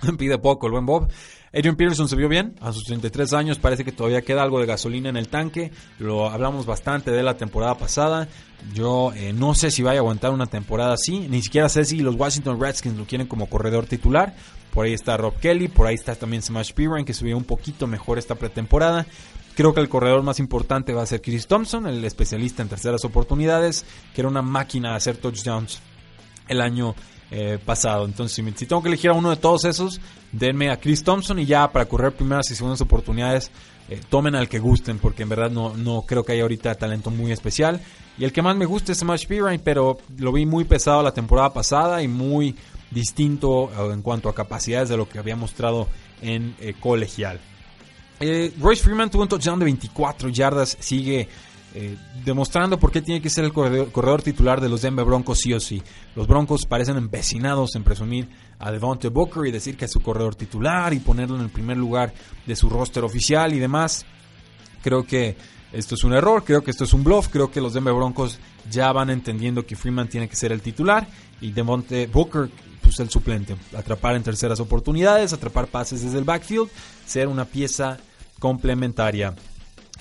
Pide 0.18 0.38
poco 0.38 0.66
el 0.66 0.72
buen 0.72 0.86
Bob. 0.86 1.08
Adrian 1.54 1.76
Peterson 1.76 2.08
se 2.08 2.16
vio 2.16 2.28
bien, 2.28 2.54
a 2.62 2.72
sus 2.72 2.84
33 2.84 3.34
años 3.34 3.58
parece 3.58 3.84
que 3.84 3.92
todavía 3.92 4.22
queda 4.22 4.42
algo 4.42 4.58
de 4.58 4.64
gasolina 4.64 5.10
en 5.10 5.18
el 5.18 5.28
tanque, 5.28 5.70
lo 5.98 6.30
hablamos 6.30 6.64
bastante 6.64 7.10
de 7.10 7.22
la 7.22 7.36
temporada 7.36 7.76
pasada, 7.76 8.26
yo 8.72 9.12
eh, 9.14 9.34
no 9.34 9.54
sé 9.54 9.70
si 9.70 9.82
vaya 9.82 9.98
a 9.98 10.00
aguantar 10.00 10.30
una 10.30 10.46
temporada 10.46 10.94
así, 10.94 11.26
ni 11.28 11.42
siquiera 11.42 11.68
sé 11.68 11.84
si 11.84 11.98
los 11.98 12.14
Washington 12.14 12.58
Redskins 12.58 12.96
lo 12.96 13.04
quieren 13.04 13.26
como 13.26 13.50
corredor 13.50 13.84
titular, 13.84 14.34
por 14.72 14.86
ahí 14.86 14.94
está 14.94 15.18
Rob 15.18 15.38
Kelly, 15.40 15.68
por 15.68 15.86
ahí 15.86 15.94
está 15.94 16.14
también 16.14 16.40
Smash 16.40 16.72
Piran 16.72 17.04
que 17.04 17.12
subió 17.12 17.36
un 17.36 17.44
poquito 17.44 17.86
mejor 17.86 18.18
esta 18.18 18.36
pretemporada, 18.36 19.06
Creo 19.54 19.74
que 19.74 19.80
el 19.80 19.88
corredor 19.88 20.22
más 20.22 20.38
importante 20.38 20.94
va 20.94 21.02
a 21.02 21.06
ser 21.06 21.20
Chris 21.20 21.46
Thompson, 21.46 21.86
el 21.86 22.04
especialista 22.04 22.62
en 22.62 22.68
terceras 22.68 23.04
oportunidades, 23.04 23.84
que 24.14 24.22
era 24.22 24.28
una 24.28 24.42
máquina 24.42 24.90
de 24.90 24.96
hacer 24.96 25.18
touchdowns 25.18 25.80
el 26.48 26.60
año 26.60 26.94
eh, 27.30 27.58
pasado. 27.64 28.06
Entonces, 28.06 28.44
si, 28.56 28.66
tengo 28.66 28.82
que 28.82 28.88
elegir 28.88 29.10
a 29.10 29.14
uno 29.14 29.30
de 29.30 29.36
todos 29.36 29.64
esos, 29.64 30.00
denme 30.32 30.70
a 30.70 30.80
Chris 30.80 31.04
Thompson 31.04 31.38
y 31.38 31.46
ya 31.46 31.70
para 31.70 31.84
correr 31.84 32.12
primeras 32.12 32.50
y 32.50 32.54
segundas 32.54 32.80
oportunidades, 32.80 33.50
eh, 33.88 34.00
tomen 34.08 34.34
al 34.34 34.48
que 34.48 34.58
gusten, 34.58 34.98
porque 34.98 35.22
en 35.22 35.28
verdad 35.28 35.50
no, 35.50 35.76
no 35.76 36.02
creo 36.02 36.24
que 36.24 36.32
haya 36.32 36.42
ahorita 36.42 36.74
talento 36.74 37.10
muy 37.10 37.30
especial. 37.30 37.80
Y 38.16 38.24
el 38.24 38.32
que 38.32 38.42
más 38.42 38.56
me 38.56 38.64
gusta 38.66 38.92
es 38.92 38.98
Smash 38.98 39.26
Pirine, 39.26 39.58
pero 39.58 39.98
lo 40.16 40.32
vi 40.32 40.46
muy 40.46 40.64
pesado 40.64 41.02
la 41.02 41.12
temporada 41.12 41.52
pasada 41.52 42.02
y 42.02 42.08
muy 42.08 42.56
distinto 42.90 43.70
eh, 43.70 43.92
en 43.92 44.00
cuanto 44.00 44.30
a 44.30 44.34
capacidades 44.34 44.88
de 44.88 44.96
lo 44.96 45.08
que 45.08 45.18
había 45.18 45.36
mostrado 45.36 45.88
en 46.22 46.54
colegial. 46.80 47.40
Eh, 48.24 48.52
Royce 48.60 48.84
Freeman 48.84 49.10
tuvo 49.10 49.22
un 49.22 49.28
touchdown 49.28 49.58
de 49.58 49.64
24 49.64 50.28
yardas, 50.28 50.76
sigue 50.78 51.28
eh, 51.74 51.96
demostrando 52.24 52.78
por 52.78 52.92
qué 52.92 53.02
tiene 53.02 53.20
que 53.20 53.28
ser 53.28 53.44
el 53.44 53.52
corredor, 53.52 54.22
titular 54.22 54.60
de 54.60 54.68
los 54.68 54.82
Denver 54.82 55.04
Broncos 55.04 55.40
sí 55.40 55.52
o 55.52 55.58
sí. 55.58 55.82
Los 56.14 56.28
Broncos 56.28 56.64
parecen 56.64 56.96
empecinados 56.98 57.74
en 57.74 57.82
presumir 57.82 58.28
a 58.60 58.70
Devontae 58.70 59.10
Booker 59.10 59.44
y 59.46 59.50
decir 59.50 59.76
que 59.76 59.86
es 59.86 59.90
su 59.90 60.00
corredor 60.00 60.36
titular 60.36 60.94
y 60.94 61.00
ponerlo 61.00 61.34
en 61.34 61.42
el 61.42 61.50
primer 61.50 61.76
lugar 61.76 62.14
de 62.46 62.54
su 62.54 62.70
roster 62.70 63.02
oficial 63.02 63.54
y 63.54 63.58
demás. 63.58 64.06
Creo 64.84 65.04
que 65.04 65.36
esto 65.72 65.96
es 65.96 66.04
un 66.04 66.12
error, 66.12 66.44
creo 66.44 66.62
que 66.62 66.70
esto 66.70 66.84
es 66.84 66.92
un 66.92 67.02
bluff, 67.02 67.26
creo 67.26 67.50
que 67.50 67.60
los 67.60 67.74
Denver 67.74 67.94
Broncos 67.94 68.38
ya 68.70 68.92
van 68.92 69.10
entendiendo 69.10 69.66
que 69.66 69.74
Freeman 69.74 70.08
tiene 70.08 70.28
que 70.28 70.36
ser 70.36 70.52
el 70.52 70.62
titular 70.62 71.08
y 71.40 71.50
Devontae 71.50 72.06
Booker 72.06 72.50
pues 72.82 73.00
el 73.00 73.10
suplente. 73.10 73.56
Atrapar 73.76 74.14
en 74.14 74.22
terceras 74.22 74.60
oportunidades, 74.60 75.32
atrapar 75.32 75.66
pases 75.66 76.02
desde 76.02 76.18
el 76.18 76.24
backfield, 76.24 76.68
ser 77.04 77.26
una 77.26 77.46
pieza 77.46 77.98
complementaria. 78.42 79.36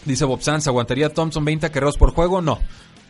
Dice 0.04 0.26
Bob 0.26 0.42
Sanz, 0.42 0.68
¿aguantaría 0.68 1.14
Thompson 1.14 1.46
20 1.46 1.68
acarreos 1.68 1.96
por 1.96 2.12
juego? 2.12 2.42
No. 2.42 2.58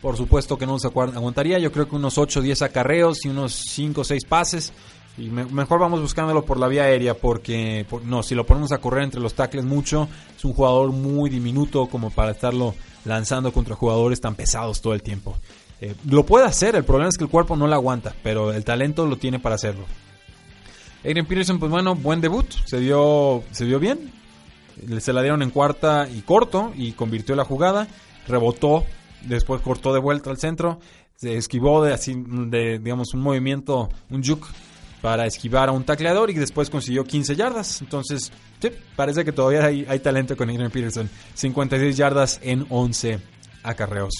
Por 0.02 0.18
supuesto 0.18 0.58
que 0.58 0.66
no 0.66 0.78
se 0.78 0.88
aguantaría. 0.88 1.58
Yo 1.58 1.72
creo 1.72 1.88
que 1.88 1.96
unos 1.96 2.18
8 2.18 2.40
o 2.40 2.42
10 2.42 2.60
acarreos 2.60 3.24
y 3.24 3.30
unos 3.30 3.54
5 3.54 4.02
o 4.02 4.04
6 4.04 4.24
pases. 4.26 4.74
Y 5.16 5.30
mejor 5.30 5.80
vamos 5.80 6.02
buscándolo 6.02 6.44
por 6.44 6.58
la 6.58 6.68
vía 6.68 6.82
aérea 6.82 7.14
porque 7.14 7.86
no, 8.04 8.22
si 8.22 8.34
lo 8.34 8.44
ponemos 8.44 8.72
a 8.72 8.78
correr 8.78 9.04
entre 9.04 9.22
los 9.22 9.32
tackles 9.32 9.64
mucho, 9.64 10.06
es 10.36 10.44
un 10.44 10.52
jugador 10.52 10.92
muy 10.92 11.30
diminuto 11.30 11.86
como 11.86 12.10
para 12.10 12.32
estarlo 12.32 12.74
lanzando 13.06 13.52
contra 13.52 13.74
jugadores 13.74 14.20
tan 14.20 14.34
pesados 14.34 14.82
todo 14.82 14.92
el 14.92 15.02
tiempo. 15.02 15.38
Eh, 15.80 15.94
lo 16.10 16.26
puede 16.26 16.44
hacer, 16.44 16.76
el 16.76 16.84
problema 16.84 17.08
es 17.08 17.16
que 17.16 17.24
el 17.24 17.30
cuerpo 17.30 17.56
no 17.56 17.66
lo 17.66 17.74
aguanta, 17.74 18.14
pero 18.22 18.52
el 18.52 18.64
talento 18.64 19.06
lo 19.06 19.16
tiene 19.16 19.38
para 19.38 19.54
hacerlo. 19.54 19.86
Adrian 21.00 21.26
Peterson, 21.26 21.58
pues 21.58 21.70
bueno, 21.70 21.94
buen 21.94 22.20
debut, 22.20 22.46
se 22.66 22.80
dio, 22.80 23.42
se 23.50 23.64
dio 23.64 23.78
bien, 23.78 24.12
se 25.00 25.12
la 25.12 25.22
dieron 25.22 25.42
en 25.42 25.50
cuarta 25.50 26.08
y 26.08 26.22
corto 26.22 26.72
y 26.76 26.92
convirtió 26.92 27.34
la 27.34 27.44
jugada, 27.44 27.88
rebotó, 28.26 28.84
después 29.22 29.60
cortó 29.60 29.92
de 29.92 30.00
vuelta 30.00 30.30
al 30.30 30.38
centro, 30.38 30.80
se 31.16 31.36
esquivó 31.36 31.84
de 31.84 31.92
así 31.92 32.14
de 32.16 32.78
digamos 32.78 33.14
un 33.14 33.20
movimiento, 33.20 33.88
un 34.10 34.24
juke 34.24 34.46
para 35.02 35.26
esquivar 35.26 35.68
a 35.68 35.72
un 35.72 35.84
tacleador 35.84 36.30
y 36.30 36.34
después 36.34 36.70
consiguió 36.70 37.04
15 37.04 37.34
yardas. 37.34 37.82
Entonces, 37.82 38.32
sí, 38.60 38.70
parece 38.96 39.24
que 39.24 39.32
todavía 39.32 39.64
hay, 39.64 39.98
talento 39.98 40.36
con 40.36 40.48
Adrian 40.48 40.70
Peterson. 40.70 41.10
56 41.34 41.96
yardas 41.96 42.40
en 42.42 42.64
11 42.70 43.18
acarreos. 43.64 44.14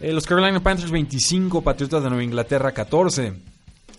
Eh, 0.00 0.12
los 0.12 0.26
Carolina 0.26 0.60
Panthers 0.60 0.90
25, 0.90 1.62
Patriotas 1.62 2.02
de 2.02 2.08
Nueva 2.08 2.24
Inglaterra 2.24 2.72
14. 2.72 3.32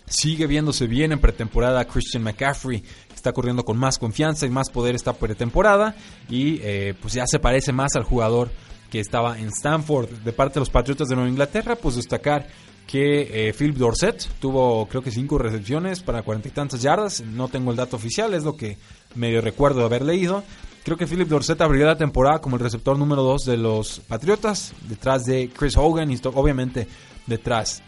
Sigue 0.06 0.46
viéndose 0.46 0.86
bien 0.86 1.12
en 1.12 1.20
pretemporada 1.20 1.86
Christian 1.86 2.22
McCaffrey. 2.22 2.84
Está 3.20 3.34
corriendo 3.34 3.66
con 3.66 3.76
más 3.76 3.98
confianza 3.98 4.46
y 4.46 4.48
más 4.48 4.70
poder 4.70 4.94
esta 4.94 5.12
pretemporada. 5.12 5.94
Y 6.30 6.58
eh, 6.62 6.94
pues 7.02 7.12
ya 7.12 7.24
se 7.26 7.38
parece 7.38 7.70
más 7.70 7.94
al 7.94 8.04
jugador 8.04 8.50
que 8.90 8.98
estaba 8.98 9.38
en 9.38 9.48
Stanford. 9.48 10.08
De 10.24 10.32
parte 10.32 10.54
de 10.54 10.60
los 10.60 10.70
Patriotas 10.70 11.06
de 11.08 11.16
Nueva 11.16 11.28
Inglaterra, 11.28 11.76
pues 11.76 11.96
destacar 11.96 12.48
que 12.86 13.48
eh, 13.48 13.52
Philip 13.52 13.76
Dorset 13.76 14.26
tuvo 14.40 14.86
creo 14.86 15.02
que 15.02 15.10
cinco 15.10 15.36
recepciones 15.36 16.00
para 16.00 16.22
cuarenta 16.22 16.48
y 16.48 16.52
tantas 16.52 16.80
yardas. 16.80 17.20
No 17.20 17.48
tengo 17.48 17.72
el 17.72 17.76
dato 17.76 17.96
oficial, 17.96 18.32
es 18.32 18.42
lo 18.42 18.56
que 18.56 18.78
medio 19.16 19.42
recuerdo 19.42 19.80
de 19.80 19.84
haber 19.84 20.02
leído. 20.02 20.42
Creo 20.82 20.96
que 20.96 21.06
Philip 21.06 21.28
Dorset 21.28 21.60
abrió 21.60 21.84
la 21.84 21.98
temporada 21.98 22.40
como 22.40 22.56
el 22.56 22.62
receptor 22.62 22.98
número 22.98 23.22
2 23.22 23.44
de 23.44 23.58
los 23.58 24.00
Patriotas, 24.00 24.72
detrás 24.88 25.24
de 25.24 25.50
Chris 25.50 25.76
Hogan 25.76 26.10
y 26.10 26.18
obviamente 26.24 26.88
detrás 27.26 27.82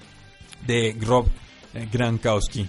de 0.66 0.93
Grob 0.93 1.26
eh, 1.72 1.89
Grankowski. 1.91 2.68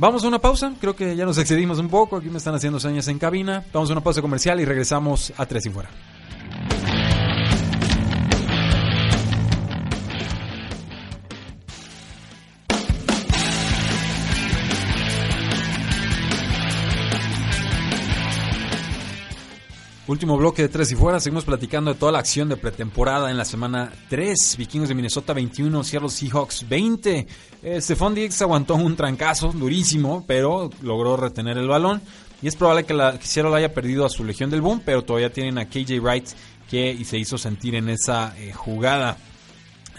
Vamos 0.00 0.24
a 0.24 0.28
una 0.28 0.38
pausa, 0.38 0.72
creo 0.80 0.96
que 0.96 1.14
ya 1.14 1.26
nos 1.26 1.36
excedimos 1.36 1.78
un 1.78 1.90
poco, 1.90 2.16
aquí 2.16 2.30
me 2.30 2.38
están 2.38 2.54
haciendo 2.54 2.80
señas 2.80 3.06
en 3.08 3.18
cabina. 3.18 3.62
Vamos 3.70 3.90
a 3.90 3.92
una 3.92 4.00
pausa 4.00 4.22
comercial 4.22 4.58
y 4.58 4.64
regresamos 4.64 5.30
a 5.36 5.44
Tres 5.44 5.66
y 5.66 5.68
Fuera. 5.68 5.90
Último 20.10 20.36
bloque 20.36 20.62
de 20.62 20.68
tres 20.68 20.90
y 20.90 20.96
fuera. 20.96 21.20
Seguimos 21.20 21.44
platicando 21.44 21.92
de 21.92 22.00
toda 22.00 22.10
la 22.10 22.18
acción 22.18 22.48
de 22.48 22.56
pretemporada 22.56 23.30
en 23.30 23.36
la 23.36 23.44
semana 23.44 23.92
3. 24.08 24.56
Vikingos 24.58 24.88
de 24.88 24.96
Minnesota 24.96 25.32
21, 25.32 25.84
Seattle 25.84 26.08
Seahawks 26.08 26.68
20. 26.68 27.28
Eh, 27.62 27.80
Stephon 27.80 28.16
Diggs 28.16 28.42
aguantó 28.42 28.74
un 28.74 28.96
trancazo 28.96 29.52
durísimo, 29.52 30.24
pero 30.26 30.68
logró 30.82 31.16
retener 31.16 31.58
el 31.58 31.68
balón. 31.68 32.02
Y 32.42 32.48
es 32.48 32.56
probable 32.56 32.86
que, 32.86 32.92
la, 32.92 33.20
Seattle 33.22 33.54
haya 33.54 33.72
perdido 33.72 34.04
a 34.04 34.08
su 34.08 34.24
legión 34.24 34.50
del 34.50 34.62
boom, 34.62 34.82
pero 34.84 35.02
todavía 35.02 35.32
tienen 35.32 35.58
a 35.58 35.66
KJ 35.66 36.00
Wright 36.00 36.26
que 36.68 37.00
se 37.04 37.16
hizo 37.16 37.38
sentir 37.38 37.76
en 37.76 37.88
esa 37.88 38.36
eh, 38.36 38.52
jugada. 38.52 39.16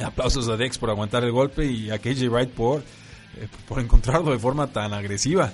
Aplausos 0.04 0.50
a 0.50 0.58
Dex 0.58 0.78
por 0.78 0.90
aguantar 0.90 1.24
el 1.24 1.32
golpe 1.32 1.66
y 1.66 1.90
a 1.90 2.00
KJ 2.00 2.28
Wright 2.28 2.50
por, 2.50 2.82
eh, 2.82 3.48
por 3.66 3.80
encontrarlo 3.80 4.34
de 4.34 4.40
forma 4.40 4.68
tan 4.68 4.94
agresiva. 4.94 5.54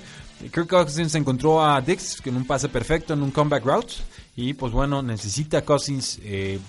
Kirk 0.51 0.67
Cousins 0.67 1.13
encontró 1.13 1.63
a 1.63 1.79
Dix 1.79 2.21
en 2.25 2.37
un 2.37 2.45
pase 2.45 2.69
perfecto 2.69 3.13
en 3.13 3.21
un 3.21 3.29
comeback 3.29 3.63
route. 3.63 3.93
Y 4.37 4.53
pues 4.53 4.71
bueno, 4.71 5.01
necesita 5.01 5.63
Cousins 5.63 6.19
eh, 6.23 6.59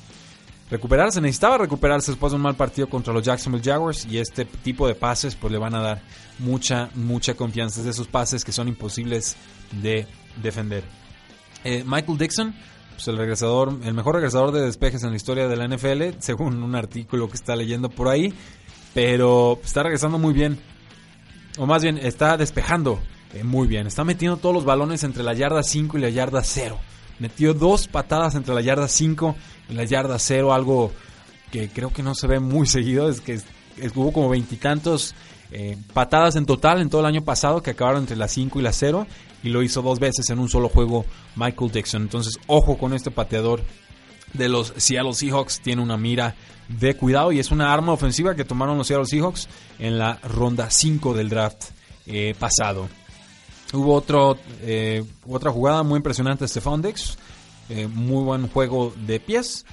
recuperarse. 0.71 1.21
Necesitaba 1.21 1.59
recuperarse 1.59 2.13
después 2.13 2.33
de 2.33 2.37
un 2.37 2.43
mal 2.43 2.57
partido 2.57 2.89
contra 2.89 3.13
los 3.13 3.23
Jacksonville 3.23 3.63
Jaguars. 3.63 4.07
Y 4.07 4.19
este 4.19 4.47
tipo 4.47 4.89
de 4.89 4.95
pases 4.95 5.37
pues 5.37 5.53
le 5.53 5.59
van 5.59 5.75
a 5.75 5.83
dar 5.83 6.03
mucha, 6.39 6.89
mucha 6.95 7.35
confianza. 7.35 7.83
de 7.83 7.91
esos 7.91 8.09
pases 8.09 8.43
que 8.43 8.53
son 8.53 8.69
imposibles 8.69 9.37
de 9.83 10.07
defender. 10.43 10.83
Eh, 11.63 11.85
Michael 11.87 12.17
Dixon, 12.17 12.55
pues 12.95 13.07
el 13.07 13.19
regresador, 13.19 13.79
el 13.85 13.93
mejor 13.93 14.15
regresador 14.15 14.51
de 14.51 14.63
despejes 14.63 15.03
en 15.03 15.11
la 15.11 15.17
historia 15.17 15.47
de 15.47 15.57
la 15.57 15.69
NFL, 15.69 16.19
según 16.21 16.63
un 16.63 16.75
artículo 16.75 17.29
que 17.29 17.37
está 17.37 17.55
leyendo 17.55 17.91
por 17.91 18.09
ahí. 18.09 18.33
Pero 18.95 19.61
está 19.63 19.83
regresando 19.83 20.19
muy 20.19 20.33
bien. 20.33 20.59
O 21.59 21.67
más 21.67 21.83
bien, 21.83 21.99
está 21.99 22.39
despejando 22.39 22.99
eh, 23.35 23.45
muy 23.45 23.69
bien. 23.69 23.87
Está 23.87 24.05
metiendo 24.05 24.39
todos 24.39 24.55
los 24.55 24.65
balones 24.65 25.05
entre 25.05 25.23
la 25.23 25.35
yarda 25.35 25.63
5 25.63 25.99
y 25.99 26.01
la 26.01 26.09
yarda 26.09 26.43
0. 26.43 26.79
Metió 27.19 27.55
dos 27.55 27.89
patadas 27.89 28.35
entre 28.35 28.55
la 28.55 28.61
yarda 28.61 28.89
5 28.89 29.37
y 29.71 29.75
la 29.75 29.85
yarda 29.85 30.19
0, 30.19 30.53
algo 30.53 30.93
que 31.51 31.69
creo 31.69 31.93
que 31.93 32.03
no 32.03 32.15
se 32.15 32.27
ve 32.27 32.41
muy 32.41 32.67
seguido. 32.67 33.09
Es 33.09 33.21
que 33.21 33.41
hubo 33.95 34.13
como 34.13 34.29
veintitantos 34.29 35.15
eh, 35.51 35.77
patadas 35.93 36.37
en 36.37 36.47
total 36.47 36.81
en 36.81 36.91
todo 36.91 37.01
el 37.01 37.07
año 37.07 37.23
pasado 37.23 37.63
que 37.63 37.71
acabaron 37.71 38.03
entre 38.03 38.17
la 38.17 38.29
5 38.29 38.61
y 38.61 38.63
la 38.63 38.73
0 38.73 39.07
y 39.43 39.49
lo 39.49 39.63
hizo 39.63 39.83
dos 39.83 39.99
veces 39.99 40.29
en 40.31 40.39
un 40.39 40.49
solo 40.49 40.69
juego 40.69 41.05
Michael 41.37 41.71
Dixon. 41.71 42.03
Entonces, 42.03 42.39
ojo 42.47 42.77
con 42.77 42.93
este 42.93 43.11
pateador 43.11 43.63
de 44.33 44.49
los 44.49 44.75
Seattle 44.77 45.15
Seahawks. 45.15 45.61
Tiene 45.61 45.83
una 45.83 45.97
mira 45.97 46.35
de 46.69 46.95
cuidado 46.95 47.33
y 47.33 47.39
es 47.39 47.51
una 47.51 47.73
arma 47.73 47.93
ofensiva 47.93 48.35
que 48.35 48.45
tomaron 48.45 48.77
los 48.77 48.87
Seattle 48.87 49.07
Seahawks 49.07 49.49
en 49.79 49.99
la 49.99 50.19
ronda 50.23 50.71
5 50.71 51.15
del 51.15 51.29
draft 51.29 51.65
eh, 52.07 52.35
pasado. 52.39 52.89
Hubo 53.73 53.95
otro, 53.95 54.39
eh, 54.63 55.05
otra 55.29 55.51
jugada 55.51 55.83
muy 55.83 55.99
impresionante 55.99 56.45
de 56.45 56.49
Stephon 56.49 56.81
Dix. 56.81 57.19
Eh, 57.69 57.87
muy 57.87 58.25
buen 58.25 58.49
juego 58.49 58.95
de 59.07 59.21
pies. 59.21 59.67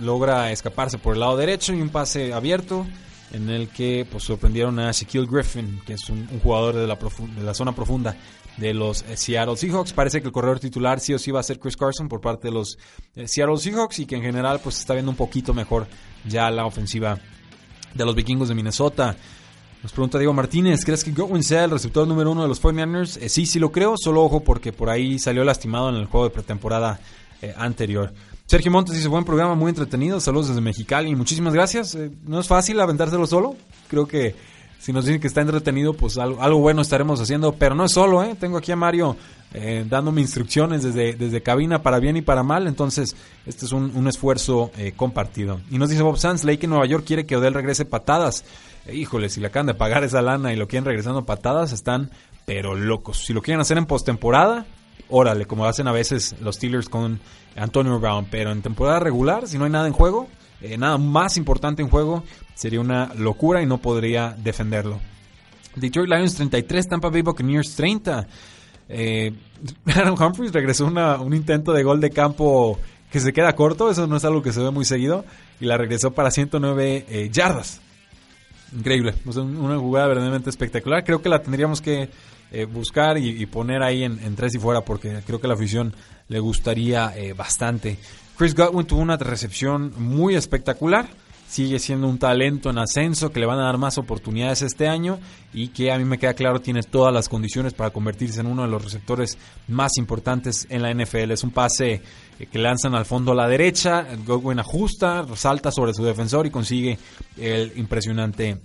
Logra 0.00 0.50
escaparse 0.50 0.98
por 0.98 1.14
el 1.14 1.20
lado 1.20 1.36
derecho 1.36 1.72
y 1.72 1.80
un 1.80 1.90
pase 1.90 2.32
abierto 2.32 2.84
en 3.32 3.48
el 3.48 3.68
que 3.68 4.06
pues, 4.10 4.24
sorprendieron 4.24 4.78
a 4.80 4.90
Shaquille 4.90 5.26
Griffin, 5.30 5.80
que 5.86 5.92
es 5.92 6.10
un, 6.10 6.26
jugador 6.42 6.74
de 6.74 6.86
la, 6.86 6.96
de 6.96 7.42
la, 7.42 7.54
zona 7.54 7.72
profunda 7.72 8.16
de 8.56 8.74
los 8.74 9.02
eh, 9.02 9.16
Seattle 9.16 9.56
Seahawks. 9.56 9.92
Parece 9.92 10.20
que 10.20 10.26
el 10.26 10.32
corredor 10.32 10.58
titular 10.58 10.98
sí 10.98 11.14
o 11.14 11.18
sí 11.18 11.30
va 11.30 11.40
a 11.40 11.44
ser 11.44 11.60
Chris 11.60 11.76
Carson 11.76 12.08
por 12.08 12.20
parte 12.20 12.48
de 12.48 12.54
los 12.54 12.76
Seattle 13.24 13.58
Seahawks 13.58 14.00
y 14.00 14.06
que 14.06 14.16
en 14.16 14.22
general 14.22 14.58
pues 14.60 14.80
está 14.80 14.94
viendo 14.94 15.12
un 15.12 15.16
poquito 15.16 15.54
mejor 15.54 15.86
ya 16.24 16.50
la 16.50 16.66
ofensiva 16.66 17.20
de 17.94 18.04
los 18.04 18.16
vikingos 18.16 18.48
de 18.48 18.56
Minnesota. 18.56 19.16
Nos 19.86 19.92
pregunta 19.92 20.18
Diego 20.18 20.32
Martínez, 20.32 20.84
¿crees 20.84 21.04
que 21.04 21.12
Godwin 21.12 21.44
sea 21.44 21.62
el 21.62 21.70
receptor 21.70 22.08
número 22.08 22.32
uno 22.32 22.42
de 22.42 22.48
los 22.48 22.60
49ers? 22.60 23.22
Eh, 23.22 23.28
sí, 23.28 23.46
sí 23.46 23.60
lo 23.60 23.70
creo, 23.70 23.94
solo 23.96 24.24
ojo 24.24 24.40
porque 24.40 24.72
por 24.72 24.90
ahí 24.90 25.16
salió 25.20 25.44
lastimado 25.44 25.90
en 25.90 25.94
el 25.94 26.06
juego 26.06 26.26
de 26.26 26.34
pretemporada 26.34 26.98
eh, 27.40 27.54
anterior. 27.56 28.12
Sergio 28.46 28.72
Montes 28.72 28.96
dice, 28.96 29.06
buen 29.06 29.22
programa, 29.22 29.54
muy 29.54 29.68
entretenido, 29.68 30.18
saludos 30.18 30.48
desde 30.48 30.60
Mexicali, 30.60 31.14
muchísimas 31.14 31.54
gracias. 31.54 31.94
Eh, 31.94 32.10
no 32.24 32.40
es 32.40 32.48
fácil 32.48 32.80
aventárselo 32.80 33.28
solo, 33.28 33.54
creo 33.86 34.08
que 34.08 34.34
si 34.80 34.92
nos 34.92 35.04
dicen 35.04 35.20
que 35.20 35.28
está 35.28 35.42
entretenido, 35.42 35.94
pues 35.94 36.18
algo, 36.18 36.58
bueno 36.58 36.82
estaremos 36.82 37.20
haciendo, 37.20 37.52
pero 37.52 37.76
no 37.76 37.84
es 37.84 37.92
solo, 37.92 38.24
¿eh? 38.24 38.34
Tengo 38.40 38.58
aquí 38.58 38.72
a 38.72 38.76
Mario 38.76 39.16
dándome 39.88 40.20
instrucciones 40.20 40.82
desde, 40.82 41.14
desde 41.14 41.42
cabina 41.42 41.80
para 41.80 41.98
bien 41.98 42.16
y 42.16 42.22
para 42.22 42.42
mal, 42.42 42.66
entonces 42.66 43.16
este 43.46 43.64
es 43.64 43.72
un, 43.72 44.06
esfuerzo 44.06 44.70
compartido. 44.96 45.60
Y 45.70 45.78
nos 45.78 45.88
dice 45.88 46.02
Bob 46.02 46.18
Sanz, 46.18 46.44
Lake 46.44 46.66
en 46.66 46.70
Nueva 46.70 46.84
York 46.84 47.04
quiere 47.06 47.24
que 47.24 47.36
Odell 47.36 47.54
regrese 47.54 47.86
patadas 47.86 48.44
híjole, 48.92 49.28
si 49.28 49.40
le 49.40 49.48
acaban 49.48 49.66
de 49.66 49.74
pagar 49.74 50.04
esa 50.04 50.22
lana 50.22 50.52
y 50.52 50.56
lo 50.56 50.68
quieren 50.68 50.84
regresando 50.84 51.24
patadas, 51.24 51.72
están 51.72 52.10
pero 52.44 52.74
locos. 52.74 53.18
Si 53.24 53.32
lo 53.32 53.42
quieren 53.42 53.60
hacer 53.60 53.76
en 53.76 53.86
postemporada, 53.86 54.66
órale, 55.08 55.46
como 55.46 55.66
hacen 55.66 55.88
a 55.88 55.92
veces 55.92 56.36
los 56.40 56.56
Steelers 56.56 56.88
con 56.88 57.20
Antonio 57.56 57.98
Brown, 57.98 58.26
pero 58.30 58.52
en 58.52 58.62
temporada 58.62 59.00
regular, 59.00 59.48
si 59.48 59.58
no 59.58 59.64
hay 59.64 59.70
nada 59.70 59.86
en 59.86 59.92
juego, 59.92 60.28
eh, 60.60 60.78
nada 60.78 60.96
más 60.96 61.36
importante 61.36 61.82
en 61.82 61.88
juego, 61.88 62.22
sería 62.54 62.80
una 62.80 63.12
locura 63.14 63.62
y 63.62 63.66
no 63.66 63.78
podría 63.78 64.34
defenderlo. 64.38 65.00
Detroit 65.74 66.08
Lions 66.08 66.34
33, 66.36 66.88
Tampa 66.88 67.10
Bay 67.10 67.22
Buccaneers 67.22 67.74
30. 67.74 68.26
Eh, 68.88 69.32
Aaron 69.94 70.20
Humphries 70.20 70.52
regresó 70.52 70.86
una, 70.86 71.20
un 71.20 71.34
intento 71.34 71.72
de 71.72 71.82
gol 71.82 72.00
de 72.00 72.10
campo 72.10 72.78
que 73.10 73.20
se 73.20 73.32
queda 73.32 73.54
corto, 73.54 73.90
eso 73.90 74.06
no 74.06 74.16
es 74.16 74.24
algo 74.24 74.42
que 74.42 74.52
se 74.52 74.60
ve 74.60 74.70
muy 74.70 74.84
seguido, 74.84 75.24
y 75.60 75.66
la 75.66 75.76
regresó 75.76 76.12
para 76.12 76.30
109 76.30 77.06
eh, 77.08 77.30
yardas. 77.30 77.80
Increíble, 78.72 79.14
una 79.24 79.78
jugada 79.78 80.08
verdaderamente 80.08 80.50
espectacular. 80.50 81.04
Creo 81.04 81.22
que 81.22 81.28
la 81.28 81.42
tendríamos 81.42 81.80
que 81.80 82.08
eh, 82.50 82.64
buscar 82.64 83.18
y, 83.18 83.44
poner 83.46 83.82
ahí 83.82 84.02
en, 84.02 84.36
tres 84.36 84.54
y 84.54 84.58
fuera 84.58 84.80
porque 84.80 85.20
creo 85.26 85.40
que 85.40 85.48
la 85.48 85.54
afición 85.54 85.94
le 86.28 86.40
gustaría 86.40 87.12
bastante. 87.36 87.98
Chris 88.36 88.54
Godwin 88.54 88.86
tuvo 88.86 89.00
una 89.00 89.16
recepción 89.16 89.92
muy 89.96 90.34
espectacular 90.34 91.08
sigue 91.48 91.78
siendo 91.78 92.08
un 92.08 92.18
talento 92.18 92.70
en 92.70 92.78
ascenso, 92.78 93.30
que 93.30 93.40
le 93.40 93.46
van 93.46 93.58
a 93.58 93.64
dar 93.64 93.78
más 93.78 93.98
oportunidades 93.98 94.62
este 94.62 94.88
año 94.88 95.18
y 95.52 95.68
que 95.68 95.92
a 95.92 95.98
mí 95.98 96.04
me 96.04 96.18
queda 96.18 96.34
claro 96.34 96.60
tiene 96.60 96.82
todas 96.82 97.12
las 97.12 97.28
condiciones 97.28 97.72
para 97.72 97.90
convertirse 97.90 98.40
en 98.40 98.46
uno 98.46 98.62
de 98.62 98.68
los 98.68 98.84
receptores 98.84 99.38
más 99.68 99.96
importantes 99.96 100.66
en 100.70 100.82
la 100.82 100.92
NFL. 100.92 101.30
Es 101.30 101.44
un 101.44 101.50
pase 101.50 102.02
eh, 102.38 102.46
que 102.46 102.58
lanzan 102.58 102.94
al 102.94 103.06
fondo 103.06 103.32
a 103.32 103.34
la 103.34 103.48
derecha, 103.48 104.06
Godwin 104.26 104.58
ajusta, 104.58 105.24
salta 105.34 105.70
sobre 105.70 105.94
su 105.94 106.04
defensor 106.04 106.46
y 106.46 106.50
consigue 106.50 106.98
el 107.36 107.72
impresionante 107.76 108.58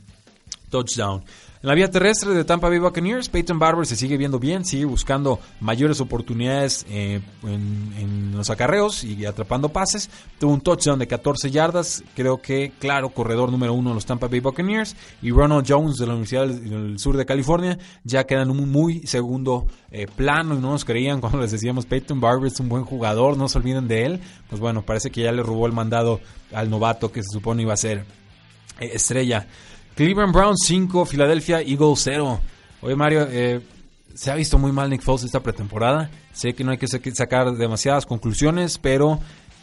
touchdown. 0.72 1.22
En 1.64 1.70
la 1.70 1.76
vía 1.76 1.92
terrestre 1.92 2.34
de 2.34 2.44
Tampa 2.44 2.70
Bay 2.70 2.80
Buccaneers, 2.80 3.30
Peyton 3.30 3.60
Barber 3.60 3.86
se 3.86 3.96
sigue 3.96 4.18
viendo 4.18 4.40
bien, 4.40 4.66
sigue 4.66 4.86
buscando 4.86 5.40
mayores 5.60 6.02
oportunidades 6.02 6.88
eh, 6.90 7.22
en, 7.44 8.32
los 8.36 8.50
acarreos 8.50 9.04
y 9.04 9.28
atrapando 9.28 9.70
pases. 9.70 10.10
Tuvo 10.40 10.54
un 10.54 10.62
touchdown 10.62 10.98
de 10.98 11.06
14 11.06 11.52
yardas, 11.52 12.04
creo 12.16 12.42
que 12.42 12.72
claro, 12.80 13.10
corredor 13.10 13.52
número 13.52 13.76
uno 13.76 13.90
de 13.90 13.94
los 13.94 14.08
Tampa 14.08 14.28
Bay 14.28 14.40
Buccaneers. 14.40 14.96
Y 15.22 15.30
Ronald 15.30 15.68
Jones 15.70 15.98
de 15.98 16.08
la 16.08 16.14
Universidad 16.14 16.48
del 16.48 16.98
Sur 16.98 17.16
de 17.16 17.28
California 17.28 17.78
ya 18.04 18.24
queda 18.24 18.42
en 18.42 18.50
un 18.50 18.72
muy 18.72 19.06
segundo 19.06 19.68
eh, 19.92 20.08
plano 20.08 20.56
y 20.56 20.58
no 20.58 20.72
nos 20.72 20.84
creían 20.84 21.22
cuando 21.22 21.42
les 21.42 21.52
decíamos 21.52 21.86
Peyton 21.86 22.20
Barber 22.20 22.52
es 22.52 22.60
un 22.60 22.70
buen 22.70 22.86
jugador, 22.86 23.38
no 23.38 23.48
se 23.48 23.60
olviden 23.60 23.88
de 23.88 24.06
él. 24.08 24.20
Pues 24.50 24.60
bueno, 24.60 24.82
parece 24.82 25.12
que 25.12 25.22
ya 25.22 25.32
le 25.32 25.44
robó 25.44 25.68
el 25.68 25.74
mandado 25.74 26.22
al 26.52 26.72
novato 26.72 27.12
que 27.12 27.22
se 27.22 27.30
supone 27.30 27.62
iba 27.62 27.74
a 27.76 27.78
ser 27.78 28.04
eh, 28.80 28.90
estrella. 28.94 29.46
Cleveland 29.96 30.34
Browns 30.34 30.60
5, 30.66 31.06
Philadelphia 31.06 31.62
Eagles 31.62 32.02
0. 32.04 32.40
Oye 32.82 32.96
Mario, 32.96 33.28
eh, 33.30 33.62
se 34.14 34.32
ha 34.32 34.36
visto 34.36 34.58
muy 34.58 34.72
mal 34.72 34.90
Nick 34.90 35.02
Foles 35.02 35.24
esta 35.24 35.42
pretemporada. 35.42 36.10
Sé 36.34 36.54
que 36.54 36.64
no 36.64 36.72
hay 36.72 36.78
que 36.78 36.88
sacar 36.88 37.52
demasiadas 37.54 38.06
conclusiones, 38.06 38.78
pero 38.78 39.20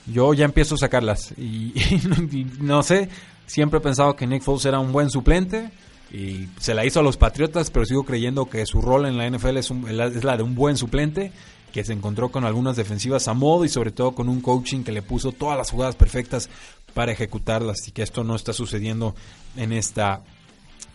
yo 0.07 0.35
ya 0.35 0.45
empiezo 0.45 0.75
a 0.75 0.79
sacarlas. 0.79 1.35
Y, 1.39 2.47
no 2.61 2.83
sé, 2.83 3.09
siempre 3.47 3.79
he 3.79 3.83
pensado 3.83 4.17
que 4.17 4.27
Nick 4.27 4.43
Foles 4.43 4.65
era 4.65 4.79
un 4.79 4.93
buen 4.93 5.11
suplente 5.11 5.71
y 6.13 6.49
se 6.59 6.75
la 6.75 6.85
hizo 6.85 7.01
a 7.01 7.03
los 7.03 7.17
Patriotas, 7.17 7.71
pero 7.71 7.85
sigo 7.85 8.05
creyendo 8.05 8.47
que 8.47 8.65
su 8.67 8.81
rol 8.81 9.07
en 9.07 9.19
la 9.19 9.29
NFL 9.29 9.57
es, 9.59 9.71
es 9.71 10.25
la 10.25 10.37
de 10.37 10.43
un 10.43 10.55
buen 10.55 10.77
suplente 10.77 11.33
que 11.73 11.85
se 11.85 11.93
encontró 11.93 12.31
con 12.31 12.45
algunas 12.45 12.77
defensivas 12.77 13.29
a 13.29 13.35
modo 13.35 13.65
y 13.65 13.69
sobre 13.69 13.91
todo 13.91 14.13
con 14.13 14.29
un 14.29 14.41
coaching 14.41 14.83
que 14.83 14.93
le 14.93 15.03
puso 15.03 15.33
todas 15.33 15.59
las 15.59 15.71
jugadas 15.71 15.97
perfectas 15.97 16.49
para 16.95 17.13
ejecutarlas 17.13 17.87
y 17.87 17.93
que 17.93 18.03
esto 18.03 18.25
no 18.25 18.35
está 18.35 18.53
sucediendo 18.53 19.15
en 19.57 19.73
esta 19.73 20.23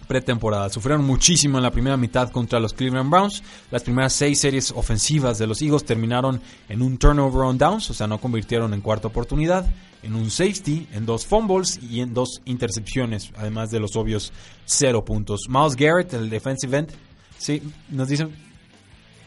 pretemporada. 0.08 0.70
Sufrieron 0.70 1.06
muchísimo 1.06 1.58
en 1.58 1.64
la 1.64 1.72
primera 1.72 1.98
mitad 1.98 2.30
contra 2.30 2.60
los 2.60 2.74
Cleveland 2.74 3.10
Browns. 3.10 3.41
Las 3.72 3.84
primeras 3.84 4.14
seis 4.14 4.39
series 4.39 4.72
ofensivas 4.72 5.38
de 5.38 5.48
los 5.48 5.62
Eagles 5.62 5.86
terminaron 5.86 6.41
en 6.70 6.82
un 6.82 6.98
turnover 6.98 7.44
on 7.44 7.58
downs, 7.58 7.89
o 7.89 7.94
sea, 7.94 8.08
no 8.08 8.20
convirtieron 8.20 8.74
en 8.74 8.82
cuarta 8.82 9.08
oportunidad, 9.08 9.66
en 10.02 10.16
un 10.16 10.30
safety, 10.30 10.88
en 10.91 11.06
dos 11.06 11.26
fumbles 11.26 11.80
y 11.82 12.02
en 12.02 12.14
dos 12.14 12.41
intercepciones, 12.46 13.32
además 13.38 13.72
de 13.72 13.80
los 13.80 13.96
obvios 13.96 14.34
cero 14.66 15.06
puntos. 15.06 15.48
Miles 15.48 15.76
Garrett, 15.76 16.14
el 16.14 16.30
defensive 16.30 16.78
end, 16.78 16.91
sí, 17.38 17.62
nos 17.89 18.08
dicen... 18.10 18.54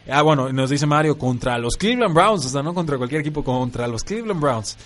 Ah, 0.09 0.21
bueno, 0.21 0.53
nos 0.53 0.69
dice 0.69 0.85
Mario, 0.85 1.17
contra 1.17 1.57
los 1.57 1.75
Cleveland 1.75 2.13
Browns, 2.13 2.45
o 2.45 2.49
sea, 2.49 2.63
no 2.63 2.73
contra 2.73 2.97
cualquier 2.97 3.19
equipo, 3.19 3.43
contra 3.43 3.87
los 3.87 4.05
Cleveland 4.05 4.39
Browns. 4.39 4.77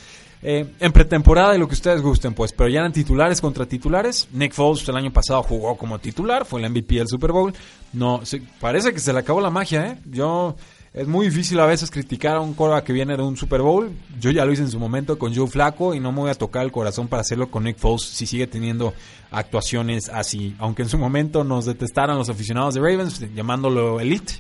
Eh, 0.43 0.65
en 0.79 0.91
pretemporada 0.91 1.55
y 1.55 1.59
lo 1.59 1.67
que 1.67 1.75
ustedes 1.75 2.01
gusten, 2.01 2.33
pues, 2.33 2.51
pero 2.51 2.67
ya 2.67 2.79
eran 2.79 2.91
titulares 2.91 3.39
contra 3.41 3.65
titulares. 3.65 4.27
Nick 4.31 4.53
Foles 4.53 4.87
el 4.89 4.95
año 4.95 5.11
pasado 5.11 5.43
jugó 5.43 5.77
como 5.77 5.99
titular, 5.99 6.45
fue 6.45 6.61
el 6.61 6.69
MVP 6.69 6.95
del 6.95 7.07
Super 7.07 7.31
Bowl. 7.31 7.53
No, 7.93 8.21
parece 8.59 8.93
que 8.93 8.99
se 8.99 9.13
le 9.13 9.19
acabó 9.19 9.39
la 9.39 9.51
magia, 9.51 9.87
¿eh? 9.87 9.97
Yo 10.05 10.55
es 10.93 11.07
muy 11.07 11.27
difícil 11.27 11.57
a 11.59 11.65
veces 11.65 11.89
criticar 11.89 12.35
a 12.35 12.41
un 12.41 12.53
cora 12.53 12.83
que 12.83 12.91
viene 12.91 13.15
de 13.15 13.23
un 13.23 13.37
Super 13.37 13.61
Bowl. 13.61 13.91
Yo 14.19 14.31
ya 14.31 14.43
lo 14.43 14.51
hice 14.51 14.63
en 14.63 14.71
su 14.71 14.79
momento 14.79 15.17
con 15.19 15.33
Joe 15.33 15.47
Flaco 15.47 15.93
y 15.93 15.99
no 15.99 16.11
me 16.11 16.21
voy 16.21 16.31
a 16.31 16.35
tocar 16.35 16.65
el 16.65 16.71
corazón 16.71 17.07
para 17.07 17.21
hacerlo 17.21 17.49
con 17.49 17.63
Nick 17.63 17.77
Foles 17.77 18.01
si 18.01 18.25
sigue 18.25 18.47
teniendo 18.47 18.93
actuaciones 19.29 20.09
así. 20.09 20.55
Aunque 20.57 20.81
en 20.81 20.89
su 20.89 20.97
momento 20.97 21.43
nos 21.43 21.65
detestaran 21.65 22.17
los 22.17 22.29
aficionados 22.29 22.73
de 22.73 22.81
Ravens 22.81 23.19
llamándolo 23.33 23.99
elite 23.99 24.33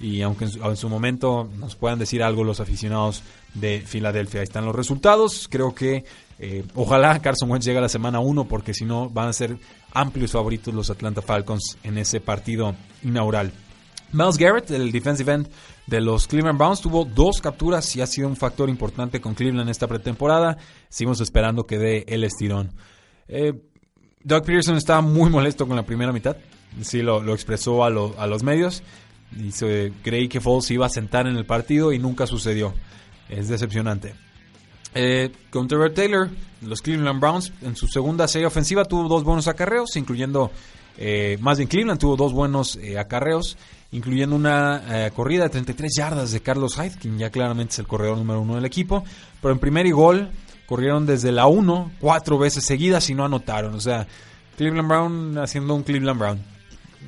y 0.00 0.22
aunque 0.22 0.46
en 0.46 0.76
su, 0.76 0.88
momento 0.88 1.48
nos 1.58 1.76
puedan 1.76 1.98
decir 1.98 2.22
algo 2.22 2.42
los 2.42 2.58
aficionados 2.58 3.22
de 3.52 3.82
Filadelfia. 3.86 4.40
Ahí 4.40 4.44
están 4.44 4.64
los 4.64 4.74
resultados. 4.74 5.46
Creo 5.50 5.74
que 5.74 6.04
eh, 6.38 6.64
ojalá 6.74 7.20
Carson 7.20 7.50
Wentz 7.50 7.66
llegue 7.66 7.78
a 7.78 7.82
la 7.82 7.88
semana 7.90 8.18
1 8.18 8.46
porque 8.46 8.72
si 8.72 8.86
no 8.86 9.10
van 9.10 9.28
a 9.28 9.32
ser 9.34 9.58
amplios 9.92 10.32
favoritos 10.32 10.72
los 10.72 10.88
Atlanta 10.88 11.20
Falcons 11.20 11.76
en 11.82 11.98
ese 11.98 12.20
partido 12.20 12.74
inaugural. 13.02 13.52
Miles 14.12 14.38
Garrett, 14.38 14.70
el 14.70 14.90
defensive 14.90 15.32
end 15.32 15.48
de 15.86 16.00
los 16.00 16.26
Cleveland 16.26 16.58
Browns, 16.58 16.80
tuvo 16.80 17.04
dos 17.04 17.40
capturas 17.40 17.94
y 17.94 18.00
ha 18.00 18.06
sido 18.06 18.26
un 18.26 18.36
factor 18.36 18.68
importante 18.68 19.20
con 19.20 19.34
Cleveland 19.34 19.68
esta 19.68 19.86
pretemporada. 19.86 20.56
Seguimos 20.88 21.20
esperando 21.20 21.64
que 21.66 21.78
dé 21.78 22.04
el 22.08 22.24
estirón. 22.24 22.72
Eh, 23.28 23.52
Doug 24.24 24.44
Peterson 24.44 24.76
estaba 24.76 25.00
muy 25.00 25.30
molesto 25.30 25.66
con 25.66 25.76
la 25.76 25.84
primera 25.84 26.12
mitad. 26.12 26.36
Sí, 26.82 27.02
lo, 27.02 27.32
expresó 27.34 27.84
a, 27.84 27.88
a 27.88 28.26
los 28.26 28.42
medios. 28.42 28.82
Dice, 29.30 29.92
creí 30.02 30.28
que 30.28 30.40
Foles 30.40 30.70
iba 30.70 30.86
a 30.86 30.90
sentar 30.90 31.26
en 31.26 31.36
el 31.36 31.46
partido 31.46 31.92
y 31.92 31.98
nunca 31.98 32.26
sucedió. 32.26 32.74
Es 33.28 33.48
decepcionante. 33.48 34.14
Eh, 34.94 35.30
con 35.50 35.68
Trevor 35.68 35.94
Taylor, 35.94 36.28
los 36.62 36.82
Cleveland 36.82 37.20
Browns 37.20 37.52
en 37.62 37.76
su 37.76 37.86
segunda 37.86 38.26
serie 38.26 38.46
ofensiva 38.46 38.84
tuvo 38.84 39.08
dos 39.08 39.22
buenos 39.22 39.46
acarreos, 39.46 39.96
incluyendo, 39.96 40.50
eh, 40.98 41.38
más 41.40 41.58
bien 41.58 41.68
Cleveland 41.68 42.00
tuvo 42.00 42.16
dos 42.16 42.32
buenos 42.32 42.76
eh, 42.76 42.98
acarreos, 42.98 43.56
incluyendo 43.92 44.34
una 44.34 45.06
eh, 45.06 45.10
corrida 45.14 45.44
de 45.44 45.50
33 45.50 45.92
yardas 45.96 46.32
de 46.32 46.40
Carlos 46.40 46.74
Hyde, 46.76 46.96
quien 46.98 47.18
ya 47.18 47.30
claramente 47.30 47.72
es 47.72 47.78
el 47.78 47.86
corredor 47.86 48.18
número 48.18 48.40
uno 48.40 48.56
del 48.56 48.64
equipo, 48.64 49.04
pero 49.40 49.52
en 49.52 49.60
primer 49.60 49.86
y 49.86 49.92
gol 49.92 50.28
corrieron 50.66 51.06
desde 51.06 51.32
la 51.32 51.46
1 51.46 51.92
cuatro 52.00 52.38
veces 52.38 52.64
seguidas 52.64 53.10
y 53.10 53.14
no 53.14 53.24
anotaron. 53.24 53.74
O 53.74 53.80
sea, 53.80 54.06
Cleveland 54.56 54.88
Brown 54.88 55.38
haciendo 55.38 55.74
un 55.74 55.82
Cleveland 55.82 56.18
Brown. 56.18 56.38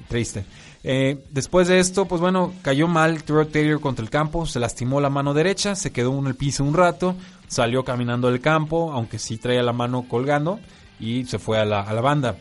Triste. 0.08 0.44
Eh, 0.84 1.24
después 1.30 1.68
de 1.68 1.78
esto, 1.78 2.06
pues 2.06 2.20
bueno, 2.20 2.52
cayó 2.62 2.88
mal 2.88 3.22
Trevor 3.22 3.46
Taylor 3.46 3.80
contra 3.80 4.04
el 4.04 4.10
campo, 4.10 4.46
se 4.46 4.58
lastimó 4.58 5.00
la 5.00 5.10
mano 5.10 5.32
derecha, 5.32 5.74
se 5.74 5.92
quedó 5.92 6.18
en 6.18 6.26
el 6.26 6.34
piso 6.34 6.64
un 6.64 6.74
rato, 6.74 7.14
salió 7.46 7.84
caminando 7.84 8.30
del 8.30 8.40
campo, 8.40 8.92
aunque 8.92 9.18
sí 9.18 9.38
traía 9.38 9.62
la 9.62 9.72
mano 9.72 10.06
colgando, 10.08 10.58
y 10.98 11.24
se 11.24 11.38
fue 11.38 11.58
a 11.58 11.64
la, 11.64 11.82
banda. 12.00 12.36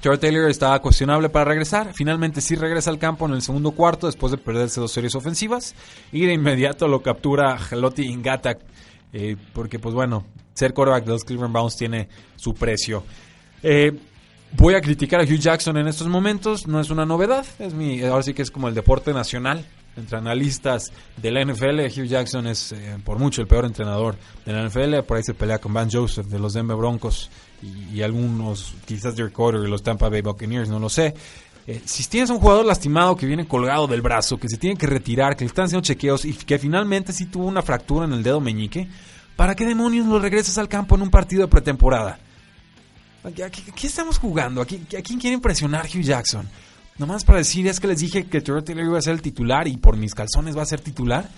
Trevor 0.00 0.18
Taylor 0.18 0.50
estaba 0.50 0.80
cuestionable 0.80 1.30
para 1.30 1.46
regresar, 1.46 1.92
finalmente 1.94 2.40
sí 2.40 2.54
regresa 2.54 2.90
al 2.90 2.98
campo 2.98 3.26
en 3.26 3.32
el 3.32 3.42
segundo 3.42 3.72
cuarto 3.72 4.06
después 4.06 4.30
de 4.30 4.38
perderse 4.38 4.80
dos 4.80 4.92
series 4.92 5.14
ofensivas, 5.16 5.74
y 6.12 6.26
de 6.26 6.32
inmediato 6.32 6.86
lo 6.86 7.02
captura 7.02 7.58
Jaloti 7.58 8.04
Ingata, 8.04 8.56
eh, 9.12 9.36
porque 9.52 9.80
pues 9.80 9.94
bueno, 9.94 10.24
ser 10.52 10.74
quarterback 10.74 11.04
de 11.06 11.10
los 11.10 11.24
Cleveland 11.24 11.52
Browns 11.52 11.76
tiene 11.76 12.08
su 12.36 12.54
precio. 12.54 13.02
Eh, 13.62 13.98
Voy 14.56 14.74
a 14.74 14.80
criticar 14.80 15.20
a 15.20 15.24
Hugh 15.24 15.40
Jackson 15.40 15.76
en 15.78 15.88
estos 15.88 16.06
momentos, 16.06 16.68
no 16.68 16.80
es 16.80 16.88
una 16.88 17.04
novedad, 17.04 17.44
es 17.58 17.74
mi, 17.74 18.00
ahora 18.02 18.22
sí 18.22 18.34
que 18.34 18.42
es 18.42 18.52
como 18.52 18.68
el 18.68 18.74
deporte 18.74 19.12
nacional. 19.12 19.64
Entre 19.96 20.16
analistas 20.16 20.92
de 21.16 21.30
la 21.30 21.44
NFL, 21.44 21.80
Hugh 21.86 22.06
Jackson 22.06 22.46
es 22.46 22.72
eh, 22.72 22.96
por 23.04 23.18
mucho 23.18 23.40
el 23.40 23.46
peor 23.46 23.64
entrenador 23.64 24.16
de 24.44 24.52
la 24.52 24.66
NFL. 24.66 25.00
Por 25.06 25.16
ahí 25.16 25.22
se 25.22 25.34
pelea 25.34 25.58
con 25.58 25.72
Van 25.72 25.88
Joseph 25.90 26.26
de 26.26 26.38
los 26.38 26.52
Denver 26.52 26.76
Broncos 26.76 27.30
y, 27.92 28.02
algunos, 28.02 28.74
quizás 28.86 29.14
Dirk 29.14 29.32
Carter 29.32 29.60
de 29.60 29.68
los 29.68 29.82
Tampa 29.82 30.08
Bay 30.08 30.20
Buccaneers, 30.20 30.68
no 30.68 30.78
lo 30.78 30.88
sé. 30.88 31.14
Eh, 31.66 31.80
si 31.84 32.04
tienes 32.08 32.30
un 32.30 32.38
jugador 32.38 32.64
lastimado 32.64 33.16
que 33.16 33.26
viene 33.26 33.46
colgado 33.46 33.86
del 33.86 34.02
brazo, 34.02 34.36
que 34.36 34.48
se 34.48 34.56
tiene 34.56 34.76
que 34.76 34.86
retirar, 34.86 35.36
que 35.36 35.44
le 35.44 35.48
están 35.48 35.66
haciendo 35.66 35.84
chequeos 35.84 36.24
y 36.24 36.32
que 36.32 36.58
finalmente 36.58 37.12
sí 37.12 37.26
tuvo 37.26 37.46
una 37.46 37.62
fractura 37.62 38.06
en 38.06 38.12
el 38.12 38.22
dedo 38.22 38.40
meñique, 38.40 38.88
¿para 39.36 39.54
qué 39.54 39.64
demonios 39.64 40.06
lo 40.06 40.18
regresas 40.18 40.58
al 40.58 40.68
campo 40.68 40.94
en 40.96 41.02
un 41.02 41.10
partido 41.10 41.42
de 41.42 41.48
pretemporada? 41.48 42.18
¿Qué 43.32 43.86
estamos 43.86 44.18
jugando? 44.18 44.60
¿A 44.60 44.66
quién, 44.66 44.84
quiere 44.84 45.32
impresionar 45.32 45.86
Hugh 45.86 46.02
Jackson? 46.02 46.46
Nomás 46.98 47.24
para 47.24 47.38
decir, 47.38 47.66
es 47.66 47.80
que 47.80 47.86
les 47.86 48.00
dije 48.00 48.26
que 48.26 48.42
Trevor 48.42 48.62
Taylor 48.62 48.84
iba 48.84 48.98
a 48.98 49.02
ser 49.02 49.14
el 49.14 49.22
titular 49.22 49.66
y 49.66 49.78
por 49.78 49.96
mis 49.96 50.14
calzones 50.14 50.56
va 50.56 50.62
a 50.62 50.66
ser 50.66 50.80
titular. 50.80 51.28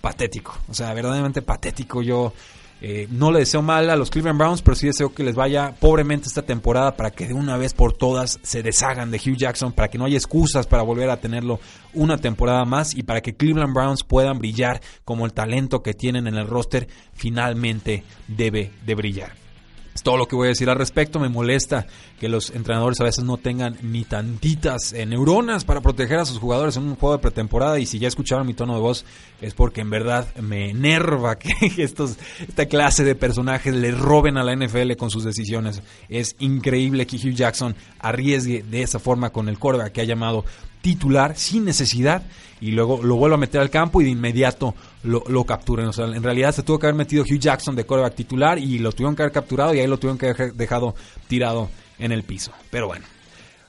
Patético. 0.00 0.56
O 0.68 0.74
sea, 0.74 0.94
verdaderamente 0.94 1.42
patético. 1.42 2.00
Yo 2.00 2.32
eh, 2.80 3.08
no 3.10 3.32
le 3.32 3.40
deseo 3.40 3.60
mal 3.60 3.90
a 3.90 3.96
los 3.96 4.08
Cleveland 4.08 4.38
Browns, 4.38 4.62
pero 4.62 4.76
sí 4.76 4.86
deseo 4.86 5.12
que 5.12 5.24
les 5.24 5.34
vaya 5.34 5.74
pobremente 5.80 6.28
esta 6.28 6.42
temporada 6.42 6.96
para 6.96 7.10
que 7.10 7.26
de 7.26 7.34
una 7.34 7.56
vez 7.56 7.74
por 7.74 7.92
todas 7.92 8.38
se 8.42 8.62
deshagan 8.62 9.10
de 9.10 9.18
Hugh 9.18 9.36
Jackson, 9.36 9.72
para 9.72 9.88
que 9.88 9.98
no 9.98 10.04
haya 10.04 10.16
excusas 10.16 10.68
para 10.68 10.82
volver 10.84 11.10
a 11.10 11.20
tenerlo 11.20 11.58
una 11.92 12.18
temporada 12.18 12.64
más 12.64 12.94
y 12.94 13.02
para 13.02 13.20
que 13.20 13.34
Cleveland 13.34 13.74
Browns 13.74 14.04
puedan 14.04 14.38
brillar 14.38 14.80
como 15.04 15.26
el 15.26 15.32
talento 15.32 15.82
que 15.82 15.92
tienen 15.92 16.28
en 16.28 16.36
el 16.36 16.46
roster 16.46 16.86
finalmente 17.12 18.04
debe 18.28 18.70
de 18.86 18.94
brillar. 18.94 19.41
Es 19.94 20.02
todo 20.02 20.16
lo 20.16 20.26
que 20.26 20.36
voy 20.36 20.46
a 20.46 20.48
decir 20.48 20.70
al 20.70 20.78
respecto. 20.78 21.20
Me 21.20 21.28
molesta 21.28 21.86
que 22.18 22.28
los 22.28 22.50
entrenadores 22.50 23.00
a 23.00 23.04
veces 23.04 23.24
no 23.24 23.36
tengan 23.36 23.76
ni 23.82 24.04
tantitas 24.04 24.92
eh, 24.92 25.04
neuronas 25.06 25.64
para 25.64 25.80
proteger 25.80 26.18
a 26.18 26.24
sus 26.24 26.38
jugadores 26.38 26.76
en 26.76 26.84
un 26.84 26.96
juego 26.96 27.16
de 27.16 27.22
pretemporada. 27.22 27.78
Y 27.78 27.86
si 27.86 27.98
ya 27.98 28.08
escucharon 28.08 28.46
mi 28.46 28.54
tono 28.54 28.74
de 28.74 28.80
voz, 28.80 29.04
es 29.40 29.54
porque 29.54 29.82
en 29.82 29.90
verdad 29.90 30.34
me 30.36 30.70
enerva 30.70 31.36
que 31.38 31.52
estos, 31.78 32.16
esta 32.46 32.66
clase 32.66 33.04
de 33.04 33.14
personajes 33.14 33.74
le 33.74 33.90
roben 33.90 34.38
a 34.38 34.44
la 34.44 34.56
NFL 34.56 34.92
con 34.96 35.10
sus 35.10 35.24
decisiones. 35.24 35.82
Es 36.08 36.36
increíble 36.38 37.06
que 37.06 37.16
Hugh 37.16 37.34
Jackson 37.34 37.74
arriesgue 37.98 38.62
de 38.62 38.82
esa 38.82 38.98
forma 38.98 39.30
con 39.30 39.48
el 39.48 39.58
quarterback 39.58 39.92
que 39.92 40.00
ha 40.00 40.04
llamado 40.04 40.44
titular 40.82 41.36
sin 41.36 41.64
necesidad 41.64 42.22
y 42.60 42.72
luego 42.72 43.02
lo 43.02 43.16
vuelvo 43.16 43.36
a 43.36 43.38
meter 43.38 43.60
al 43.60 43.70
campo 43.70 44.00
y 44.00 44.04
de 44.04 44.10
inmediato 44.10 44.74
lo, 45.04 45.24
lo. 45.28 45.40
O 45.42 45.92
sea, 45.92 46.04
en 46.06 46.22
realidad 46.22 46.54
se 46.54 46.62
tuvo 46.62 46.78
que 46.78 46.86
haber 46.86 46.96
metido 46.96 47.24
Hugh 47.24 47.38
Jackson 47.38 47.74
de 47.74 47.84
quarterback 47.84 48.14
titular 48.14 48.58
y 48.58 48.78
lo 48.78 48.92
tuvieron 48.92 49.16
que 49.16 49.22
haber 49.22 49.32
capturado 49.32 49.74
y 49.74 49.80
ahí 49.80 49.86
lo 49.86 49.98
tuvieron 49.98 50.18
que 50.18 50.28
haber 50.28 50.54
dejado 50.54 50.94
tirado 51.28 51.70
en 51.98 52.12
el 52.12 52.24
piso. 52.24 52.52
Pero 52.70 52.88
bueno. 52.88 53.06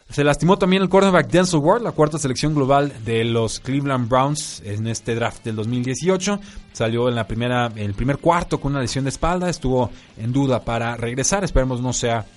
Se 0.09 0.23
lastimó 0.23 0.59
también 0.59 0.83
el 0.83 0.89
quarterback 0.89 1.27
Denzel 1.27 1.59
Ward, 1.59 1.81
la 1.81 1.91
cuarta 1.91 2.19
selección 2.19 2.53
global 2.53 2.93
de 3.03 3.23
los 3.23 3.59
Cleveland 3.59 4.07
Browns 4.07 4.61
en 4.63 4.85
este 4.85 5.15
draft 5.15 5.43
del 5.43 5.55
2018. 5.55 6.39
Salió 6.71 7.09
en 7.09 7.15
la 7.15 7.25
primera, 7.25 7.71
en 7.75 7.79
el 7.85 7.95
primer 7.95 8.19
cuarto 8.19 8.59
con 8.59 8.73
una 8.73 8.81
lesión 8.81 9.05
de 9.05 9.09
espalda, 9.09 9.49
estuvo 9.49 9.89
en 10.17 10.31
duda 10.31 10.63
para 10.63 10.95
regresar. 10.97 11.43
Esperemos 11.43 11.81
no 11.81 11.93
sea 11.93 12.27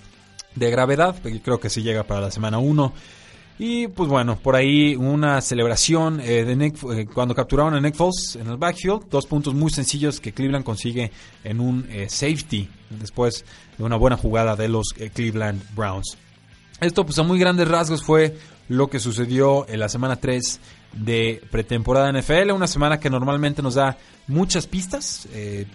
de 0.54 0.70
gravedad, 0.70 1.16
porque 1.22 1.42
creo 1.42 1.60
que 1.60 1.68
sí 1.68 1.82
llega 1.82 2.04
para 2.04 2.22
la 2.22 2.30
semana 2.30 2.56
1. 2.58 2.92
Y 3.58 3.88
pues 3.88 4.08
bueno, 4.10 4.36
por 4.36 4.54
ahí 4.54 4.96
una 4.96 5.40
celebración 5.40 6.20
eh, 6.20 6.44
de 6.44 6.66
eh, 6.66 7.06
cuando 7.12 7.34
capturaron 7.34 7.74
a 7.74 7.80
Nick 7.80 7.94
Foles 7.94 8.36
en 8.36 8.48
el 8.48 8.58
backfield. 8.58 9.08
Dos 9.10 9.26
puntos 9.26 9.54
muy 9.54 9.70
sencillos 9.70 10.20
que 10.20 10.32
Cleveland 10.32 10.64
consigue 10.64 11.10
en 11.42 11.60
un 11.60 11.86
eh, 11.88 12.06
safety 12.08 12.68
después 12.90 13.44
de 13.78 13.84
una 13.84 13.96
buena 13.96 14.18
jugada 14.18 14.56
de 14.56 14.68
los 14.68 14.88
Cleveland 15.14 15.62
Browns. 15.74 16.18
Esto 16.80 17.06
pues 17.06 17.18
a 17.18 17.22
muy 17.22 17.38
grandes 17.38 17.66
rasgos 17.68 18.04
fue 18.04 18.36
lo 18.68 18.90
que 18.90 19.00
sucedió 19.00 19.66
en 19.68 19.80
la 19.80 19.88
semana 19.88 20.16
3 20.16 20.60
de 20.92 21.42
pretemporada 21.50 22.12
NFL. 22.12 22.50
Una 22.50 22.66
semana 22.66 23.00
que 23.00 23.08
normalmente 23.08 23.62
nos 23.62 23.76
da 23.76 23.96
muchas 24.26 24.66
pistas. 24.66 25.26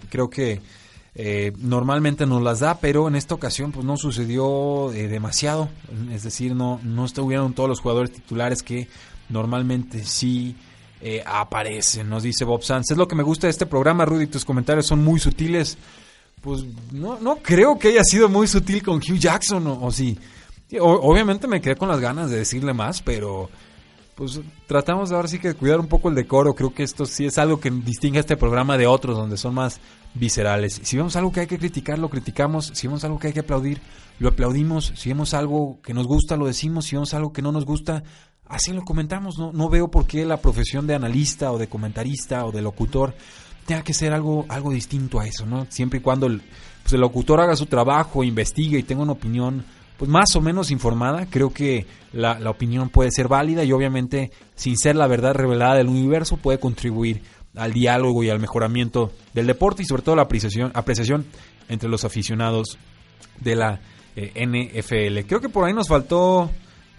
creo 0.10 0.30
que 0.30 0.62
eh, 1.14 1.52
normalmente 1.58 2.26
nos 2.26 2.42
las 2.42 2.62
da, 2.62 2.80
pero 2.80 3.08
en 3.08 3.16
esta 3.16 3.36
ocasión 3.36 3.72
pues 3.72 3.86
no 3.86 3.98
sucedió 3.98 4.94
eh, 4.94 5.08
demasiado. 5.08 5.70
Es 6.12 6.24
decir, 6.24 6.56
no, 6.56 6.80
no 6.84 7.06
estuvieron 7.06 7.54
todos 7.54 7.70
los 7.70 7.82
jugadores 7.82 8.12
titulares 8.12 8.64
que 8.64 8.88
normalmente 9.30 10.06
sí 10.06 10.56
eh, 11.02 11.22
aparecen, 11.26 12.10
nos 12.10 12.24
dice 12.24 12.46
Bob 12.46 12.64
Sanz. 12.64 12.92
Es 12.92 12.98
lo 12.98 13.08
que 13.08 13.16
me 13.16 13.24
gusta 13.24 13.48
de 13.48 13.52
este 13.52 13.66
programa, 13.66 14.06
Rudy, 14.06 14.28
tus 14.28 14.46
comentarios 14.46 14.88
son 14.88 15.04
muy 15.04 15.20
sutiles. 15.20 15.78
Pues 16.42 16.64
no, 16.92 17.20
no 17.20 17.38
creo 17.38 17.78
que 17.78 17.90
haya 17.90 18.04
sido 18.04 18.28
muy 18.30 18.48
sutil 18.48 18.82
con 18.82 18.98
Hugh 18.98 19.20
Jackson, 19.20 19.68
o, 19.68 19.92
sí. 19.92 20.18
obviamente 20.80 21.48
me 21.48 21.62
quedé 21.62 21.76
con 21.76 21.88
las 21.88 22.00
ganas 22.00 22.32
de 22.32 22.38
decirle 22.38 22.74
más, 22.74 23.02
pero 23.04 23.50
pues 24.22 24.40
tratamos 24.68 25.12
ahora 25.12 25.28
sí 25.28 25.40
que 25.40 25.56
cuidar 25.56 25.80
un 25.80 25.88
poco 25.88 26.08
el 26.08 26.14
decoro. 26.14 26.54
Creo 26.54 26.72
que 26.72 26.84
esto 26.84 27.08
sí 27.08 27.26
es 27.26 27.40
algo 27.40 27.60
que 27.60 27.72
distingue 27.72 28.20
a 28.20 28.22
este 28.22 28.38
programa 28.38 28.78
de 28.78 28.86
otros, 28.86 29.18
donde 29.18 29.36
son 29.36 29.56
más 29.56 29.80
viscerales. 30.14 30.80
Si 30.84 30.96
vemos 30.96 31.16
algo 31.16 31.32
que 31.32 31.40
hay 31.40 31.48
que 31.48 31.58
criticar, 31.58 31.98
lo 31.98 32.08
criticamos. 32.08 32.70
Si 32.76 32.86
vemos 32.86 33.04
algo 33.04 33.18
que 33.18 33.26
hay 33.26 33.34
que 33.34 33.40
aplaudir, 33.40 33.82
lo 34.20 34.30
aplaudimos. 34.30 34.94
Si 34.96 35.10
vemos 35.10 35.34
algo 35.34 35.80
que 35.82 35.96
nos 35.96 36.06
gusta, 36.06 36.38
lo 36.38 36.46
decimos. 36.46 36.86
Si 36.86 36.96
vemos 36.96 37.16
algo 37.16 37.34
que 37.34 37.42
no 37.42 37.52
nos 37.52 37.66
gusta, 37.66 38.04
así 38.46 38.74
lo 38.74 38.84
comentamos. 38.84 39.40
No, 39.40 39.54
no 39.54 39.70
veo 39.70 39.90
por 39.90 40.06
qué 40.06 40.24
la 40.24 40.38
profesión 40.38 40.86
de 40.86 40.94
analista 40.94 41.52
o 41.52 41.58
de 41.58 41.68
comentarista 41.68 42.46
o 42.46 42.52
de 42.52 42.62
locutor 42.62 43.16
tenga 43.66 43.82
que 43.82 43.96
ser 43.96 44.14
algo, 44.14 44.46
algo 44.50 44.70
distinto 44.70 45.20
a 45.20 45.26
eso, 45.26 45.48
¿no? 45.48 45.66
Siempre 45.70 45.98
y 45.98 46.04
cuando 46.04 46.28
el, 46.28 46.44
pues 46.84 46.94
el 46.94 47.02
locutor 47.02 47.42
haga 47.42 47.56
su 47.56 47.66
trabajo, 47.66 48.24
investigue 48.24 48.78
y 48.78 48.84
tenga 48.84 49.02
una 49.02 49.14
opinión 49.14 49.66
pues 50.02 50.10
más 50.10 50.36
o 50.36 50.42
menos 50.42 50.72
informada. 50.72 51.28
Creo 51.30 51.54
que 51.54 51.86
la, 52.12 52.40
opinión 52.50 52.90
puede 52.90 53.12
ser 53.12 53.28
válida 53.28 53.64
y 53.64 53.72
obviamente 53.72 54.32
sin 54.56 54.76
ser 54.76 54.96
la 54.96 55.06
verdad 55.06 55.36
revelada 55.36 55.76
del 55.76 55.90
universo 55.90 56.38
puede 56.38 56.60
contribuir 56.60 57.22
al 57.56 57.72
diálogo 57.72 58.24
y 58.24 58.32
al 58.32 58.40
mejoramiento 58.40 59.12
del 59.36 59.46
deporte 59.46 59.84
y 59.84 59.86
sobre 59.86 60.02
todo 60.02 60.16
la 60.16 60.24
apreciación, 60.24 60.72
apreciación 60.74 61.28
entre 61.70 61.88
los 61.88 62.04
aficionados 62.04 62.80
de 63.42 63.56
la 63.56 63.80
eh, 64.16 64.34
NFL. 64.44 65.28
Creo 65.28 65.40
que 65.40 65.50
por 65.50 65.66
ahí 65.66 65.74
nos 65.74 65.88
faltó 65.88 66.50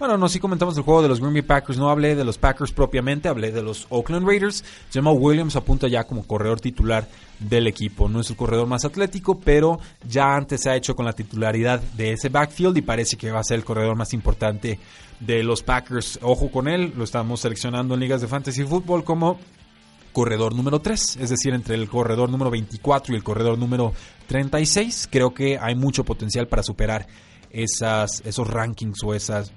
bueno, 0.03 0.19
no, 0.19 0.29
sí 0.29 0.41
comentamos 0.41 0.77
el 0.77 0.83
juego 0.83 1.01
de 1.01 1.09
los 1.09 1.21
Green 1.21 1.33
Bay 1.33 1.43
Packers. 1.43 1.79
No 1.79 1.89
hablé 1.89 2.17
de 2.17 2.25
los 2.25 2.37
Packers 2.37 2.73
propiamente, 2.73 3.29
hablé 3.29 3.53
de 3.53 3.63
los 3.63 3.87
Oakland 3.89 4.27
Raiders. 4.27 4.65
Jamal 4.93 5.15
Williams 5.17 5.55
apunta 5.55 5.87
ya 5.87 6.03
como 6.03 6.27
corredor 6.27 6.61
titular 6.61 7.07
del 7.39 7.69
equipo. 7.69 8.09
No 8.09 8.19
es 8.21 8.29
el 8.29 8.35
corredor 8.35 8.67
más 8.67 8.85
atlético, 8.85 9.39
pero 9.39 9.79
ya 10.09 10.35
antes 10.35 10.63
se 10.63 10.71
ha 10.71 10.75
hecho 10.75 10.97
con 10.97 11.05
la 11.05 11.13
titularidad 11.13 11.81
de 11.81 12.15
ese 12.15 12.31
backfield 12.31 12.77
y 12.79 12.83
parece 12.83 13.17
que 13.17 13.31
va 13.31 13.39
a 13.39 13.45
ser 13.45 13.59
el 13.59 13.65
corredor 13.65 13.95
más 13.95 14.13
importante 14.13 14.81
de 15.21 15.45
los 15.45 15.63
Packers. 15.63 16.19
Ojo 16.21 16.51
con 16.51 16.67
él, 16.67 16.93
lo 16.97 17.05
estamos 17.05 17.39
seleccionando 17.39 17.95
en 17.95 18.01
ligas 18.01 18.21
de 18.21 18.27
fantasy 18.27 18.65
fútbol 18.65 19.05
como 19.05 19.39
corredor 20.13 20.53
número 20.53 20.81
3, 20.81 21.19
es 21.21 21.31
decir, 21.31 21.55
entre 21.55 21.77
el 21.77 21.89
corredor 21.89 22.29
número 22.29 22.51
24 22.51 23.15
y 23.15 23.17
el 23.19 23.23
corredor 23.23 23.57
número 23.57 23.93
36. 24.27 25.09
Creo 25.13 25.33
que 25.33 25.59
hay 25.61 25.77
mucho 25.77 26.03
potencial 26.03 26.49
para 26.49 26.65
superar 26.65 27.07
esas, 27.53 28.21
esos 28.25 28.49
rankings 28.49 28.99
o 29.05 29.15
esas 29.15 29.53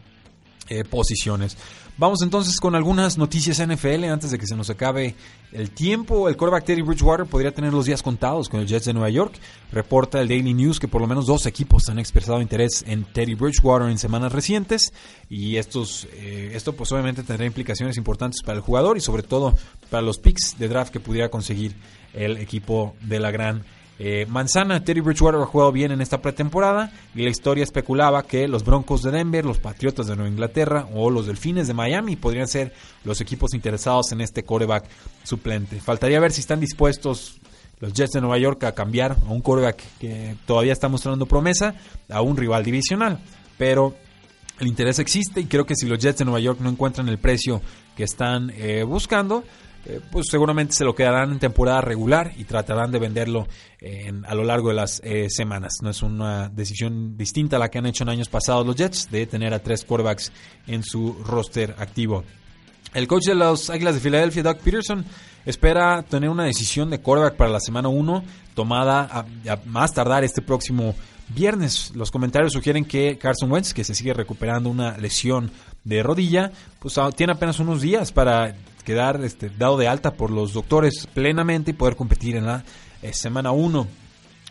eh, 0.69 0.83
posiciones. 0.83 1.57
Vamos 1.97 2.21
entonces 2.21 2.59
con 2.59 2.75
algunas 2.75 3.17
noticias 3.17 3.65
NFL 3.65 4.03
antes 4.05 4.29
de 4.29 4.37
que 4.37 4.45
se 4.45 4.55
nos 4.55 4.69
acabe 4.69 5.15
el 5.53 5.71
tiempo. 5.71 6.27
El 6.27 6.35
quarterback 6.35 6.65
Teddy 6.65 6.81
Bridgewater 6.81 7.25
podría 7.25 7.53
tener 7.53 7.71
los 7.71 7.85
días 7.85 8.03
contados 8.03 8.49
con 8.49 8.59
el 8.59 8.67
Jets 8.67 8.85
de 8.85 8.93
Nueva 8.93 9.09
York. 9.09 9.33
Reporta 9.71 10.19
el 10.19 10.27
Daily 10.27 10.53
News 10.53 10.77
que 10.77 10.89
por 10.89 10.99
lo 10.99 11.07
menos 11.07 11.25
dos 11.25 11.45
equipos 11.45 11.87
han 11.87 11.97
expresado 11.97 12.41
interés 12.41 12.83
en 12.85 13.05
Teddy 13.05 13.35
Bridgewater 13.35 13.89
en 13.89 13.97
semanas 13.97 14.33
recientes 14.33 14.91
y 15.29 15.55
estos, 15.55 16.07
eh, 16.11 16.51
esto 16.53 16.73
pues 16.73 16.91
obviamente 16.91 17.23
tendrá 17.23 17.45
implicaciones 17.45 17.95
importantes 17.95 18.41
para 18.43 18.57
el 18.57 18.61
jugador 18.61 18.97
y 18.97 19.01
sobre 19.01 19.23
todo 19.23 19.55
para 19.89 20.01
los 20.01 20.17
picks 20.17 20.59
de 20.59 20.67
draft 20.67 20.91
que 20.91 20.99
pudiera 20.99 21.29
conseguir 21.29 21.75
el 22.13 22.37
equipo 22.37 22.93
de 23.01 23.19
la 23.19 23.31
gran 23.31 23.63
eh, 23.97 24.25
Manzana, 24.27 24.83
Terry 24.83 24.99
Bridgewater 24.99 25.39
ha 25.39 25.45
jugado 25.45 25.71
bien 25.71 25.91
en 25.91 26.01
esta 26.01 26.21
pretemporada 26.21 26.91
y 27.13 27.23
la 27.23 27.29
historia 27.29 27.63
especulaba 27.63 28.23
que 28.23 28.47
los 28.47 28.65
Broncos 28.65 29.03
de 29.03 29.11
Denver, 29.11 29.45
los 29.45 29.59
Patriotas 29.59 30.07
de 30.07 30.15
Nueva 30.15 30.29
Inglaterra 30.29 30.87
o 30.93 31.09
los 31.09 31.27
Delfines 31.27 31.67
de 31.67 31.73
Miami 31.73 32.17
podrían 32.17 32.47
ser 32.47 32.73
los 33.05 33.21
equipos 33.21 33.53
interesados 33.53 34.11
en 34.11 34.19
este 34.19 34.43
coreback 34.43 34.85
suplente. 35.23 35.79
Faltaría 35.79 36.19
ver 36.19 36.33
si 36.33 36.41
están 36.41 36.59
dispuestos 36.59 37.39
los 37.79 37.93
Jets 37.93 38.13
de 38.13 38.21
Nueva 38.21 38.37
York 38.37 38.63
a 38.63 38.73
cambiar 38.73 39.13
a 39.13 39.31
un 39.31 39.41
coreback 39.41 39.81
que 39.99 40.35
todavía 40.45 40.73
está 40.73 40.89
mostrando 40.89 41.25
promesa 41.25 41.75
a 42.09 42.21
un 42.21 42.35
rival 42.35 42.63
divisional. 42.63 43.19
Pero 43.57 43.95
el 44.59 44.67
interés 44.67 44.99
existe 44.99 45.41
y 45.41 45.45
creo 45.45 45.65
que 45.65 45.75
si 45.75 45.87
los 45.87 45.99
Jets 45.99 46.19
de 46.19 46.25
Nueva 46.25 46.39
York 46.39 46.59
no 46.61 46.69
encuentran 46.69 47.07
el 47.07 47.17
precio 47.17 47.61
que 47.95 48.03
están 48.03 48.51
eh, 48.55 48.83
buscando, 48.83 49.43
eh, 49.85 50.01
pues 50.11 50.27
seguramente 50.29 50.73
se 50.73 50.83
lo 50.83 50.95
quedarán 50.95 51.31
en 51.31 51.39
temporada 51.39 51.81
regular 51.81 52.33
y 52.37 52.45
tratarán 52.45 52.91
de 52.91 52.99
venderlo 52.99 53.47
a 54.27 54.33
lo 54.33 54.43
largo 54.43 54.69
de 54.69 54.75
las 54.75 54.99
eh, 55.03 55.27
semanas. 55.29 55.73
No 55.83 55.91
es 55.91 56.01
una 56.01 56.49
decisión 56.49 57.15
distinta 57.17 57.57
a 57.57 57.59
la 57.59 57.69
que 57.69 57.77
han 57.77 57.85
hecho 57.85 58.03
en 58.03 58.09
años 58.09 58.29
pasados 58.29 58.65
los 58.65 58.75
Jets 58.75 59.11
de 59.11 59.27
tener 59.27 59.53
a 59.53 59.59
tres 59.59 59.85
quarterbacks 59.85 60.31
en 60.65 60.81
su 60.81 61.13
roster 61.23 61.75
activo. 61.77 62.23
El 62.95 63.07
coach 63.07 63.25
de 63.25 63.35
los 63.35 63.69
Águilas 63.69 63.95
de 63.95 63.99
Filadelfia, 63.99 64.41
Doug 64.41 64.57
Peterson, 64.59 65.05
espera 65.45 66.01
tener 66.03 66.29
una 66.29 66.45
decisión 66.45 66.89
de 66.89 66.99
quarterback 66.99 67.35
para 67.35 67.51
la 67.51 67.59
semana 67.59 67.89
1 67.89 68.23
tomada 68.53 69.01
a, 69.11 69.25
más 69.65 69.93
tardar 69.93 70.23
este 70.23 70.41
próximo 70.41 70.95
viernes. 71.27 71.91
Los 71.93 72.09
comentarios 72.09 72.53
sugieren 72.53 72.85
que 72.85 73.17
Carson 73.17 73.51
Wentz, 73.51 73.73
que 73.73 73.83
se 73.83 73.93
sigue 73.93 74.13
recuperando 74.13 74.69
una 74.69 74.97
lesión 74.97 75.51
de 75.83 76.03
rodilla, 76.03 76.51
pues 76.79 76.97
ah, 76.97 77.09
tiene 77.11 77.33
apenas 77.33 77.59
unos 77.59 77.81
días 77.81 78.13
para 78.13 78.55
quedar 78.85 79.21
este, 79.25 79.49
dado 79.49 79.75
de 79.75 79.89
alta 79.89 80.13
por 80.13 80.31
los 80.31 80.53
doctores 80.53 81.07
plenamente 81.13 81.71
y 81.71 81.73
poder 81.73 81.97
competir 81.97 82.37
en 82.37 82.45
la 82.45 82.63
eh, 83.01 83.11
semana 83.11 83.51
1. 83.51 83.85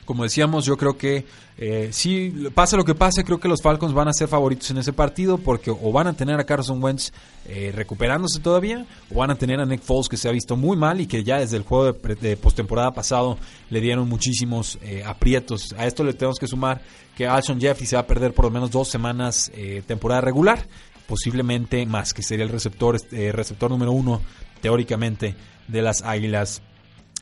Como 0.04 0.24
decíamos, 0.24 0.66
yo 0.66 0.76
creo 0.76 0.98
que 0.98 1.24
eh, 1.56 1.88
si 1.92 2.28
pase 2.54 2.76
lo 2.76 2.84
que 2.84 2.94
pase, 2.94 3.24
creo 3.24 3.40
que 3.40 3.48
los 3.48 3.62
Falcons 3.62 3.94
van 3.94 4.08
a 4.08 4.12
ser 4.12 4.28
favoritos 4.28 4.70
en 4.70 4.76
ese 4.76 4.92
partido 4.92 5.38
porque 5.38 5.70
o 5.70 5.92
van 5.92 6.08
a 6.08 6.12
tener 6.12 6.38
a 6.38 6.44
Carson 6.44 6.82
Wentz 6.82 7.10
eh, 7.46 7.72
recuperándose 7.74 8.40
todavía 8.40 8.84
o 9.10 9.20
van 9.20 9.30
a 9.30 9.36
tener 9.36 9.60
a 9.60 9.64
Nick 9.64 9.80
Foles 9.80 10.10
que 10.10 10.18
se 10.18 10.28
ha 10.28 10.32
visto 10.32 10.56
muy 10.56 10.76
mal 10.76 11.00
y 11.00 11.06
que 11.06 11.24
ya 11.24 11.38
desde 11.38 11.56
el 11.56 11.62
juego 11.62 11.92
de, 11.92 12.36
postemporada 12.36 12.92
pasado 12.92 13.38
le 13.70 13.80
dieron 13.80 14.06
muchísimos 14.06 14.78
aprietos. 15.06 15.74
A 15.78 15.86
esto 15.86 16.04
le 16.04 16.12
tenemos 16.12 16.38
que 16.38 16.48
sumar 16.48 16.82
que 17.16 17.26
Alshon 17.26 17.58
Jeffrey 17.58 17.86
se 17.86 17.96
va 17.96 18.02
a 18.02 18.06
perder 18.06 18.34
por 18.34 18.44
lo 18.44 18.50
menos 18.50 18.70
dos 18.70 18.90
semanas 18.90 19.50
temporada 19.86 20.20
regular 20.20 20.66
posiblemente 21.06 21.84
más, 21.86 22.14
que 22.14 22.22
sería 22.22 22.44
el 22.44 22.50
receptor, 22.50 22.96
eh, 23.12 23.32
receptor 23.32 23.70
número 23.70 23.92
uno, 23.92 24.20
teóricamente, 24.60 25.34
de 25.68 25.82
las 25.82 26.02
Águilas 26.02 26.62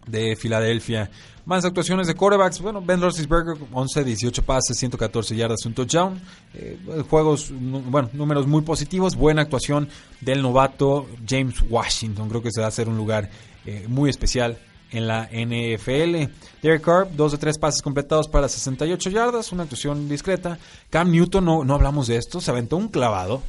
de 0.06 0.36
Filadelfia. 0.36 1.10
Más 1.44 1.64
actuaciones 1.64 2.06
de 2.06 2.14
quarterbacks. 2.14 2.60
Bueno, 2.60 2.80
Ben 2.80 3.00
Roethlisberger, 3.00 3.56
11, 3.72 4.04
18 4.04 4.42
pases, 4.42 4.78
114 4.78 5.34
yardas, 5.34 5.66
un 5.66 5.74
touchdown. 5.74 6.20
Eh, 6.54 6.78
juegos, 7.08 7.52
bueno, 7.52 8.08
números 8.12 8.46
muy 8.46 8.62
positivos. 8.62 9.16
Buena 9.16 9.42
actuación 9.42 9.88
del 10.20 10.40
novato 10.40 11.08
James 11.28 11.56
Washington. 11.68 12.28
Creo 12.28 12.42
que 12.42 12.52
se 12.52 12.60
va 12.60 12.66
a 12.66 12.68
hacer 12.68 12.88
un 12.88 12.96
lugar 12.96 13.28
eh, 13.66 13.86
muy 13.88 14.08
especial 14.08 14.56
en 14.92 15.08
la 15.08 15.28
NFL. 15.32 16.30
Derek 16.62 16.82
Carr, 16.82 17.08
dos 17.16 17.32
de 17.32 17.38
tres 17.38 17.58
pases 17.58 17.82
completados 17.82 18.28
para 18.28 18.48
68 18.48 19.10
yardas, 19.10 19.50
una 19.50 19.64
actuación 19.64 20.08
discreta. 20.08 20.58
Cam 20.90 21.10
Newton, 21.10 21.44
no, 21.44 21.64
no 21.64 21.74
hablamos 21.74 22.06
de 22.06 22.18
esto, 22.18 22.40
se 22.40 22.50
aventó 22.50 22.76
un 22.76 22.88
clavado 22.88 23.42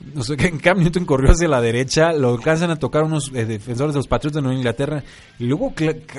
no 0.00 0.22
sé, 0.22 0.36
que 0.36 0.56
Cam 0.58 0.78
Newton 0.78 1.04
corrió 1.04 1.32
hacia 1.32 1.48
la 1.48 1.60
derecha, 1.60 2.12
lo 2.12 2.30
alcanzan 2.30 2.70
a 2.70 2.76
tocar 2.76 3.02
unos 3.02 3.32
eh, 3.34 3.44
defensores 3.44 3.94
de 3.94 3.98
los 3.98 4.06
Patriots 4.06 4.36
de 4.36 4.42
Nueva 4.42 4.56
Inglaterra 4.56 5.02
y 5.38 5.44
luego 5.44 5.72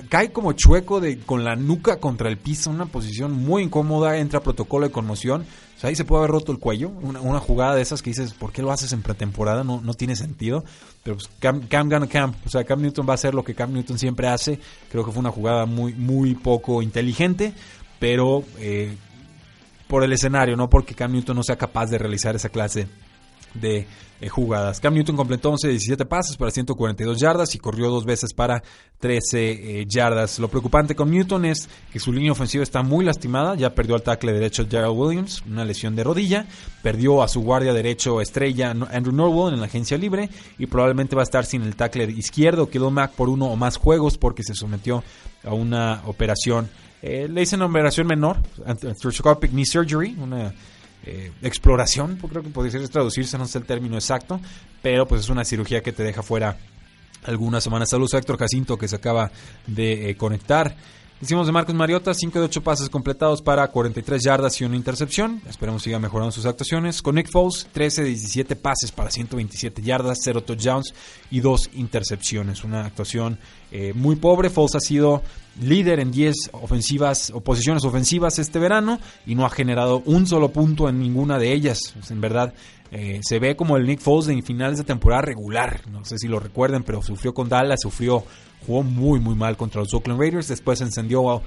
cae 0.09 0.32
como 0.32 0.51
chueco 0.53 0.99
de 0.99 1.19
con 1.19 1.43
la 1.43 1.55
nuca 1.55 1.97
contra 1.97 2.30
el 2.30 2.38
piso, 2.38 2.69
una 2.69 2.88
posición 2.88 3.32
muy 3.32 3.63
incómoda, 3.63 4.17
entra 4.17 4.41
protocolo 4.41 4.88
de 4.88 4.91
conmoción. 4.91 5.45
O 5.77 5.80
sea, 5.80 5.89
ahí 5.89 5.95
se 5.95 6.03
puede 6.03 6.19
haber 6.23 6.32
roto 6.32 6.51
el 6.51 6.59
cuello, 6.59 6.89
una, 6.89 7.39
jugada 7.39 7.75
de 7.75 7.82
esas 7.82 8.01
que 8.01 8.09
dices, 8.09 8.34
¿por 8.34 8.51
qué 8.51 8.61
lo 8.61 8.71
haces 8.71 8.91
en 8.91 9.01
pretemporada? 9.01 9.63
No, 9.63 9.80
no 9.80 9.93
tiene 9.93 10.17
sentido. 10.17 10.65
Pero 11.03 11.15
pues 11.15 11.30
Cam, 11.39 11.61
Cam 11.61 11.88
gana 11.88 12.07
Cam, 12.07 12.34
o 12.45 12.49
sea, 12.49 12.65
Cam 12.65 12.82
Newton 12.82 13.07
va 13.07 13.13
a 13.13 13.15
hacer 13.15 13.34
lo 13.34 13.45
que 13.45 13.55
Cam 13.55 13.71
Newton 13.71 13.97
siempre 13.97 14.27
hace. 14.27 14.59
Creo 14.91 15.05
que 15.05 15.11
fue 15.11 15.21
una 15.21 15.32
jugada 15.32 15.65
muy, 15.65 15.93
muy 15.93 16.36
poco 16.36 16.82
inteligente, 16.82 17.53
pero 17.97 18.43
eh, 18.57 18.93
por 19.88 20.03
el 20.03 20.11
escenario, 20.11 20.57
no 20.57 20.69
porque 20.69 20.95
Cam 20.95 21.13
Newton 21.13 21.38
no 21.38 21.43
sea 21.43 21.57
capaz 21.57 21.86
de 21.86 21.97
realizar 21.97 22.36
esa 22.36 22.49
clase 22.49 22.89
de 23.53 23.87
eh, 24.21 24.27
jugadas. 24.27 24.81
Cam 24.81 24.93
Newton 24.93 25.15
completó 25.15 25.49
11 25.51 25.67
de 25.67 25.73
17 25.73 26.05
pases 26.05 26.35
para 26.35 26.51
142 26.51 27.17
yardas 27.17 27.55
y 27.55 27.57
corrió 27.57 27.89
dos 27.89 28.03
veces 28.03 28.33
para 28.33 28.61
13 28.99 29.79
eh, 29.81 29.85
yardas. 29.87 30.39
Lo 30.39 30.49
preocupante 30.49 30.93
con 30.93 31.09
Newton 31.09 31.45
es 31.45 31.69
que 31.93 31.99
su 31.99 32.11
línea 32.11 32.33
ofensiva 32.33 32.61
está 32.61 32.83
muy 32.83 33.05
lastimada. 33.05 33.55
Ya 33.55 33.73
perdió 33.73 33.95
al 33.95 34.01
tackle 34.01 34.33
derecho 34.33 34.67
Gerald 34.69 34.97
Williams, 34.97 35.41
una 35.47 35.63
lesión 35.63 35.95
de 35.95 36.03
rodilla. 36.03 36.45
Perdió 36.83 37.23
a 37.23 37.29
su 37.29 37.41
guardia 37.41 37.71
derecho 37.71 38.19
estrella 38.19 38.71
Andrew 38.71 39.15
Norwell 39.15 39.53
en 39.53 39.61
la 39.61 39.67
agencia 39.67 39.97
libre 39.97 40.29
y 40.57 40.65
probablemente 40.65 41.15
va 41.15 41.21
a 41.21 41.23
estar 41.23 41.45
sin 41.45 41.61
el 41.61 41.77
tackle 41.77 42.03
izquierdo 42.11 42.69
Kilo 42.69 42.91
Mack 42.91 43.13
por 43.13 43.29
uno 43.29 43.45
o 43.45 43.55
más 43.55 43.77
juegos 43.77 44.17
porque 44.17 44.43
se 44.43 44.53
sometió 44.53 45.01
a 45.45 45.53
una 45.53 46.01
operación. 46.07 46.69
Eh, 47.01 47.29
le 47.29 47.39
dicen 47.39 47.61
una 47.61 47.69
operación 47.69 48.05
menor, 48.07 48.37
arthroscopic 48.65 49.51
knee 49.51 49.65
surgery, 49.65 50.17
una 50.19 50.53
eh, 51.05 51.31
exploración, 51.41 52.17
creo 52.17 52.43
que 52.43 52.49
podría 52.49 52.85
traducirse, 52.87 53.37
no 53.37 53.47
sé 53.47 53.59
el 53.59 53.65
término 53.65 53.95
exacto, 53.95 54.39
pero 54.81 55.07
pues 55.07 55.21
es 55.21 55.29
una 55.29 55.45
cirugía 55.45 55.81
que 55.81 55.91
te 55.91 56.03
deja 56.03 56.23
fuera 56.23 56.57
algunas 57.23 57.63
semanas. 57.63 57.89
Saludos 57.89 58.13
a 58.13 58.17
Héctor 58.17 58.37
Jacinto 58.37 58.77
que 58.77 58.87
se 58.87 58.95
acaba 58.95 59.31
de 59.67 60.09
eh, 60.09 60.15
conectar. 60.15 60.75
Hicimos 61.22 61.47
de 61.47 61.51
Marcos 61.51 61.76
Mariota 61.76 62.13
5 62.13 62.39
de 62.39 62.45
8 62.45 62.63
pases 62.63 62.89
completados 62.89 63.41
para 63.41 63.67
43 63.67 64.24
yardas 64.24 64.61
y 64.61 64.63
una 64.63 64.78
intercepción. 64.78 65.41
Esperemos 65.49 65.84
siga 65.84 65.99
mejorando 65.99 66.32
sus 66.32 66.45
actuaciones. 66.45 67.01
Con 67.01 67.15
Nick 67.15 67.30
Foles, 67.30 67.67
13 67.74 68.03
de 68.03 68.07
17 68.07 68.55
pases 68.55 68.93
para 68.93 69.11
127 69.11 69.82
yardas, 69.82 70.20
0 70.24 70.43
touchdowns 70.43 70.93
y 71.30 71.41
2 71.41 71.72
intercepciones. 71.74 72.63
Una 72.63 72.86
actuación 72.86 73.38
eh, 73.70 73.91
muy 73.93 74.15
pobre. 74.15 74.49
Foles 74.49 74.76
ha 74.76 74.80
sido 74.80 75.22
líder 75.61 75.99
en 75.99 76.11
10 76.11 76.51
ofensivas 76.53 77.32
o 77.36 77.41
posiciones 77.41 77.84
ofensivas 77.84 78.39
este 78.39 78.57
verano 78.57 78.97
y 79.26 79.36
no 79.36 79.45
ha 79.45 79.49
generado 79.49 80.01
un 80.05 80.26
solo 80.26 80.53
punto 80.53 80.88
en 80.88 80.99
ninguna 80.99 81.38
de 81.38 81.51
ellas. 81.51 81.95
en 82.09 82.22
verdad, 82.22 82.53
eh, 82.91 83.20
se 83.24 83.39
ve 83.39 83.57
como 83.57 83.76
el 83.76 83.86
Nick 83.86 83.99
Foles 83.99 84.30
en 84.30 84.41
finales 84.41 84.78
de 84.78 84.86
temporada 84.86 85.24
regular. 85.24 85.82
No 85.91 86.05
sé 86.05 86.17
si 86.17 86.30
lo 86.30 86.39
recuerden, 86.39 86.84
pero 86.84 87.01
sufrió 87.01 87.34
con 87.34 87.49
Dallas, 87.49 87.82
sufrió 87.82 88.24
jugó 88.66 88.84
muy 88.84 89.20
muy 89.20 89.36
mal 89.36 89.57
contra 89.57 89.82
los 89.82 89.93
Oakland 89.93 90.20
Raiders, 90.20 90.47
después 90.47 90.82
encendió, 90.82 91.41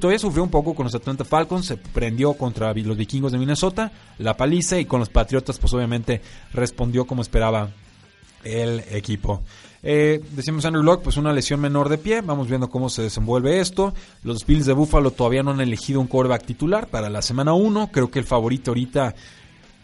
todavía 0.00 0.18
sufrió 0.18 0.42
un 0.42 0.50
poco 0.50 0.74
con 0.74 0.84
los 0.84 0.94
Atlanta 0.94 1.24
Falcons, 1.24 1.66
se 1.66 1.76
prendió 1.76 2.34
contra 2.34 2.72
los 2.74 2.96
vikingos 2.96 3.32
de 3.32 3.38
Minnesota, 3.38 3.92
la 4.18 4.36
paliza 4.36 4.78
y 4.78 4.84
con 4.84 5.00
los 5.00 5.08
Patriotas 5.08 5.58
pues 5.58 5.72
obviamente 5.72 6.20
respondió 6.52 7.06
como 7.06 7.22
esperaba 7.22 7.70
el 8.44 8.82
equipo. 8.90 9.42
Eh, 9.82 10.20
decimos 10.32 10.64
Andrew 10.64 10.82
Locke, 10.82 11.04
pues 11.04 11.16
una 11.16 11.32
lesión 11.32 11.60
menor 11.60 11.88
de 11.88 11.98
pie. 11.98 12.20
Vamos 12.20 12.48
viendo 12.48 12.68
cómo 12.68 12.88
se 12.88 13.02
desenvuelve 13.02 13.60
esto. 13.60 13.94
Los 14.22 14.44
Bills 14.44 14.66
de 14.66 14.72
Buffalo 14.72 15.10
todavía 15.12 15.42
no 15.42 15.52
han 15.52 15.60
elegido 15.60 16.00
un 16.00 16.08
quarterback 16.08 16.44
titular 16.44 16.88
para 16.88 17.08
la 17.08 17.22
semana 17.22 17.54
1. 17.54 17.90
Creo 17.92 18.10
que 18.10 18.18
el 18.18 18.24
favorito 18.24 18.72
ahorita 18.72 19.14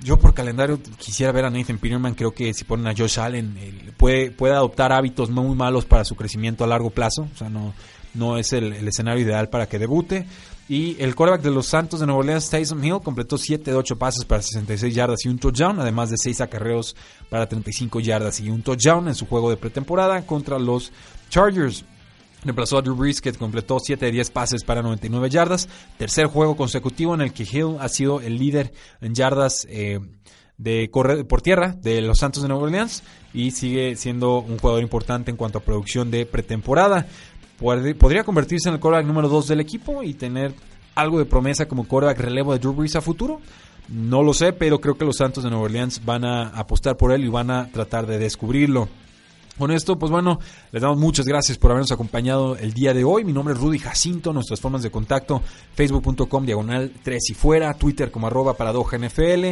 yo 0.00 0.18
por 0.18 0.34
calendario 0.34 0.78
quisiera 0.98 1.32
ver 1.32 1.44
a 1.44 1.50
Nathan 1.50 1.78
Peterman. 1.78 2.14
Creo 2.14 2.32
que 2.32 2.52
si 2.52 2.64
ponen 2.64 2.86
a 2.86 2.94
Josh 2.96 3.18
Allen, 3.18 3.56
puede, 3.96 4.30
puede 4.30 4.54
adoptar 4.54 4.92
hábitos 4.92 5.30
muy 5.30 5.54
malos 5.54 5.84
para 5.84 6.04
su 6.04 6.14
crecimiento 6.16 6.64
a 6.64 6.66
largo 6.66 6.90
plazo. 6.90 7.28
O 7.34 7.38
sea, 7.38 7.48
no, 7.48 7.74
no 8.14 8.38
es 8.38 8.52
el, 8.52 8.72
escenario 8.72 9.22
ideal 9.22 9.48
para 9.48 9.66
que 9.66 9.78
debute. 9.78 10.26
Y 10.66 10.96
el 11.02 11.14
quarterback 11.14 11.42
de 11.42 11.50
los 11.50 11.66
Santos 11.66 12.00
de 12.00 12.06
Nueva 12.06 12.20
Orleans, 12.20 12.48
Tyson 12.48 12.82
Hill, 12.82 13.00
completó 13.02 13.36
7 13.36 13.70
de 13.70 13.76
8 13.76 13.98
pases 13.98 14.24
para 14.24 14.40
66 14.40 14.94
yardas 14.94 15.24
y 15.24 15.28
un 15.28 15.38
touchdown, 15.38 15.78
además 15.78 16.08
de 16.08 16.16
6 16.16 16.40
acarreos 16.40 16.96
para 17.28 17.46
35 17.46 18.00
yardas 18.00 18.40
y 18.40 18.48
un 18.48 18.62
touchdown 18.62 19.08
en 19.08 19.14
su 19.14 19.26
juego 19.26 19.50
de 19.50 19.58
pretemporada 19.58 20.24
contra 20.24 20.58
los 20.58 20.90
Chargers. 21.28 21.84
Reemplazó 22.44 22.78
a 22.78 22.82
Drew 22.82 22.94
Brees, 22.94 23.20
que 23.20 23.32
completó 23.32 23.78
7 23.80 24.04
de 24.04 24.12
10 24.12 24.30
pases 24.30 24.64
para 24.64 24.82
99 24.82 25.30
yardas. 25.30 25.68
Tercer 25.96 26.26
juego 26.26 26.56
consecutivo 26.56 27.14
en 27.14 27.22
el 27.22 27.32
que 27.32 27.44
Hill 27.44 27.76
ha 27.80 27.88
sido 27.88 28.20
el 28.20 28.38
líder 28.38 28.72
en 29.00 29.14
yardas 29.14 29.66
eh, 29.70 29.98
de 30.58 30.90
correr 30.90 31.26
por 31.26 31.42
tierra 31.42 31.74
de 31.80 32.00
los 32.00 32.18
Santos 32.18 32.42
de 32.42 32.48
Nueva 32.48 32.64
Orleans 32.64 33.02
y 33.32 33.50
sigue 33.50 33.96
siendo 33.96 34.38
un 34.38 34.58
jugador 34.58 34.82
importante 34.82 35.30
en 35.30 35.36
cuanto 35.36 35.58
a 35.58 35.62
producción 35.62 36.10
de 36.10 36.26
pretemporada. 36.26 37.06
Podría 37.58 38.24
convertirse 38.24 38.68
en 38.68 38.74
el 38.74 38.80
quarterback 38.80 39.06
número 39.06 39.28
2 39.28 39.48
del 39.48 39.60
equipo 39.60 40.02
y 40.02 40.14
tener 40.14 40.54
algo 40.94 41.18
de 41.18 41.24
promesa 41.24 41.66
como 41.66 41.88
quarterback 41.88 42.20
relevo 42.20 42.52
de 42.52 42.58
Drew 42.58 42.74
Brees 42.74 42.96
a 42.96 43.00
futuro. 43.00 43.40
No 43.88 44.22
lo 44.22 44.32
sé, 44.32 44.52
pero 44.52 44.80
creo 44.80 44.96
que 44.96 45.04
los 45.04 45.16
Santos 45.16 45.44
de 45.44 45.50
Nueva 45.50 45.64
Orleans 45.64 46.04
van 46.04 46.24
a 46.24 46.48
apostar 46.48 46.96
por 46.96 47.12
él 47.12 47.24
y 47.24 47.28
van 47.28 47.50
a 47.50 47.70
tratar 47.70 48.06
de 48.06 48.18
descubrirlo. 48.18 48.88
Con 49.58 49.70
esto, 49.70 49.96
pues 49.96 50.10
bueno, 50.10 50.40
les 50.72 50.82
damos 50.82 50.98
muchas 50.98 51.26
gracias 51.26 51.58
por 51.58 51.70
habernos 51.70 51.92
acompañado 51.92 52.56
el 52.56 52.74
día 52.74 52.92
de 52.92 53.04
hoy. 53.04 53.24
Mi 53.24 53.32
nombre 53.32 53.54
es 53.54 53.60
Rudy 53.60 53.78
Jacinto, 53.78 54.32
nuestras 54.32 54.60
formas 54.60 54.82
de 54.82 54.90
contacto, 54.90 55.42
facebook.com 55.74 56.44
diagonal 56.44 56.90
3 57.04 57.30
y 57.30 57.34
fuera, 57.34 57.72
twitter 57.74 58.10
como 58.10 58.26
arroba 58.26 58.54
paradoja 58.54 58.98
NFL, 58.98 59.44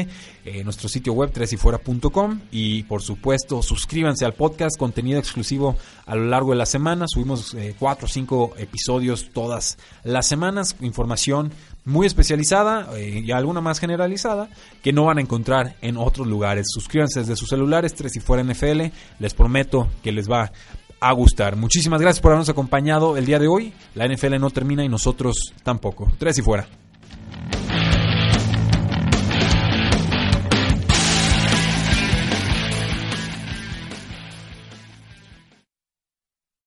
eh, 0.44 0.64
nuestro 0.64 0.88
sitio 0.88 1.12
web 1.12 1.30
3 1.32 1.53
y 1.53 1.57
fuera.com 1.57 2.40
y 2.50 2.82
por 2.82 3.00
supuesto 3.00 3.62
suscríbanse 3.62 4.24
al 4.24 4.34
podcast, 4.34 4.76
contenido 4.76 5.20
exclusivo 5.20 5.76
a 6.07 6.16
lo 6.16 6.24
largo 6.24 6.50
de 6.50 6.57
la 6.57 6.66
semana. 6.66 7.07
Subimos 7.07 7.55
eh, 7.55 7.76
cuatro 7.78 8.07
o 8.07 8.09
cinco 8.09 8.55
episodios 8.59 9.30
todas 9.32 9.78
las 10.03 10.26
semanas, 10.26 10.74
información 10.80 11.53
muy 11.85 12.07
especializada 12.07 12.89
eh, 12.97 13.22
y 13.24 13.33
alguna 13.33 13.61
más 13.61 13.80
generalizada 13.80 14.49
que 14.83 14.93
no 14.93 15.05
van 15.05 15.18
a 15.18 15.20
encontrar 15.20 15.76
en 15.80 15.97
otros 15.97 16.26
lugares. 16.26 16.66
Suscríbanse 16.68 17.20
desde 17.20 17.37
sus 17.37 17.49
celulares, 17.49 17.95
3 17.95 18.16
y 18.16 18.20
fuera 18.20 18.45
NFL. 18.45 18.83
Les 19.18 19.35
prometo 19.35 19.89
que 20.03 20.12
les 20.12 20.30
va 20.30 20.53
a 21.01 21.12
gustar. 21.12 21.57
Muchísimas 21.57 22.01
gracias 22.01 22.20
por 22.20 22.30
habernos 22.30 22.49
acompañado 22.49 23.16
el 23.16 23.26
día 23.26 23.41
de 23.41 23.49
hoy. 23.49 23.72
La 23.95 24.07
NFL 24.07 24.39
no 24.39 24.51
termina 24.51 24.85
y 24.85 24.89
nosotros 24.89 25.53
tampoco. 25.64 26.11
Tres 26.18 26.39
y 26.39 26.43
fuera. 26.43 26.68